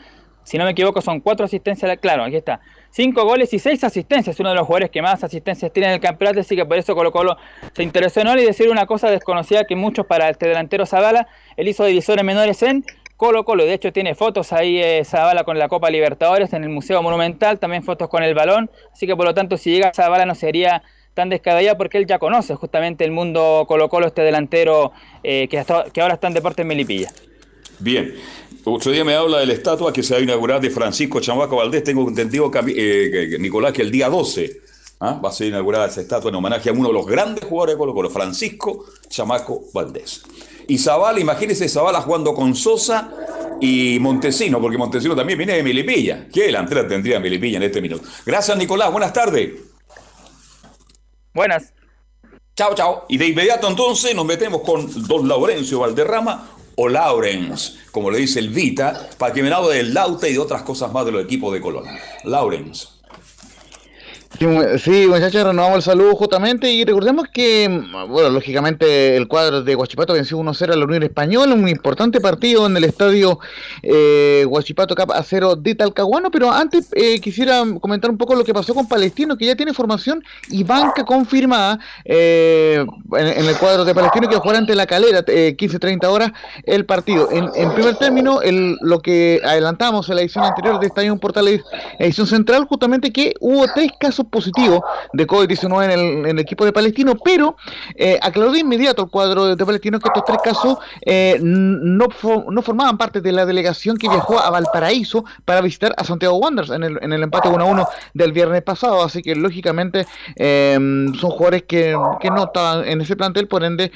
[0.44, 2.60] Si no me equivoco son cuatro asistencias, claro, aquí está.
[2.90, 5.94] Cinco goles y seis asistencias, es uno de los jugadores que más asistencias tiene en
[5.94, 7.38] el campeonato, así que por eso Colo Colo
[7.74, 11.30] se interesó en él y decir una cosa desconocida que muchos para este delantero Zavala,
[11.56, 12.84] él hizo divisores menores en
[13.18, 13.66] Colo Colo.
[13.66, 17.60] De hecho, tiene fotos ahí eh, Zavala con la Copa Libertadores en el Museo Monumental,
[17.60, 18.70] también fotos con el balón.
[18.94, 20.84] Así que por lo tanto, si llega Zavala no sería
[21.16, 24.92] tan descabellado porque él ya conoce justamente el mundo Colo Colo, este delantero
[25.24, 25.58] eh, que,
[26.00, 27.12] ahora está en Deportes Melipilla.
[27.80, 28.14] Bien.
[28.64, 31.56] Otro día me habla de la estatua que se va a inaugurar de Francisco Chamaco
[31.56, 31.84] Valdés.
[31.84, 34.67] Tengo entendido, eh, Nicolás, que el día 12
[35.00, 35.20] ¿ah?
[35.24, 37.80] va a ser inaugurada esa estatua en homenaje a uno de los grandes jugadores de
[37.80, 40.24] Colo Colo, Francisco Chamaco Valdés.
[40.68, 43.12] Y Zavala, imagínese Zavala jugando con Sosa
[43.62, 46.28] y Montesino, porque Montesino también viene de Milipilla.
[46.32, 48.04] ¿Qué delantera tendría Milipilla en este minuto?
[48.26, 48.92] Gracias, Nicolás.
[48.92, 49.54] Buenas tardes.
[51.34, 51.74] Buenas.
[52.56, 53.06] Chao, chao.
[53.08, 58.40] Y de inmediato entonces nos metemos con don Laurencio Valderrama o Laurens, como le dice
[58.40, 61.24] el Vita, para que me hable del Lauta y de otras cosas más de los
[61.24, 61.86] equipos de Colón.
[62.24, 62.97] Laurens.
[64.78, 66.70] Sí, muchachos, renovamos el saludo justamente.
[66.72, 67.68] Y recordemos que,
[68.08, 72.68] bueno, lógicamente el cuadro de Guachipato venció 1-0 a la Unión Española, un importante partido
[72.68, 73.40] en el estadio
[73.82, 78.44] eh, Guachipato Cap a 0 de Talcahuano, pero antes eh, quisiera comentar un poco lo
[78.44, 83.86] que pasó con Palestino, que ya tiene formación y banca confirmada eh, en, el cuadro
[83.86, 86.32] de Palestino que va a jugar ante la calera, 15-30 horas
[86.64, 87.30] el partido.
[87.32, 91.48] En, primer término, el, lo que adelantamos en la edición anterior de Estadio Portal
[91.98, 94.82] edición central, justamente que hubo tres casos casos positivos
[95.14, 97.56] de COVID-19 en el, en el equipo de Palestino, pero
[97.96, 102.08] eh, aclaró de inmediato el cuadro de, Palestino que estos tres casos eh, no,
[102.50, 106.72] no formaban parte de la delegación que viajó a Valparaíso para visitar a Santiago Wanderers
[106.72, 110.76] en el, en el empate 1 a 1 del viernes pasado, así que lógicamente eh,
[111.20, 113.92] son jugadores que, que no estaban en ese plantel, por ende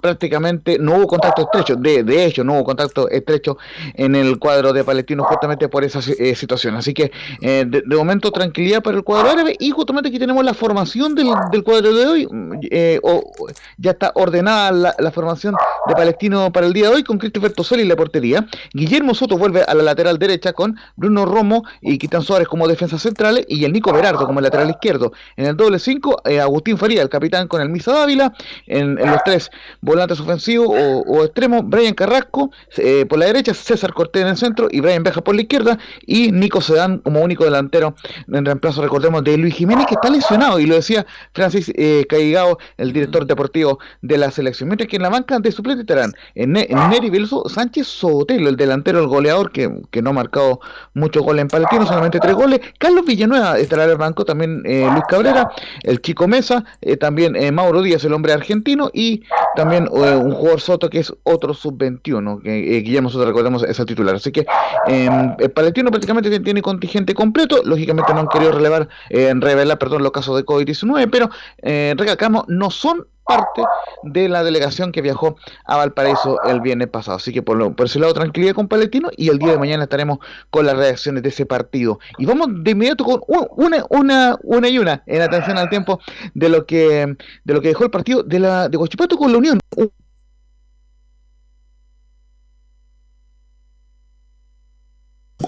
[0.00, 3.58] prácticamente no hubo contacto estrecho, de, de hecho no hubo contacto estrecho
[3.94, 7.10] en el cuadro de Palestino justamente por esa eh, situación, así que
[7.40, 11.28] eh, de, momento tranquilidad para el cuadro árabe y justamente aquí tenemos la formación del,
[11.50, 12.28] del cuadro de hoy,
[12.70, 13.32] eh, o-
[13.76, 15.54] ya está ordenada la, formación
[15.86, 19.36] de Palestino para el día de hoy con Christopher Tosoli en la portería, Guillermo Soto
[19.36, 23.64] vuelve a la lateral derecha con Bruno Romo y Quitan Suárez como defensas centrales y
[23.64, 27.60] el Nico Berardo como lateral izquierdo, en el doble 5 Agustín Faría, el capitán con
[27.62, 28.32] el Misa Dávila,
[28.66, 29.50] en, en los tres
[29.88, 34.36] volantes ofensivos o, o extremos, Brian Carrasco eh, por la derecha, César Cortés en el
[34.36, 37.94] centro y Brian Beja por la izquierda y Nico Sedán como único delantero
[38.32, 42.58] en reemplazo, recordemos, de Luis Jiménez que está lesionado y lo decía Francis eh, Caigao,
[42.76, 46.52] el director deportivo de la selección, mientras que en la banca de suplente estarán en,
[46.52, 50.60] Ne- en Neri Belso Sánchez Sotelo, el delantero, el goleador que, que no ha marcado
[50.94, 54.86] muchos goles en Palestino, solamente tres goles, Carlos Villanueva estará en el banco, también eh,
[54.90, 55.48] Luis Cabrera,
[55.82, 59.22] el Chico Mesa, eh, también eh, Mauro Díaz, el hombre argentino, y
[59.56, 63.78] también eh, un jugador Soto que es otro sub-21, que eh, Guillermo Soto, recordemos, es
[63.78, 64.14] el titular.
[64.14, 64.46] Así que
[64.88, 69.78] eh, el Palestino prácticamente tiene, tiene contingente completo, lógicamente no han querido relevar, eh, revelar
[69.78, 71.30] perdón, los casos de COVID-19, pero
[71.62, 73.62] eh, recalcamos, no son parte
[74.04, 75.36] de la delegación que viajó
[75.66, 77.18] a Valparaíso el viernes pasado.
[77.18, 79.84] Así que por, lo- por ese lado tranquilidad con Palestino y el día de mañana
[79.84, 80.18] estaremos
[80.50, 82.00] con las reacciones de ese partido.
[82.16, 83.20] Y vamos de inmediato con
[83.56, 86.00] una, una, una y una en atención al tiempo
[86.34, 87.14] de lo que
[87.44, 89.58] de lo que dejó el partido de la de Huachipato con la Unión.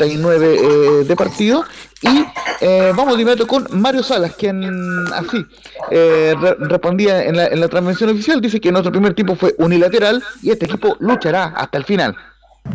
[0.04, 1.64] 39 eh, de partido.
[2.02, 2.24] Y
[2.62, 4.64] eh, vamos de inmediato con Mario Salas quien
[5.12, 5.44] así
[5.90, 8.40] eh, re- respondía en la, en la transmisión oficial.
[8.40, 12.16] Dice que nuestro primer tiempo fue unilateral y este equipo luchará hasta el final.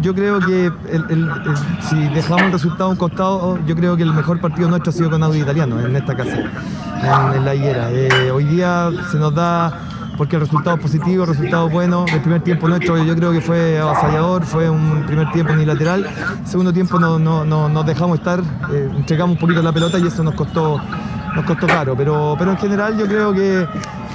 [0.01, 1.29] Yo creo que el- el-
[1.89, 4.93] si dejamos el resultado a un costado, yo creo que el mejor partido nuestro ha
[4.93, 6.37] sido con Audi Italiano en esta casa,
[7.35, 7.89] en, la higuera.
[8.33, 9.79] Hoy día se nos da,
[10.17, 12.05] porque el resultado es positivo, el resultado es bueno.
[12.11, 16.05] El primer tiempo nuestro yo creo que fue avasallador, fue un primer tiempo unilateral.
[16.41, 18.39] El segundo tiempo no, no- no- nos dejamos estar,
[18.71, 20.79] eh, entregamos un poquito la pelota y eso nos costó,
[21.35, 21.95] nos costó caro.
[21.97, 23.67] Pero, pero en general yo creo que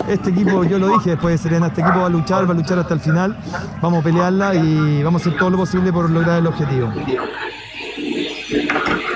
[0.09, 2.57] este equipo, yo lo dije después de Serena, este equipo va a luchar, va a
[2.57, 3.37] luchar hasta el final,
[3.83, 6.91] vamos a pelearla y vamos a hacer todo lo posible por lograr el objetivo.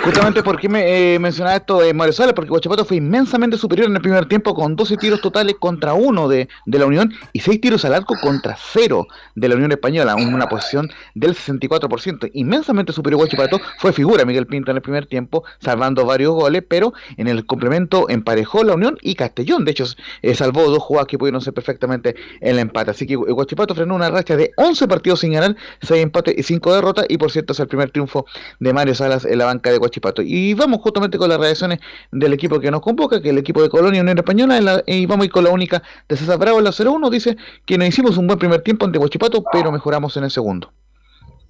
[0.05, 3.97] Justamente porque me eh, mencionaba esto de Mario Salas, porque Huachipato fue inmensamente superior en
[3.97, 7.59] el primer tiempo con 12 tiros totales contra uno de, de la Unión y 6
[7.63, 12.31] tiros al arco contra cero de la Unión Española, una posición del 64%.
[12.35, 16.93] Inmensamente superior Huachipato, fue figura Miguel Pinto en el primer tiempo, salvando varios goles, pero
[17.17, 19.65] en el complemento emparejó la Unión y Castellón.
[19.65, 19.87] De hecho,
[20.21, 22.91] eh, salvó dos jugadas que pudieron ser perfectamente el empate.
[22.91, 26.75] Así que Huachipato frenó una racha de 11 partidos sin ganar, 6 empates y 5
[26.75, 28.27] derrotas, y por cierto es el primer triunfo
[28.61, 29.79] de Mario Salas en la banca de
[30.23, 31.79] Y vamos justamente con las reacciones
[32.11, 35.25] del equipo que nos convoca, que es el equipo de Colonia Unión Española, y vamos
[35.25, 38.17] a ir con la única de César Bravo en la 0-1, dice que nos hicimos
[38.17, 40.73] un buen primer tiempo ante Huachipato, pero mejoramos en el segundo.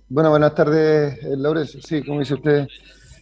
[0.08, 1.66] Bueno, buenas tardes, eh, Laurel.
[1.66, 2.68] Sí, como dice usted,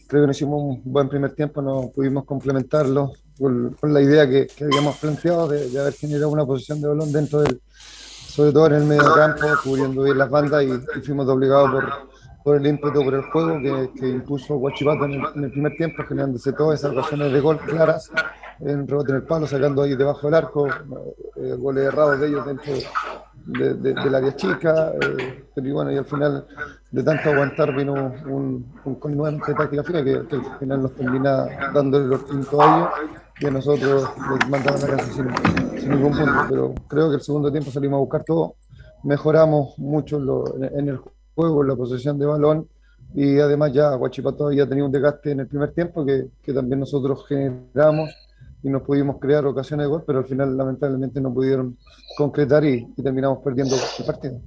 [0.08, 4.46] creo que nos hicimos un buen primer tiempo, no pudimos complementarlo con, la idea que,
[4.46, 7.60] que habíamos planteado de, de haber generado una posición de balón dentro del,
[8.32, 12.11] sobre todo en el medio campo, cubriendo bien las bandas y, y fuimos obligados por,
[12.44, 16.52] por el ímpetu, por el juego que, que impuso Guachipato en el, primer tiempo, generándose
[16.52, 18.10] todas esas ocasiones de gol claras,
[18.60, 20.66] en rebote en el palo, sacando ahí debajo del arco,
[21.36, 22.72] eh, goles errados de ellos dentro
[23.44, 26.46] de, de- del área chica, eh, pero bueno, y al final
[26.90, 32.06] de tanto aguantar vino un, un connuente táctica fina que, al final nos termina dándole
[32.06, 32.88] los puntos a ellos
[33.40, 37.50] y a nosotros nos mandaron a casa sin, ningún punto, pero creo que el segundo
[37.50, 38.54] tiempo salimos a buscar todo,
[39.02, 40.18] mejoramos mucho
[40.56, 41.16] en- en el juego,
[41.46, 42.68] en la posesión de balón
[43.14, 46.80] y además ya Guachipato había tenido un desgaste en el primer tiempo que, que también
[46.80, 48.10] nosotros generamos
[48.62, 51.76] y nos pudimos crear ocasiones de gol, pero al final lamentablemente no pudieron
[52.16, 54.40] concretar y terminamos perdiendo el partido.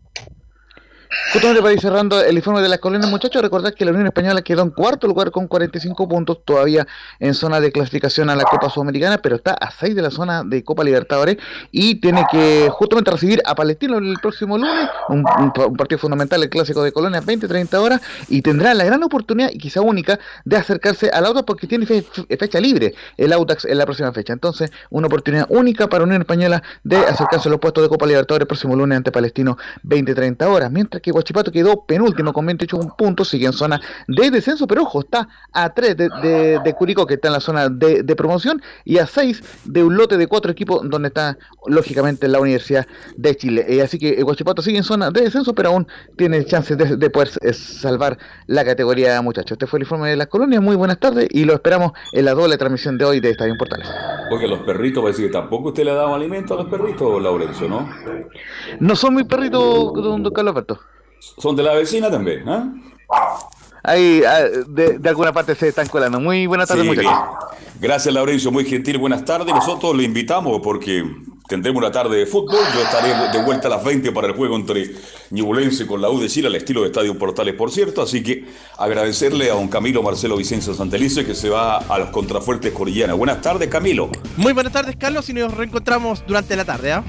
[1.33, 4.41] Justamente para ir cerrando el informe de las colinas, muchachos, recordar que la Unión Española
[4.41, 6.87] quedó en cuarto lugar con 45 puntos, todavía
[7.19, 10.43] en zona de clasificación a la Copa Sudamericana, pero está a 6 de la zona
[10.45, 11.37] de Copa Libertadores
[11.71, 15.23] y tiene que justamente recibir a Palestino el próximo lunes, un,
[15.75, 19.81] partido fundamental, el clásico de Colonia, 20-30 horas, y tendrá la gran oportunidad, y quizá
[19.81, 22.05] única, de acercarse al Audax porque tiene fe-
[22.39, 24.31] fecha libre el Audax en la próxima fecha.
[24.31, 28.43] Entonces, una oportunidad única para Unión Española de acercarse a los puestos de Copa Libertadores
[28.43, 33.29] el próximo lunes ante Palestino 20-30 horas, mientras que Guachipato quedó penúltimo con 28 puntos,
[33.29, 37.29] sigue en zona de descenso, pero ojo, está a 3 de, de, Curicó, que está
[37.29, 41.07] en la zona de, promoción, y a 6 de un lote de cuatro equipos, donde
[41.07, 42.85] está lógicamente la Universidad
[43.17, 43.65] de Chile.
[43.67, 47.29] Eh, así que Guachipato sigue en zona de descenso, pero aún tiene chances de, poder
[47.41, 49.53] eh, salvar la categoría, muchachos.
[49.53, 50.61] Este fue el informe de las colonias.
[50.61, 53.89] Muy buenas tardes y lo esperamos en la doble transmisión de hoy de Estadio Portales.
[54.29, 57.67] Porque los perritos, parece que tampoco usted le ha dado alimento a los perritos, Laurencio,
[57.67, 57.89] ¿no?
[58.79, 60.79] No son mis perritos, don Carlos Alberto.
[61.37, 62.73] Son de la vecina también, ¿ah?
[63.83, 66.19] Ahí, ah, de, alguna parte se están colando.
[66.19, 67.11] Muy buenas tardes, muchachos.
[67.79, 68.51] Gracias, Laurencio.
[68.51, 68.97] Muy gentil.
[68.97, 69.53] Buenas tardes.
[69.53, 71.05] Nosotros le invitamos porque
[71.47, 72.57] tendremos una tarde de fútbol.
[72.73, 74.91] Yo estaré de vuelta a las 20 para el juego entre
[75.29, 78.01] Ñublense con la U de Chile, al estilo de Estadio Portales, por cierto.
[78.01, 78.45] Así que
[78.77, 83.15] agradecerle a don Camilo Marcelo Vicencio Santelice que se va a los contrafuertes Corillanas.
[83.17, 84.09] Buenas tardes, Camilo.
[84.37, 86.93] Muy buenas tardes, Carlos, y nos reencontramos durante la tarde.
[86.93, 87.03] ¿ah?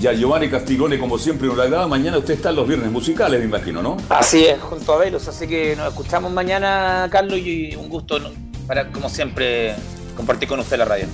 [0.00, 1.86] Ya Giovanni Castigone, como siempre, nos agrada.
[1.86, 3.96] Mañana usted está en los viernes musicales, me imagino, ¿no?
[4.08, 5.28] Así es, junto a Velos.
[5.28, 8.18] Así que nos escuchamos mañana, Carlos, y un gusto
[8.66, 9.74] para, como siempre,
[10.16, 11.06] compartir con usted la radio.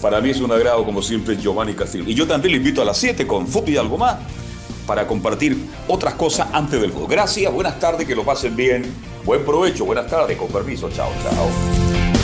[0.00, 2.04] Para mí es un agrado, como siempre, Giovanni Castillo.
[2.06, 4.16] Y yo también le invito a las 7 con fútbol y algo más
[4.86, 5.56] para compartir
[5.88, 7.06] otras cosas antes del juego.
[7.06, 8.84] Gracias, buenas tardes, que lo pasen bien.
[9.24, 12.23] Buen provecho, buenas tardes, con permiso, chao, chao.